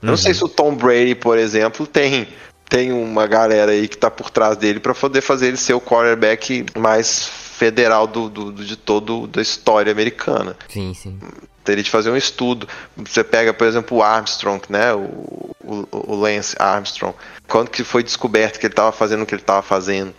Eu 0.00 0.10
não 0.10 0.16
sei 0.16 0.30
uhum. 0.30 0.38
se 0.38 0.44
o 0.44 0.48
Tom 0.48 0.76
Brady, 0.76 1.16
por 1.16 1.36
exemplo, 1.36 1.88
tem 1.88 2.28
tem 2.68 2.92
uma 2.92 3.26
galera 3.26 3.72
aí 3.72 3.88
que 3.88 3.98
tá 3.98 4.10
por 4.10 4.30
trás 4.30 4.56
dele 4.56 4.78
para 4.78 4.94
poder 4.94 5.22
fazer 5.22 5.48
ele 5.48 5.56
ser 5.56 5.74
o 5.74 5.80
quarterback 5.80 6.64
mais 6.78 7.28
federal 7.62 8.08
do, 8.08 8.28
do, 8.28 8.50
do, 8.50 8.64
de 8.64 8.76
todo 8.76 9.28
da 9.28 9.40
história 9.40 9.92
americana. 9.92 10.56
Sim, 10.68 10.92
sim. 10.94 11.16
Teria 11.62 11.84
de 11.84 11.90
fazer 11.90 12.10
um 12.10 12.16
estudo. 12.16 12.66
Você 12.96 13.22
pega, 13.22 13.54
por 13.54 13.68
exemplo, 13.68 13.98
o 13.98 14.02
Armstrong, 14.02 14.60
né? 14.68 14.92
O, 14.92 15.54
o, 15.62 15.86
o 15.92 16.14
Lance 16.16 16.56
Armstrong. 16.58 17.14
Quando 17.46 17.70
que 17.70 17.84
foi 17.84 18.02
descoberto 18.02 18.58
que 18.58 18.66
ele 18.66 18.72
estava 18.72 18.90
fazendo 18.90 19.22
o 19.22 19.26
que 19.26 19.32
ele 19.32 19.42
estava 19.42 19.62
fazendo? 19.62 20.12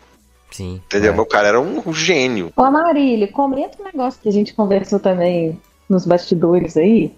Sim. 0.51 0.81
Entendeu? 0.85 1.13
É. 1.13 1.19
O 1.19 1.25
cara 1.25 1.49
era 1.49 1.59
um 1.59 1.93
gênio. 1.93 2.53
Ô, 2.55 2.71
Marília, 2.71 3.27
comenta 3.27 3.81
um 3.81 3.83
negócio 3.83 4.21
que 4.21 4.29
a 4.29 4.31
gente 4.31 4.53
conversou 4.53 5.01
também 5.01 5.59
nos 5.89 6.05
bastidores 6.05 6.77
aí, 6.77 7.11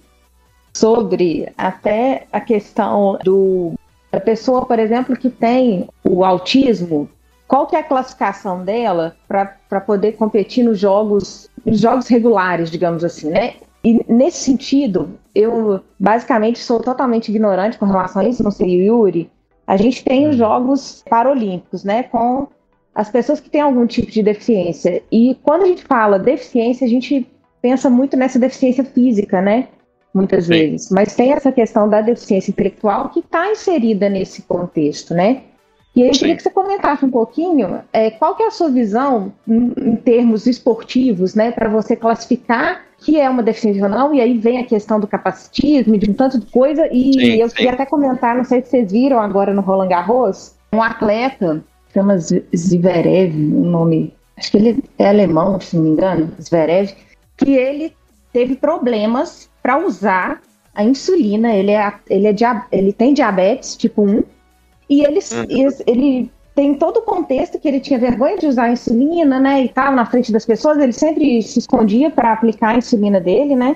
sobre 0.74 1.48
até 1.56 2.26
a 2.32 2.42
questão 2.42 3.20
do 3.24 3.74
da 4.12 4.20
pessoa, 4.20 4.66
por 4.66 4.80
exemplo, 4.80 5.16
que 5.16 5.30
tem 5.30 5.90
o 6.02 6.24
autismo, 6.24 7.10
qual 7.48 7.68
que 7.68 7.76
é 7.76 7.80
a 7.80 7.84
classificação 7.84 8.64
dela 8.64 9.16
para 9.28 9.82
poder 9.82 10.14
competir 10.14 10.64
nos 10.64 10.80
jogos, 10.80 11.50
nos 11.66 11.80
jogos 11.80 12.08
regulares, 12.08 12.72
digamos 12.72 13.04
assim, 13.04 13.30
né? 13.30 13.56
E 13.84 14.04
nesse 14.12 14.39
sentido, 14.39 15.20
eu 15.34 15.80
basicamente 16.00 16.58
sou 16.58 16.80
totalmente 16.80 17.30
ignorante 17.30 17.78
com 17.78 17.86
relação 17.86 18.24
a 18.24 18.28
isso, 18.28 18.43
não 18.43 18.50
sei 18.50 18.82
o 18.82 18.84
Yuri. 18.84 19.30
A 19.68 19.78
gente 19.78 20.04
tem 20.04 20.28
os 20.28 20.36
Jogos 20.36 21.04
Paralímpicos, 21.08 21.84
né, 21.84 22.04
com 22.04 22.48
as 22.96 23.10
pessoas 23.10 23.39
que 23.39 23.50
têm 23.50 23.62
algum 23.62 23.86
tipo 23.86 24.12
de 24.12 24.24
deficiência. 24.24 25.04
E 25.12 25.38
quando 25.43 25.64
a 25.64 25.68
gente 25.68 25.84
fala 25.84 26.18
deficiência, 26.18 26.86
a 26.86 26.89
gente 26.89 27.28
pensa 27.62 27.89
muito 27.89 28.16
nessa 28.16 28.39
deficiência 28.39 28.84
física, 28.84 29.41
né? 29.41 29.68
Muitas 30.14 30.46
Sim. 30.46 30.52
vezes. 30.52 30.89
Mas 30.89 31.16
tem 31.16 31.34
essa 31.34 31.52
questão 31.52 31.89
da 31.89 32.02
deficiência 32.02 32.52
intelectual 32.52 33.10
que 33.10 33.20
está 33.20 33.52
inserida 33.52 34.10
nesse 34.10 34.43
contexto, 34.43 35.14
né? 35.14 35.43
E 35.96 36.04
aí 36.04 36.10
eu 36.10 36.14
queria 36.14 36.36
que 36.36 36.43
você 36.43 36.50
comentasse 36.50 37.06
um 37.06 37.10
pouquinho 37.10 37.82
é, 37.93 38.12
qual 38.12 38.36
que 38.36 38.43
é 38.43 38.48
a 38.48 38.52
sua 38.52 38.70
visão 38.70 39.32
em, 39.48 39.72
em 39.78 39.96
termos 39.96 40.46
esportivos, 40.46 41.36
né, 41.36 41.52
para 41.52 41.70
você 41.70 41.96
classificar 41.96 42.84
que 42.98 43.20
é 43.20 43.30
uma 43.30 43.43
deficiência 43.43 43.84
ou 43.84 43.89
não, 43.89 44.14
e 44.14 44.22
aí 44.22 44.38
vem 44.38 44.58
a 44.58 44.66
questão 44.66 45.00
do 45.00 45.08
capacitismo, 45.08 45.98
de 45.98 46.10
um 46.10 46.14
tanto 46.14 46.39
de 46.39 46.46
coisa, 46.48 46.88
e 46.91 47.14
sim, 47.14 47.36
eu 47.36 47.50
sim. 47.50 47.56
queria 47.56 47.74
até 47.74 47.86
comentar, 47.86 48.36
não 48.36 48.43
sei 48.43 48.62
se 48.62 48.70
vocês 48.70 48.91
viram 48.91 49.20
agora 49.20 49.54
no 49.54 49.62
Roland 49.62 49.89
Garros, 49.89 50.56
um 50.74 50.82
atleta 50.82 51.64
chama 51.93 52.18
Zverev, 52.18 53.36
um 53.36 53.70
nome, 53.70 54.14
acho 54.36 54.52
que 54.52 54.58
ele 54.58 54.84
é 54.98 55.10
alemão, 55.10 55.60
se 55.60 55.76
não 55.76 55.84
me 55.84 55.89
engano, 55.91 56.32
Zverev, 56.41 56.93
que 57.38 57.52
ele 57.52 57.93
teve 58.34 58.56
problemas 58.56 59.50
para 59.62 59.78
usar 59.78 60.41
a 60.74 60.84
insulina, 60.84 61.54
ele, 61.54 61.72
é, 61.72 61.93
ele, 62.10 62.28
é, 62.28 62.34
ele 62.72 62.91
tem 62.91 63.14
diabetes 63.14 63.78
tipo 63.78 64.02
1, 64.02 64.24
e 64.90 65.04
ele, 65.04 65.20
uhum. 65.20 65.70
ele 65.86 66.32
tem 66.56 66.76
todo 66.76 66.98
o 66.98 67.02
contexto 67.02 67.60
que 67.60 67.68
ele 67.68 67.80
tinha 67.80 68.00
vergonha 68.00 68.38
de 68.38 68.48
usar 68.48 68.66
a 68.66 68.72
insulina, 68.72 69.40
né, 69.40 69.64
e 69.64 69.70
tal, 69.70 69.94
na 69.94 70.06
frente 70.06 70.32
das 70.32 70.46
pessoas, 70.46 70.78
ele 70.78 70.94
sempre 70.94 71.42
se 71.42 71.60
escondia 71.60 72.10
para 72.10 72.32
aplicar 72.32 72.70
a 72.70 72.78
insulina 72.78 73.20
dele, 73.20 73.56
né, 73.56 73.76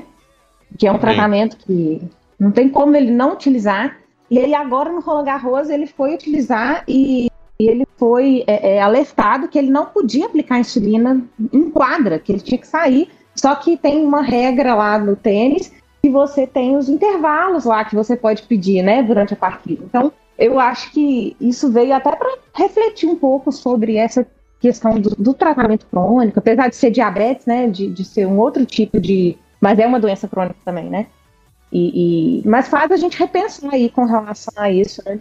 que 0.77 0.87
é 0.87 0.91
um 0.91 0.99
tratamento 0.99 1.57
que 1.57 2.01
não 2.39 2.51
tem 2.51 2.69
como 2.69 2.95
ele 2.95 3.11
não 3.11 3.33
utilizar, 3.33 3.97
e 4.29 4.37
ele 4.37 4.53
agora 4.53 4.91
no 4.91 5.01
Roland 5.01 5.25
Garros, 5.25 5.69
ele 5.69 5.87
foi 5.87 6.13
utilizar 6.13 6.83
e 6.87 7.29
e 7.61 7.67
ele 7.67 7.85
foi 7.97 8.45
é, 8.47 8.75
é, 8.75 8.81
alertado 8.81 9.49
que 9.49 9.59
ele 9.59 9.69
não 9.69 9.87
podia 9.87 10.27
aplicar 10.27 10.59
insulina 10.59 11.21
em 11.51 11.69
quadra, 11.69 12.17
que 12.17 12.31
ele 12.31 12.39
tinha 12.39 12.57
que 12.57 12.65
sair. 12.65 13.09
Só 13.35 13.53
que 13.55 13.75
tem 13.75 14.05
uma 14.05 14.21
regra 14.21 14.73
lá 14.73 14.97
no 14.97 15.15
tênis 15.15 15.71
que 16.01 16.09
você 16.09 16.47
tem 16.47 16.77
os 16.77 16.87
intervalos 16.87 17.65
lá 17.65 17.83
que 17.83 17.95
você 17.95 18.15
pode 18.15 18.43
pedir, 18.43 18.81
né, 18.81 19.03
durante 19.03 19.33
a 19.33 19.37
partida. 19.37 19.83
Então, 19.83 20.13
eu 20.39 20.57
acho 20.57 20.91
que 20.91 21.35
isso 21.39 21.69
veio 21.69 21.93
até 21.93 22.15
para 22.15 22.37
refletir 22.53 23.07
um 23.09 23.15
pouco 23.15 23.51
sobre 23.51 23.97
essa 23.97 24.25
questão 24.59 24.99
do, 24.99 25.09
do, 25.11 25.33
tratamento 25.33 25.85
crônico, 25.85 26.39
apesar 26.39 26.69
de 26.69 26.75
ser 26.75 26.91
diabetes, 26.91 27.45
né, 27.45 27.67
de, 27.67 27.89
de 27.89 28.05
ser 28.05 28.25
um 28.25 28.39
outro 28.39 28.65
tipo 28.65 28.99
de, 28.99 29.37
mas 29.59 29.77
é 29.77 29.85
uma 29.85 29.99
doença 29.99 30.27
crônica 30.27 30.57
também, 30.63 30.89
né? 30.89 31.07
E, 31.71 32.39
e, 32.41 32.47
mas 32.47 32.67
faz 32.67 32.91
a 32.91 32.97
gente 32.97 33.19
repensar 33.19 33.73
aí 33.73 33.89
com 33.89 34.05
relação 34.05 34.53
a 34.57 34.71
isso, 34.71 35.03
né? 35.05 35.19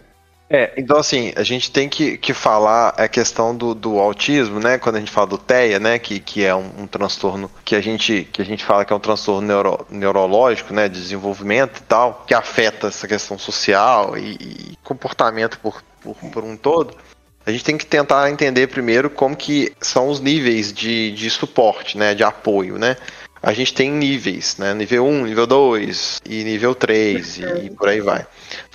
É, 0.51 0.73
então 0.75 0.97
assim, 0.97 1.31
a 1.35 1.43
gente 1.43 1.69
tem 1.69 1.87
que, 1.87 2.17
que 2.17 2.33
falar 2.33 2.89
a 2.97 3.07
questão 3.07 3.55
do, 3.55 3.75
do 3.75 3.99
autismo, 3.99 4.59
né? 4.59 4.79
Quando 4.79 4.95
a 4.95 4.99
gente 4.99 5.11
fala 5.11 5.27
do 5.27 5.37
TEA, 5.37 5.79
né? 5.79 5.99
Que, 5.99 6.19
que 6.19 6.43
é 6.43 6.55
um, 6.55 6.71
um 6.79 6.87
transtorno 6.87 7.51
que 7.63 7.75
a, 7.75 7.81
gente, 7.81 8.27
que 8.33 8.41
a 8.41 8.45
gente 8.45 8.65
fala 8.65 8.83
que 8.83 8.91
é 8.91 8.95
um 8.95 8.99
transtorno 8.99 9.47
neuro, 9.47 9.85
neurológico, 9.91 10.73
né? 10.73 10.89
De 10.89 10.99
desenvolvimento 10.99 11.77
e 11.77 11.83
tal, 11.83 12.23
que 12.25 12.33
afeta 12.33 12.87
essa 12.87 13.07
questão 13.07 13.37
social 13.37 14.17
e, 14.17 14.31
e 14.39 14.77
comportamento 14.83 15.59
por, 15.59 15.83
por, 16.01 16.15
por 16.15 16.43
um 16.43 16.57
todo. 16.57 16.97
A 17.45 17.51
gente 17.51 17.63
tem 17.63 17.77
que 17.77 17.85
tentar 17.85 18.29
entender 18.31 18.67
primeiro 18.67 19.09
como 19.09 19.35
que 19.35 19.71
são 19.79 20.09
os 20.09 20.19
níveis 20.19 20.73
de, 20.73 21.11
de 21.11 21.29
suporte, 21.29 21.95
né? 21.95 22.15
De 22.15 22.23
apoio, 22.23 22.79
né? 22.79 22.97
A 23.41 23.53
gente 23.53 23.73
tem 23.73 23.91
níveis, 23.91 24.57
né? 24.57 24.73
Nível 24.73 25.05
1, 25.05 25.25
nível 25.25 25.47
2 25.47 26.21
e 26.25 26.43
nível 26.43 26.75
3 26.75 27.37
e, 27.37 27.41
e, 27.65 27.69
por 27.69 27.87
aí 27.87 28.01
vai. 28.01 28.25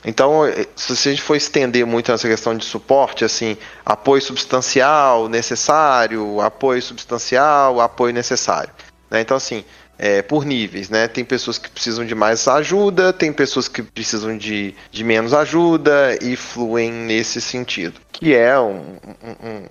Então, 0.04 0.42
se 0.74 1.08
a 1.08 1.12
gente 1.12 1.22
for 1.22 1.36
estender 1.36 1.84
muito 1.86 2.10
nessa 2.10 2.28
questão 2.28 2.56
de 2.56 2.64
suporte, 2.64 3.24
assim, 3.24 3.56
apoio 3.84 4.22
substancial 4.22 5.28
necessário, 5.28 6.40
apoio 6.40 6.80
substancial, 6.80 7.80
apoio 7.80 8.12
necessário. 8.12 8.72
Né? 9.10 9.20
Então, 9.20 9.36
assim, 9.36 9.64
é, 9.98 10.22
por 10.22 10.44
níveis, 10.44 10.88
né? 10.88 11.08
Tem 11.08 11.24
pessoas 11.24 11.58
que 11.58 11.70
precisam 11.70 12.04
de 12.04 12.14
mais 12.14 12.46
ajuda, 12.48 13.12
tem 13.12 13.32
pessoas 13.32 13.68
que 13.68 13.82
precisam 13.82 14.36
de, 14.36 14.74
de 14.90 15.04
menos 15.04 15.32
ajuda 15.32 16.18
e 16.20 16.36
fluem 16.36 16.90
nesse 16.90 17.40
sentido. 17.40 18.00
Que 18.12 18.34
é 18.34 18.58
um, 18.58 18.96
um, 19.22 19.48
um 19.48 19.66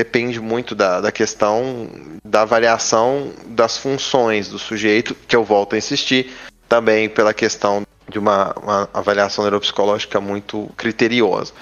depende 0.00 0.40
muito 0.40 0.74
da, 0.74 0.98
da 0.98 1.12
questão 1.12 1.90
da 2.24 2.46
variação 2.46 3.34
das 3.48 3.76
funções 3.76 4.48
do 4.48 4.58
sujeito, 4.58 5.14
que 5.28 5.36
eu 5.36 5.44
volto 5.44 5.74
a 5.74 5.78
insistir, 5.78 6.32
também 6.66 7.06
pela 7.06 7.34
questão 7.34 7.82
de 8.08 8.18
uma, 8.18 8.54
uma 8.54 8.88
avaliação 8.94 9.44
neuropsicológica 9.44 10.18
muito 10.18 10.70
criteriosa. 10.74 11.52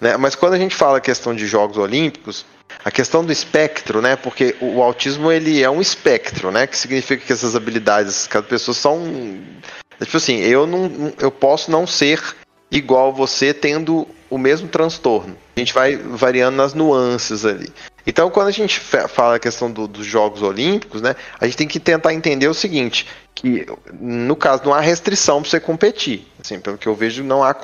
Né? 0.00 0.16
Mas 0.16 0.34
quando 0.34 0.54
a 0.54 0.58
gente 0.58 0.74
fala 0.74 0.98
a 0.98 1.00
questão 1.00 1.32
de 1.32 1.46
Jogos 1.46 1.78
Olímpicos, 1.78 2.44
a 2.84 2.90
questão 2.90 3.24
do 3.24 3.30
espectro, 3.30 4.02
né? 4.02 4.16
Porque 4.16 4.56
o, 4.60 4.82
autismo 4.82 5.30
ele 5.30 5.62
é 5.62 5.70
um 5.70 5.80
espectro, 5.80 6.50
né? 6.50 6.66
Que 6.66 6.76
significa 6.76 7.24
que 7.24 7.32
essas 7.32 7.54
habilidades, 7.54 8.26
cada 8.26 8.46
pessoa 8.46 8.74
são, 8.74 9.00
tipo 10.02 10.16
assim, 10.16 10.40
eu 10.40 10.66
não, 10.66 11.12
eu 11.20 11.30
posso 11.30 11.70
não 11.70 11.86
ser 11.86 12.20
igual 12.74 13.12
você 13.12 13.54
tendo 13.54 14.06
o 14.28 14.36
mesmo 14.36 14.68
transtorno. 14.68 15.36
A 15.56 15.60
gente 15.60 15.72
vai 15.72 15.96
variando 15.96 16.56
nas 16.56 16.74
nuances 16.74 17.46
ali. 17.46 17.72
Então, 18.06 18.30
quando 18.30 18.48
a 18.48 18.52
gente 18.52 18.78
fala 18.80 19.36
a 19.36 19.38
questão 19.38 19.70
do, 19.70 19.88
dos 19.88 20.06
Jogos 20.06 20.42
Olímpicos, 20.42 21.00
né, 21.00 21.16
a 21.40 21.46
gente 21.46 21.56
tem 21.56 21.68
que 21.68 21.80
tentar 21.80 22.12
entender 22.12 22.48
o 22.48 22.54
seguinte: 22.54 23.06
que 23.34 23.66
no 23.92 24.36
caso 24.36 24.62
não 24.64 24.72
há 24.72 24.80
restrição 24.80 25.42
para 25.42 25.50
você 25.50 25.60
competir. 25.60 26.26
Assim, 26.42 26.60
pelo 26.60 26.78
que 26.78 26.86
eu 26.86 26.94
vejo, 26.94 27.24
não 27.24 27.42
há 27.42 27.56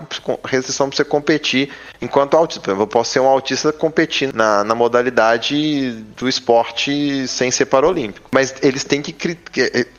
restrição 0.44 0.88
para 0.88 0.96
você 0.96 1.04
competir 1.04 1.70
enquanto 2.00 2.36
autista. 2.36 2.70
Eu 2.70 2.86
posso 2.86 3.12
ser 3.12 3.20
um 3.20 3.26
autista 3.26 3.72
competindo 3.72 4.34
na, 4.34 4.64
na 4.64 4.74
modalidade 4.74 5.92
do 6.16 6.28
esporte 6.28 7.28
sem 7.28 7.50
ser 7.50 7.66
paralímpico. 7.66 8.28
Mas 8.32 8.54
eles 8.62 8.84
têm 8.84 9.00
que. 9.00 9.14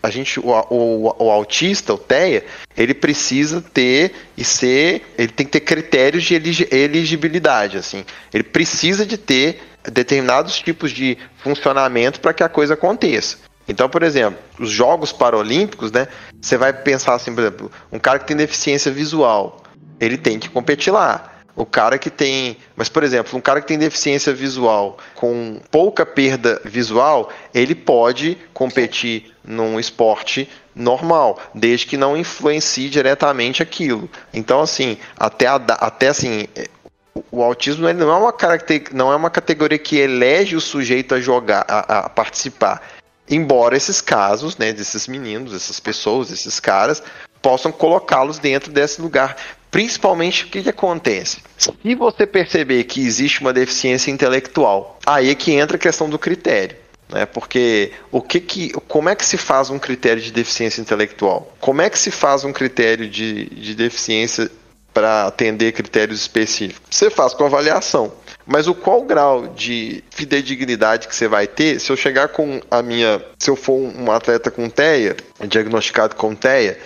A 0.04 0.10
gente, 0.10 0.40
o, 0.40 0.50
o, 0.70 1.16
o 1.18 1.32
autista, 1.32 1.94
o 1.94 1.98
TEA, 1.98 2.44
ele 2.76 2.94
precisa 2.94 3.62
ter 3.62 4.14
e 4.36 4.44
ser. 4.44 5.14
Ele 5.18 5.32
tem 5.32 5.46
que 5.46 5.54
ter 5.54 5.62
critérios 5.62 6.24
de 6.24 6.36
elegibilidade. 6.72 7.78
Assim. 7.78 8.04
Ele 8.34 8.44
precisa 8.44 9.06
de 9.06 9.18
ter 9.18 9.62
determinados 9.84 10.60
tipos 10.60 10.92
de 10.92 11.18
funcionamento 11.44 12.20
para 12.20 12.34
que 12.34 12.44
a 12.44 12.50
coisa 12.50 12.74
aconteça. 12.74 13.38
Então, 13.68 13.88
por 13.88 14.04
exemplo, 14.04 14.40
os 14.60 14.70
Jogos 14.70 15.12
Paralímpicos, 15.12 15.92
né? 15.92 16.08
Você 16.42 16.58
vai 16.58 16.74
pensar 16.74 17.14
assim, 17.14 17.34
por 17.34 17.42
exemplo, 17.42 17.72
um 17.92 18.00
cara 18.00 18.20
que 18.20 18.26
tem 18.26 18.36
deficiência 18.36 18.92
visual, 18.92 19.62
ele 20.00 20.18
tem 20.18 20.40
que 20.40 20.50
competir 20.50 20.92
lá. 20.92 21.32
O 21.56 21.66
cara 21.66 21.98
que 21.98 22.10
tem. 22.10 22.58
Mas, 22.76 22.90
por 22.90 23.04
exemplo, 23.04 23.38
um 23.38 23.42
cara 23.42 23.62
que 23.62 23.68
tem 23.68 23.78
deficiência 23.78 24.34
visual 24.34 24.98
com 25.16 25.60
pouca 25.70 26.06
perda 26.06 26.62
visual, 26.64 27.30
ele 27.54 27.76
pode 27.76 28.38
competir 28.54 29.34
num 29.44 29.80
esporte 29.80 30.50
normal, 30.74 31.40
desde 31.54 31.86
que 31.86 31.98
não 31.98 32.16
influencie 32.16 32.90
diretamente 32.90 33.62
aquilo. 33.62 34.10
Então, 34.34 34.62
assim, 34.62 34.98
até, 35.18 35.48
a, 35.48 35.56
até 35.56 36.08
assim, 36.08 36.48
o 37.32 37.44
autismo 37.44 37.92
não 37.94 38.12
é 38.12 38.18
uma, 38.18 38.34
não 38.94 39.12
é 39.12 39.16
uma 39.16 39.30
categoria 39.30 39.78
que 39.78 39.98
elege 39.98 40.56
o 40.56 40.62
sujeito 40.62 41.16
a 41.16 41.20
jogar, 41.20 41.66
a, 41.68 42.00
a 42.00 42.10
participar. 42.10 42.82
Embora 43.30 43.78
esses 43.78 44.02
casos, 44.02 44.58
né, 44.58 44.74
desses 44.74 45.08
meninos, 45.08 45.54
essas 45.54 45.80
pessoas, 45.80 46.32
esses 46.32 46.60
caras, 46.60 47.02
possam 47.42 47.72
colocá-los 47.72 48.40
dentro 48.40 48.72
desse 48.72 49.02
lugar. 49.02 49.36
Principalmente 49.70 50.46
o 50.46 50.48
que, 50.50 50.64
que 50.64 50.70
acontece? 50.70 51.42
Se 51.58 51.96
você 51.96 52.28
perceber 52.28 52.84
que 52.84 53.00
existe 53.00 53.40
uma 53.40 53.54
deficiência 53.54 54.12
intelectual, 54.12 55.00
aí 55.06 55.30
é 55.30 55.36
que 55.36 55.54
entra 55.54 55.78
a 55.78 55.80
questão 55.80 56.10
do 56.10 56.20
critério. 56.20 56.76
Né? 57.08 57.26
Porque 57.26 57.92
o 58.12 58.22
que 58.22 58.40
que, 58.40 58.72
como 58.88 59.10
é 59.10 59.16
que 59.16 59.26
se 59.26 59.38
faz 59.38 59.70
um 59.70 59.80
critério 59.80 60.22
de 60.22 60.32
deficiência 60.32 60.82
intelectual? 60.82 61.54
Como 61.60 61.82
é 61.82 61.90
que 61.90 62.00
se 62.00 62.12
faz 62.12 62.44
um 62.44 62.52
critério 62.52 63.10
de, 63.10 63.46
de 63.46 63.76
deficiência 63.76 64.52
para 64.94 65.28
atender 65.28 65.72
critérios 65.72 66.20
específicos. 66.20 66.82
Você 66.90 67.10
faz 67.10 67.34
com 67.34 67.46
avaliação. 67.46 68.12
Mas 68.46 68.68
o 68.68 68.74
qual 68.74 69.04
grau 69.04 69.48
de 69.48 70.04
fidedignidade 70.10 71.08
que 71.08 71.16
você 71.16 71.28
vai 71.28 71.48
ter 71.48 71.80
se 71.80 71.92
eu 71.92 71.96
chegar 71.96 72.30
com 72.30 72.60
a 72.70 72.82
minha. 72.82 73.24
Se 73.40 73.50
eu 73.50 73.56
for 73.56 73.76
um 73.76 74.12
atleta 74.12 74.50
com 74.50 74.70
TEA, 74.70 75.16
diagnosticado 75.48 76.16
com 76.16 76.36
TEA, 76.36 76.78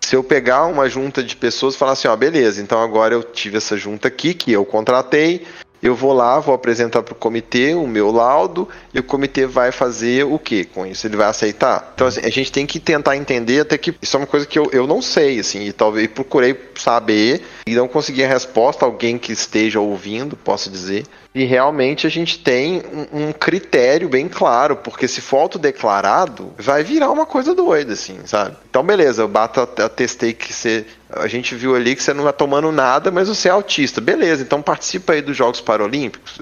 se 0.00 0.16
eu 0.16 0.22
pegar 0.22 0.66
uma 0.66 0.88
junta 0.88 1.22
de 1.22 1.34
pessoas 1.34 1.74
e 1.74 1.78
falar 1.78 1.92
assim, 1.92 2.08
ó, 2.08 2.16
beleza, 2.16 2.60
então 2.60 2.80
agora 2.82 3.14
eu 3.14 3.22
tive 3.22 3.56
essa 3.56 3.76
junta 3.76 4.08
aqui 4.08 4.34
que 4.34 4.52
eu 4.52 4.64
contratei, 4.64 5.46
eu 5.82 5.94
vou 5.94 6.12
lá, 6.12 6.40
vou 6.40 6.54
apresentar 6.54 7.02
para 7.02 7.12
o 7.12 7.16
comitê 7.16 7.74
o 7.74 7.86
meu 7.86 8.10
laudo 8.10 8.68
e 8.92 8.98
o 8.98 9.02
comitê 9.02 9.46
vai 9.46 9.70
fazer 9.70 10.24
o 10.24 10.38
que 10.38 10.64
com 10.64 10.86
isso? 10.86 11.06
Ele 11.06 11.16
vai 11.16 11.28
aceitar? 11.28 11.92
Então, 11.94 12.06
assim, 12.06 12.20
a 12.24 12.30
gente 12.30 12.50
tem 12.50 12.64
que 12.64 12.80
tentar 12.80 13.16
entender 13.16 13.60
até 13.60 13.76
que 13.76 13.94
isso 14.00 14.16
é 14.16 14.20
uma 14.20 14.26
coisa 14.26 14.46
que 14.46 14.58
eu, 14.58 14.68
eu 14.72 14.86
não 14.86 15.02
sei, 15.02 15.38
assim, 15.38 15.64
e 15.64 15.72
talvez 15.72 16.08
procurei 16.08 16.58
saber 16.76 17.42
e 17.66 17.74
não 17.74 17.86
consegui 17.86 18.24
a 18.24 18.28
resposta, 18.28 18.84
alguém 18.84 19.18
que 19.18 19.32
esteja 19.32 19.78
ouvindo, 19.78 20.36
posso 20.36 20.70
dizer. 20.70 21.04
E 21.34 21.44
realmente 21.44 22.06
a 22.06 22.10
gente 22.10 22.38
tem 22.38 22.80
um, 23.12 23.26
um 23.26 23.32
critério 23.32 24.08
bem 24.08 24.28
claro, 24.28 24.76
porque 24.76 25.08
se 25.08 25.20
for 25.20 25.38
autodeclarado, 25.38 26.52
vai 26.56 26.84
virar 26.84 27.10
uma 27.10 27.26
coisa 27.26 27.54
doida, 27.54 27.94
assim, 27.94 28.20
sabe? 28.24 28.56
Então, 28.70 28.84
beleza, 28.84 29.22
eu 29.22 29.28
bato, 29.28 29.60
atestei 29.60 30.32
que 30.32 30.52
você. 30.52 30.86
A 31.16 31.26
gente 31.28 31.54
viu 31.54 31.74
ali 31.74 31.94
que 31.94 32.02
você 32.02 32.12
não 32.12 32.24
tá 32.24 32.32
tomando 32.32 32.72
nada, 32.72 33.10
mas 33.10 33.28
você 33.28 33.48
é 33.48 33.52
autista. 33.52 34.00
Beleza, 34.00 34.42
então 34.42 34.60
participa 34.60 35.12
aí 35.12 35.22
dos 35.22 35.36
Jogos 35.36 35.60
Paralímpicos. 35.60 36.38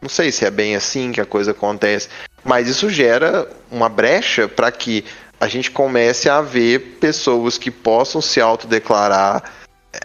Não 0.00 0.08
sei 0.08 0.30
se 0.30 0.44
é 0.44 0.50
bem 0.50 0.76
assim 0.76 1.12
que 1.12 1.20
a 1.20 1.24
coisa 1.26 1.52
acontece, 1.52 2.08
mas 2.44 2.68
isso 2.68 2.90
gera 2.90 3.48
uma 3.70 3.88
brecha 3.88 4.46
para 4.46 4.70
que 4.70 5.04
a 5.40 5.48
gente 5.48 5.70
comece 5.70 6.28
a 6.28 6.40
ver 6.40 6.98
pessoas 7.00 7.58
que 7.58 7.70
possam 7.70 8.20
se 8.20 8.40
autodeclarar, 8.40 9.42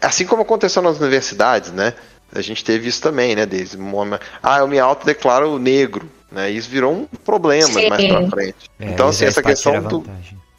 assim 0.02 0.26
como 0.26 0.42
aconteceu 0.42 0.82
nas 0.82 1.00
universidades, 1.00 1.72
né? 1.72 1.94
A 2.34 2.42
gente 2.42 2.64
teve 2.64 2.88
isso 2.88 3.02
também, 3.02 3.36
né, 3.36 3.46
desde 3.46 3.78
Ah, 4.42 4.60
eu 4.60 4.68
me 4.68 4.80
autodeclaro 4.80 5.58
negro, 5.58 6.10
né? 6.32 6.50
Isso 6.50 6.70
virou 6.70 6.94
um 6.94 7.06
problema 7.06 7.68
Sim. 7.68 7.90
mais 7.90 8.08
pra 8.08 8.30
frente. 8.30 8.70
É, 8.80 8.86
então, 8.86 9.10
assim, 9.10 9.26
essa 9.26 9.42
questão 9.42 9.82
do. 9.82 10.06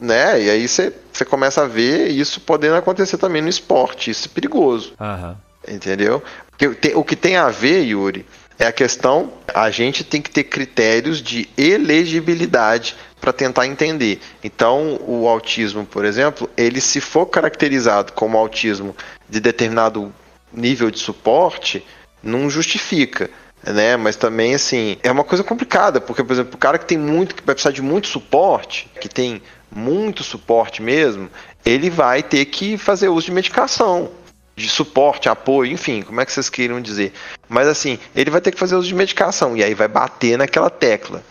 Né? 0.01 0.43
E 0.43 0.51
aí 0.51 0.67
você 0.67 0.93
começa 1.29 1.63
a 1.63 1.67
ver 1.67 2.09
isso 2.09 2.41
podendo 2.41 2.77
acontecer 2.77 3.19
também 3.19 3.43
no 3.43 3.49
esporte. 3.49 4.11
Isso 4.11 4.29
é 4.29 4.35
perigoso. 4.35 4.95
Uhum. 4.99 5.37
Entendeu? 5.69 6.23
Porque 6.57 6.93
o 6.95 7.05
que 7.05 7.15
tem 7.15 7.37
a 7.37 7.49
ver, 7.51 7.83
Yuri, 7.83 8.25
é 8.59 8.67
a 8.67 8.73
questão. 8.73 9.33
A 9.53 9.71
gente 9.71 10.03
tem 10.03 10.23
que 10.23 10.31
ter 10.31 10.45
critérios 10.45 11.23
de 11.23 11.49
elegibilidade 11.57 12.97
para 13.21 13.33
tentar 13.33 13.67
entender. 13.67 14.21
Então, 14.43 14.99
o 15.07 15.29
autismo, 15.29 15.85
por 15.85 16.05
exemplo, 16.05 16.49
ele 16.57 16.81
se 16.81 17.01
for 17.01 17.27
caracterizado 17.27 18.13
como 18.13 18.39
autismo 18.39 18.97
de 19.29 19.39
determinado 19.41 20.13
nível 20.53 20.91
de 20.91 20.99
suporte 20.99 21.85
não 22.23 22.49
justifica. 22.49 23.31
Né? 23.65 23.97
Mas 23.97 24.17
também, 24.17 24.55
assim, 24.55 24.97
é 25.03 25.11
uma 25.11 25.25
coisa 25.25 25.45
complicada, 25.45 26.01
porque, 26.01 26.25
por 26.25 26.33
exemplo, 26.33 26.55
o 26.55 26.59
cara 26.59 26.79
que 26.79 26.87
tem 26.87 26.99
muito, 26.99 27.35
que 27.35 27.43
vai 27.45 27.55
precisar 27.55 27.73
de 27.73 27.83
muito 27.83 28.09
suporte, 28.09 28.91
que 29.01 29.09
tem 29.09 29.43
muito 29.71 30.25
suporte 30.25 30.83
mesmo, 30.83 31.31
ele 31.65 31.91
vai 31.91 32.23
ter 32.23 32.45
que 32.47 32.77
fazer 32.79 33.09
uso 33.09 33.27
de 33.27 33.33
medicação, 33.33 34.11
de 34.57 34.69
suporte, 34.69 35.29
apoio, 35.29 35.73
enfim, 35.73 36.03
como 36.03 36.21
é 36.21 36.27
que 36.27 36.33
vocês 36.33 36.49
queiram 36.49 36.81
dizer. 36.81 37.13
Mas 37.49 37.69
assim, 37.69 37.99
ele 38.15 38.31
vai 38.31 38.41
ter 38.41 38.51
que 38.51 38.59
fazer 38.59 38.77
uso 38.77 38.89
de 38.89 38.95
medicação, 38.95 39.57
e 39.57 39.63
aí 39.63 39.75
vai 39.75 39.89
bater 39.89 40.37
naquela 40.37 40.71
tecla. 40.71 41.23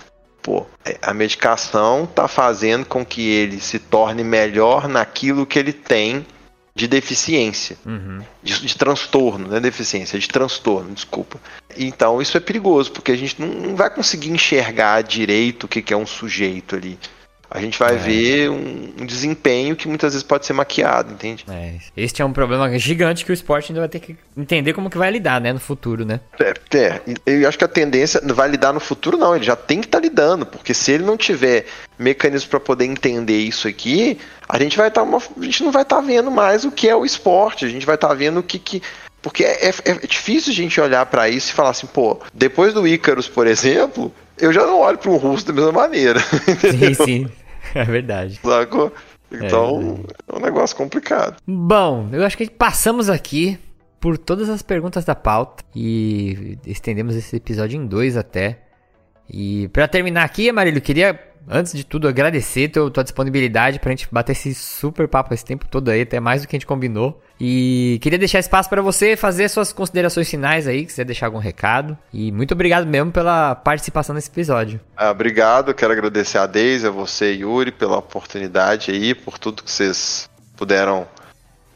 Pô, 0.42 0.66
é, 0.86 0.98
a 1.02 1.14
medicação 1.14 2.06
tá 2.06 2.28
fazendo 2.28 2.86
com 2.86 3.06
que 3.06 3.30
ele 3.30 3.60
se 3.60 3.78
torne 3.78 4.24
melhor 4.24 4.88
naquilo 4.88 5.46
que 5.46 5.60
ele 5.60 5.74
tem 5.74 6.26
de 6.80 6.88
deficiência, 6.88 7.78
uhum. 7.86 8.22
de, 8.42 8.66
de, 8.66 8.78
transtorno, 8.78 9.50
não 9.50 9.58
é 9.58 9.60
deficiência, 9.60 10.16
é 10.16 10.20
de 10.20 10.30
transtorno, 10.30 10.94
desculpa. 10.94 11.38
Então 11.78 12.22
isso 12.22 12.38
é 12.38 12.40
perigoso, 12.40 12.94
porque 12.94 13.12
a 13.12 13.18
gente 13.18 13.40
não, 13.40 13.48
não 13.50 13.76
vai 13.76 13.90
conseguir 13.90 14.30
enxergar 14.30 15.02
direito 15.04 15.66
o 15.66 15.68
que, 15.68 15.82
que 15.82 15.94
é 15.94 15.98
um 15.98 16.06
sujeito 16.06 16.78
ali 16.78 16.98
a 17.52 17.60
gente 17.60 17.80
vai 17.80 17.96
é. 17.96 17.98
ver 17.98 18.50
um, 18.50 18.94
um, 19.02 19.06
desempenho 19.06 19.76
que 19.76 19.88
muitas 19.88 20.14
vezes 20.14 20.24
pode 20.24 20.46
ser 20.46 20.54
maquiado, 20.54 21.14
entende? 21.14 21.46
É. 21.50 21.74
Este 21.98 22.22
é 22.22 22.26
um 22.26 22.32
problema 22.32 22.78
gigante 22.78 23.26
que 23.26 23.32
o 23.32 23.34
esporte 23.34 23.72
ainda 23.72 23.82
vai 23.82 23.90
ter 23.90 24.00
que 24.00 24.16
entender 24.38 24.74
como 24.74 24.90
que 24.90 24.98
vai 24.98 25.10
lidar, 25.10 25.42
né, 25.42 25.52
no 25.52 25.60
futuro, 25.60 26.06
né? 26.06 26.20
É, 26.40 26.54
é. 26.78 27.02
Eu 27.26 27.48
acho 27.48 27.58
que 27.58 27.64
a 27.64 27.68
tendência 27.68 28.22
vai 28.34 28.48
lidar 28.50 28.72
no 28.72 28.80
futuro, 28.80 29.18
não. 29.18 29.36
Ele 29.36 29.46
já 29.46 29.56
tem 29.56 29.82
que 29.82 29.88
estar 29.88 30.00
tá 30.00 30.04
lidando, 30.04 30.46
porque 30.46 30.74
se 30.74 30.92
ele 30.92 31.04
não 31.04 31.18
tiver 31.18 31.66
mecanismo 31.98 32.50
para 32.50 32.60
poder 32.60 32.86
entender 32.86 33.40
isso 33.40 33.68
aqui, 33.68 34.20
a 34.48 34.60
gente 34.60 34.78
vai 34.78 34.90
estar, 34.90 35.06
tá 35.06 35.18
a 35.18 35.44
gente 35.44 35.64
não 35.64 35.72
vai 35.72 35.82
estar 35.82 35.96
tá 35.96 36.02
vendo 36.02 36.30
mais 36.30 36.66
o 36.66 36.72
que 36.72 36.88
é 36.88 36.96
o 36.96 37.04
esporte. 37.04 37.66
A 37.66 37.70
gente 37.70 37.86
vai 37.86 37.96
estar 37.96 38.10
tá 38.10 38.14
vendo 38.14 38.40
o 38.40 38.44
que, 38.44 38.60
que 38.60 38.82
porque 39.22 39.44
é, 39.44 39.70
é, 39.70 39.74
é 39.86 40.08
difícil 40.08 40.52
a 40.52 40.56
gente 40.56 40.80
olhar 40.80 41.06
para 41.06 41.28
isso 41.28 41.52
e 41.52 41.54
falar 41.54 41.72
assim, 41.72 41.88
pô, 41.88 42.20
depois 42.34 42.74
do 42.74 42.88
Ícaros, 42.88 43.28
por 43.28 43.48
exemplo, 43.48 44.14
eu 44.40 44.54
já 44.54 44.66
não 44.66 44.80
olho 44.80 44.98
para 44.98 45.12
o 45.12 45.18
russo 45.18 45.46
da 45.48 45.54
mesma 45.54 45.72
maneira. 45.72 46.20
Sim, 46.60 46.94
sim. 46.94 47.30
É 47.74 47.84
verdade. 47.84 48.40
Sacou? 48.44 48.92
Então, 49.32 50.00
é, 50.28 50.34
é 50.34 50.38
um 50.38 50.42
negócio 50.42 50.76
complicado. 50.76 51.38
Bom, 51.46 52.10
eu 52.12 52.26
acho 52.26 52.36
que 52.36 52.50
passamos 52.50 53.10
aqui 53.10 53.60
por 54.00 54.18
todas 54.18 54.50
as 54.50 54.62
perguntas 54.62 55.06
da 55.06 55.14
pauta 55.14 55.64
e 55.76 56.58
estendemos 56.66 57.16
esse 57.16 57.36
episódio 57.36 57.80
em 57.80 57.86
dois 57.86 58.18
até. 58.18 58.60
E 59.30 59.68
para 59.68 59.88
terminar 59.88 60.24
aqui, 60.24 60.50
Amarilho, 60.50 60.82
queria 60.82 61.20
antes 61.48 61.74
de 61.74 61.84
tudo, 61.84 62.08
agradecer 62.08 62.70
teu, 62.70 62.90
tua 62.90 63.04
disponibilidade 63.04 63.80
pra 63.80 63.92
gente 63.92 64.08
bater 64.12 64.34
esse 64.34 64.54
super 64.54 65.08
papo 65.08 65.34
esse 65.34 65.44
tempo 65.44 65.68
todo 65.68 65.90
aí, 65.90 66.02
até 66.02 66.20
mais 66.20 66.42
do 66.42 66.48
que 66.48 66.56
a 66.56 66.60
gente 66.60 66.68
combinou. 66.68 67.22
E 67.40 67.98
queria 68.02 68.20
deixar 68.20 68.40
espaço 68.40 68.70
para 68.70 68.82
você 68.82 69.16
fazer 69.16 69.48
suas 69.48 69.72
considerações 69.72 70.30
finais 70.30 70.68
aí, 70.68 70.86
quiser 70.86 71.06
deixar 71.06 71.28
algum 71.28 71.38
recado. 71.38 71.98
E 72.14 72.32
muito 72.32 72.54
obrigado 72.54 72.86
mesmo 72.86 73.12
pela 73.12 73.56
participação 73.56 74.14
nesse 74.14 74.30
episódio. 74.30 74.80
Ah, 74.98 75.12
obrigado, 75.12 75.74
quero 75.74 75.94
agradecer 75.94 76.38
a 76.38 76.46
Deise, 76.46 76.88
a 76.88 76.92
você, 76.92 77.32
Yuri, 77.32 77.72
pela 77.72 77.98
oportunidade 77.98 78.92
aí, 78.92 79.16
por 79.16 79.38
tudo 79.38 79.64
que 79.64 79.72
vocês 79.72 80.30
puderam 80.58 81.08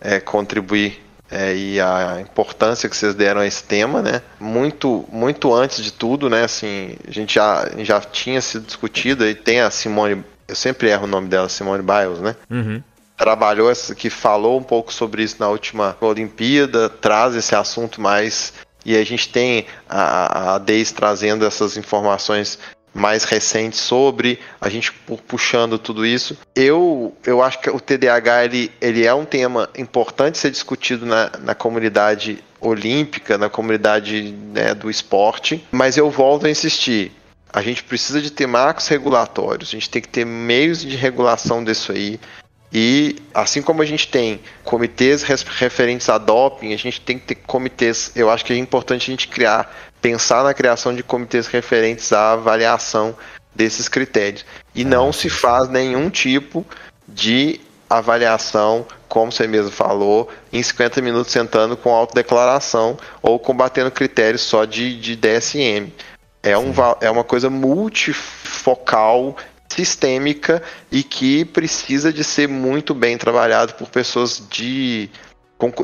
é, 0.01 0.19
contribuir 0.19 1.01
é, 1.31 1.55
e 1.55 1.79
a 1.79 2.19
importância 2.21 2.87
que 2.89 2.95
vocês 2.95 3.15
deram 3.15 3.41
a 3.41 3.47
esse 3.47 3.63
tema, 3.63 4.01
né? 4.01 4.21
Muito, 4.39 5.05
muito 5.11 5.53
antes 5.53 5.83
de 5.83 5.91
tudo, 5.91 6.29
né? 6.29 6.43
Assim, 6.43 6.95
a 7.07 7.11
gente 7.11 7.35
já, 7.35 7.67
já 7.79 8.01
tinha 8.01 8.39
sido 8.41 8.65
discutido 8.65 9.25
e 9.25 9.33
tem 9.33 9.61
a 9.61 9.71
Simone, 9.71 10.23
eu 10.47 10.55
sempre 10.55 10.89
erro 10.89 11.05
o 11.05 11.07
nome 11.07 11.29
dela, 11.29 11.49
Simone 11.49 11.81
Biles, 11.81 12.19
né? 12.19 12.35
Uhum. 12.51 12.83
Trabalhou, 13.17 13.71
que 13.95 14.09
falou 14.09 14.59
um 14.59 14.63
pouco 14.63 14.93
sobre 14.93 15.23
isso 15.23 15.37
na 15.39 15.47
última 15.47 15.95
Olimpíada, 16.01 16.89
traz 16.89 17.35
esse 17.35 17.55
assunto 17.55 18.01
mais 18.01 18.53
e 18.85 18.97
a 18.97 19.03
gente 19.05 19.29
tem 19.29 19.65
a, 19.87 20.55
a 20.55 20.57
Deise 20.57 20.93
trazendo 20.93 21.45
essas 21.45 21.77
informações 21.77 22.59
mais 22.93 23.23
recentes 23.23 23.79
sobre, 23.79 24.39
a 24.61 24.69
gente 24.69 24.93
puxando 25.27 25.79
tudo 25.79 26.05
isso. 26.05 26.37
Eu, 26.55 27.15
eu 27.25 27.41
acho 27.41 27.59
que 27.59 27.69
o 27.69 27.79
TDAH 27.79 28.45
ele, 28.45 28.71
ele 28.79 29.05
é 29.05 29.13
um 29.13 29.25
tema 29.25 29.67
importante 29.75 30.37
ser 30.37 30.51
discutido 30.51 31.05
na, 31.05 31.31
na 31.39 31.55
comunidade 31.55 32.43
olímpica, 32.61 33.37
na 33.37 33.49
comunidade 33.49 34.31
né, 34.53 34.75
do 34.75 34.91
esporte, 34.91 35.65
mas 35.71 35.97
eu 35.97 36.09
volto 36.09 36.45
a 36.45 36.49
insistir. 36.49 37.11
A 37.51 37.61
gente 37.61 37.83
precisa 37.83 38.21
de 38.21 38.31
ter 38.31 38.47
marcos 38.47 38.87
regulatórios, 38.87 39.69
a 39.69 39.71
gente 39.73 39.89
tem 39.89 40.01
que 40.01 40.07
ter 40.07 40.25
meios 40.25 40.81
de 40.81 40.95
regulação 40.95 41.63
disso 41.63 41.91
aí. 41.91 42.19
E 42.73 43.17
assim 43.33 43.61
como 43.61 43.83
a 43.83 43.85
gente 43.85 44.07
tem 44.07 44.41
comitês 44.63 45.21
referentes 45.21 46.09
a 46.09 46.17
doping, 46.17 46.73
a 46.73 46.77
gente 46.77 46.99
tem 46.99 47.19
que 47.19 47.27
ter 47.27 47.35
comitês. 47.35 48.11
Eu 48.15 48.31
acho 48.31 48.43
que 48.43 48.51
é 48.51 48.57
importante 48.57 49.11
a 49.11 49.13
gente 49.13 49.27
criar 49.27 49.71
pensar 50.01 50.43
na 50.43 50.53
criação 50.53 50.93
de 50.93 51.03
comitês 51.03 51.45
referentes 51.45 52.11
à 52.11 52.33
avaliação 52.33 53.15
desses 53.53 53.87
critérios. 53.87 54.43
E 54.73 54.81
ah, 54.81 54.85
não 54.85 55.13
se 55.13 55.29
faz 55.29 55.69
nenhum 55.69 56.09
tipo 56.09 56.65
de 57.07 57.61
avaliação, 57.87 58.87
como 59.07 59.31
você 59.31 59.45
mesmo 59.45 59.69
falou, 59.69 60.29
em 60.51 60.63
50 60.63 60.99
minutos 61.01 61.31
sentando 61.31 61.77
com 61.77 61.93
autodeclaração 61.93 62.97
ou 63.21 63.37
combatendo 63.37 63.91
critérios 63.91 64.41
só 64.41 64.65
de, 64.65 64.99
de 64.99 65.15
DSM. 65.15 65.93
É, 66.41 66.57
um, 66.57 66.73
é 66.99 67.09
uma 67.09 67.23
coisa 67.23 67.49
multifocal, 67.49 69.37
sistêmica 69.73 70.61
e 70.91 71.03
que 71.03 71.45
precisa 71.45 72.11
de 72.11 72.23
ser 72.23 72.47
muito 72.47 72.93
bem 72.93 73.17
trabalhado 73.17 73.73
por 73.73 73.89
pessoas 73.89 74.41
de 74.49 75.09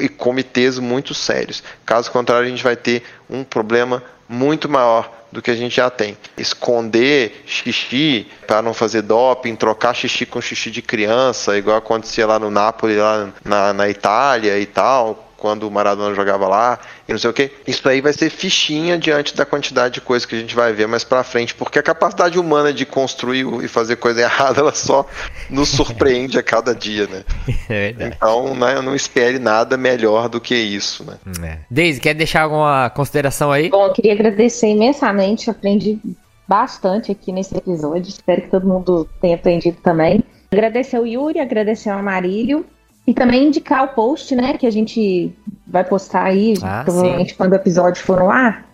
e 0.02 0.10
comitês 0.10 0.78
muito 0.78 1.14
sérios. 1.14 1.64
Caso 1.86 2.12
contrário, 2.12 2.46
a 2.46 2.50
gente 2.50 2.64
vai 2.64 2.76
ter 2.76 3.02
um 3.30 3.46
problema 3.46 4.04
muito 4.28 4.68
maior 4.68 5.10
do 5.32 5.42
que 5.42 5.52
a 5.52 5.56
gente 5.56 5.76
já 5.76 5.90
tem. 5.90 6.18
Esconder 6.38 7.44
xixi 7.46 8.28
para 8.46 8.62
não 8.62 8.74
fazer 8.74 9.04
doping, 9.04 9.56
trocar 9.56 9.94
xixi 9.94 10.26
com 10.26 10.42
xixi 10.42 10.70
de 10.70 10.82
criança, 10.82 11.58
igual 11.58 11.78
acontecia 11.78 12.28
lá 12.28 12.38
no 12.38 12.50
Napoli, 12.50 12.98
lá 12.98 13.30
na, 13.44 13.74
na 13.74 13.90
Itália 13.90 14.60
e 14.60 14.66
tal. 14.66 15.29
Quando 15.40 15.64
o 15.64 15.72
Maradona 15.72 16.14
jogava 16.14 16.48
lá, 16.48 16.80
e 17.08 17.12
não 17.12 17.20
sei 17.20 17.30
o 17.30 17.34
que. 17.34 17.52
Isso 17.66 17.88
aí 17.88 18.02
vai 18.02 18.14
ser 18.14 18.30
fichinha 18.30 18.98
diante 18.98 19.36
da 19.36 19.46
quantidade 19.46 19.96
de 19.96 20.02
coisas 20.02 20.26
que 20.26 20.36
a 20.36 20.40
gente 20.40 20.56
vai 20.56 20.74
ver 20.74 20.88
mais 20.88 21.04
pra 21.04 21.24
frente, 21.24 21.56
porque 21.56 21.80
a 21.80 21.84
capacidade 21.84 22.38
humana 22.38 22.72
de 22.74 22.86
construir 22.86 23.46
e 23.64 23.68
fazer 23.68 23.96
coisa 23.96 24.22
errada, 24.22 24.60
ela 24.60 24.74
só 24.74 25.06
nos 25.50 25.70
surpreende 25.70 26.38
a 26.38 26.44
cada 26.44 26.76
dia, 26.76 27.08
né? 27.08 27.24
É 27.70 27.92
verdade. 27.92 28.16
Então, 28.16 28.56
né, 28.56 28.82
não 28.82 28.96
espere 28.96 29.38
nada 29.38 29.78
melhor 29.78 30.28
do 30.28 30.42
que 30.42 30.56
isso, 30.56 31.04
né? 31.04 31.18
É. 31.44 31.58
Deise, 31.70 32.00
quer 32.00 32.16
deixar 32.16 32.42
alguma 32.42 32.90
consideração 32.90 33.52
aí? 33.52 33.70
Bom, 33.70 33.86
eu 33.86 33.94
queria 33.94 34.14
agradecer 34.14 34.68
imensamente, 34.68 35.50
aprendi 35.50 36.00
bastante 36.48 37.12
aqui 37.12 37.32
nesse 37.32 37.56
episódio, 37.56 38.10
espero 38.10 38.42
que 38.42 38.50
todo 38.50 38.68
mundo 38.68 39.08
tenha 39.22 39.36
aprendido 39.36 39.78
também. 39.84 40.24
Agradecer 40.52 40.98
o 40.98 41.06
Yuri, 41.06 41.40
agradecer 41.40 41.92
ao 41.92 42.00
Amarílio 42.00 42.66
e 43.10 43.14
também 43.14 43.48
indicar 43.48 43.84
o 43.86 43.88
post, 43.90 44.36
né, 44.36 44.54
que 44.54 44.68
a 44.68 44.72
gente 44.72 45.36
vai 45.66 45.84
postar 45.84 46.26
aí, 46.26 46.54
Ah, 46.62 46.84
provavelmente 46.86 47.34
quando 47.34 47.54
o 47.54 47.56
episódio 47.56 48.04
for 48.04 48.20
no 48.20 48.30
ar. 48.30 48.66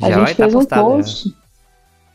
A 0.00 0.08
Já 0.08 0.16
vai 0.16 0.26
gente 0.26 0.36
tá 0.36 0.42
fez 0.44 0.54
um 0.54 0.58
postado, 0.60 0.82
post, 0.82 1.36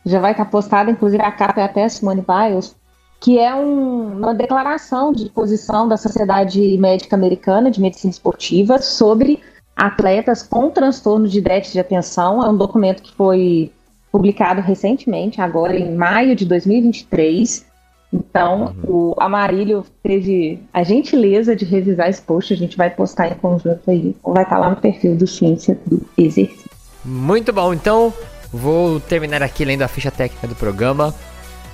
já 0.04 0.18
vai 0.18 0.32
estar 0.32 0.44
postado, 0.46 0.90
inclusive 0.90 1.22
a 1.22 1.30
capa 1.30 1.60
é 1.60 1.64
até 1.64 1.84
a 1.84 1.88
Simone 1.88 2.24
Biles, 2.26 2.74
que 3.20 3.38
é 3.38 3.54
um- 3.54 4.18
uma 4.18 4.34
declaração 4.34 5.12
de 5.12 5.28
posição 5.30 5.86
da 5.86 5.96
Sociedade 5.96 6.76
Médica 6.78 7.14
Americana 7.14 7.70
de 7.70 7.80
Medicina 7.80 8.10
Esportiva 8.10 8.78
sobre 8.78 9.40
atletas 9.76 10.42
com 10.42 10.70
transtorno 10.70 11.28
de 11.28 11.40
déficit 11.40 11.74
de 11.74 11.80
atenção. 11.80 12.42
É 12.44 12.48
um 12.48 12.56
documento 12.56 13.02
que 13.04 13.14
foi 13.14 13.70
publicado 14.10 14.60
recentemente, 14.60 15.40
agora 15.40 15.78
em 15.78 15.94
maio 15.94 16.34
de 16.34 16.44
2023. 16.44 17.67
Então, 18.12 18.74
o 18.84 19.14
Amarílio 19.18 19.84
teve 20.02 20.62
a 20.72 20.82
gentileza 20.82 21.54
de 21.54 21.64
revisar 21.64 22.08
esse 22.08 22.22
post, 22.22 22.52
a 22.52 22.56
gente 22.56 22.76
vai 22.76 22.88
postar 22.88 23.28
em 23.28 23.34
conjunto 23.34 23.90
aí, 23.90 24.16
vai 24.24 24.44
estar 24.44 24.58
lá 24.58 24.70
no 24.70 24.76
perfil 24.76 25.14
do 25.14 25.26
Ciência 25.26 25.78
do 25.86 26.00
Exercício. 26.16 26.70
Muito 27.04 27.52
bom, 27.52 27.74
então 27.74 28.12
vou 28.52 28.98
terminar 28.98 29.42
aqui 29.42 29.64
lendo 29.64 29.82
a 29.82 29.88
ficha 29.88 30.10
técnica 30.10 30.48
do 30.48 30.54
programa. 30.54 31.14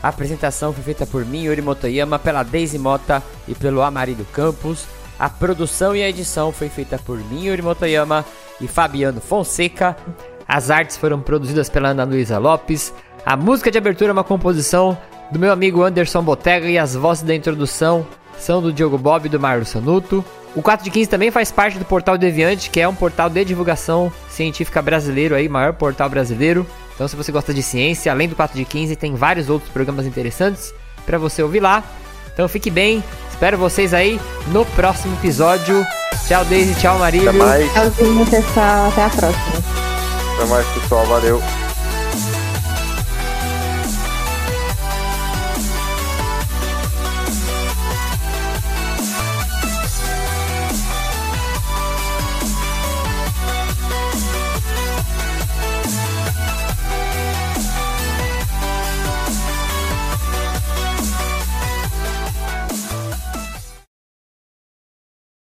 A 0.03 0.09
apresentação 0.09 0.73
foi 0.73 0.83
feita 0.83 1.07
por 1.07 1.25
mim, 1.25 1.45
Yuri 1.45 1.63
Motoyama, 1.63 2.19
pela 2.19 2.43
Daisy 2.43 2.79
Mota 2.79 3.23
e 3.49 3.55
pelo 3.55 3.81
Amarildo 3.81 4.25
Campos. 4.27 4.87
A 5.19 5.31
produção 5.31 5.95
e 5.95 6.03
a 6.03 6.09
edição 6.09 6.53
foi 6.53 6.69
feita 6.69 6.99
por 6.99 7.17
mim, 7.17 7.47
Yuri 7.47 7.63
Motoyama 7.63 8.25
e 8.61 8.67
Fabiano 8.67 9.21
Fonseca. 9.21 9.97
As 10.47 10.71
artes 10.71 10.97
foram 10.97 11.21
produzidas 11.21 11.71
pela 11.71 11.91
Ana 11.91 12.05
Luísa 12.05 12.39
Lopes. 12.39 12.93
A 13.25 13.37
música 13.37 13.71
de 13.71 13.79
abertura 13.79 14.11
é 14.11 14.13
uma 14.13 14.25
composição 14.25 14.99
do 15.31 15.39
meu 15.39 15.53
amigo 15.53 15.83
Anderson 15.83 16.23
Botega 16.23 16.69
e 16.69 16.79
as 16.79 16.95
vozes 16.95 17.23
da 17.23 17.35
introdução 17.35 18.07
são 18.39 18.61
do 18.61 18.73
Diogo 18.73 18.99
Bob 18.99 19.27
e 19.27 19.29
do 19.29 19.41
Mário 19.41 19.65
Sanuto. 19.65 20.25
O 20.55 20.63
4 20.63 20.85
de 20.85 20.91
15 20.91 21.09
também 21.09 21.31
faz 21.31 21.51
parte 21.51 21.79
do 21.79 21.85
Portal 21.85 22.17
Deviante, 22.17 22.71
que 22.71 22.81
é 22.81 22.87
um 22.87 22.95
portal 22.95 23.29
de 23.29 23.45
divulgação 23.45 24.13
científica 24.29 24.81
brasileiro 24.81 25.35
aí, 25.35 25.49
maior 25.49 25.73
portal 25.73 26.09
brasileiro. 26.09 26.67
Então, 26.95 27.09
se 27.09 27.17
você 27.17 27.33
gosta 27.33 27.53
de 27.53 27.63
ciência, 27.63 28.13
além 28.13 28.29
do 28.29 28.37
4 28.37 28.57
de 28.57 28.65
15, 28.65 28.95
tem 28.95 29.15
vários 29.17 29.51
outros 29.51 29.71
programas 29.73 30.07
interessantes 30.07 30.73
para 31.05 31.19
você 31.19 31.43
ouvir 31.43 31.61
lá. 31.61 31.83
Então, 32.33 32.49
fique 32.49 32.71
bem. 32.71 33.03
Espero 33.31 33.59
vocês 33.59 33.93
aí 33.93 34.21
no 34.49 34.65
próximo 34.65 35.15
episódio. 35.17 35.85
Tchau, 36.29 36.45
Daisy. 36.45 36.75
Tchau, 36.77 36.99
Marílio. 36.99 37.31
Até 37.31 37.39
mais, 37.39 37.73
Tchauzinho, 37.73 38.27
pessoal. 38.27 38.89
Até 38.89 39.05
a 39.05 39.11
próxima. 39.11 39.45
até 40.37 40.47
mais, 40.47 40.67
pessoal. 40.69 41.07
Valeu. 41.07 41.64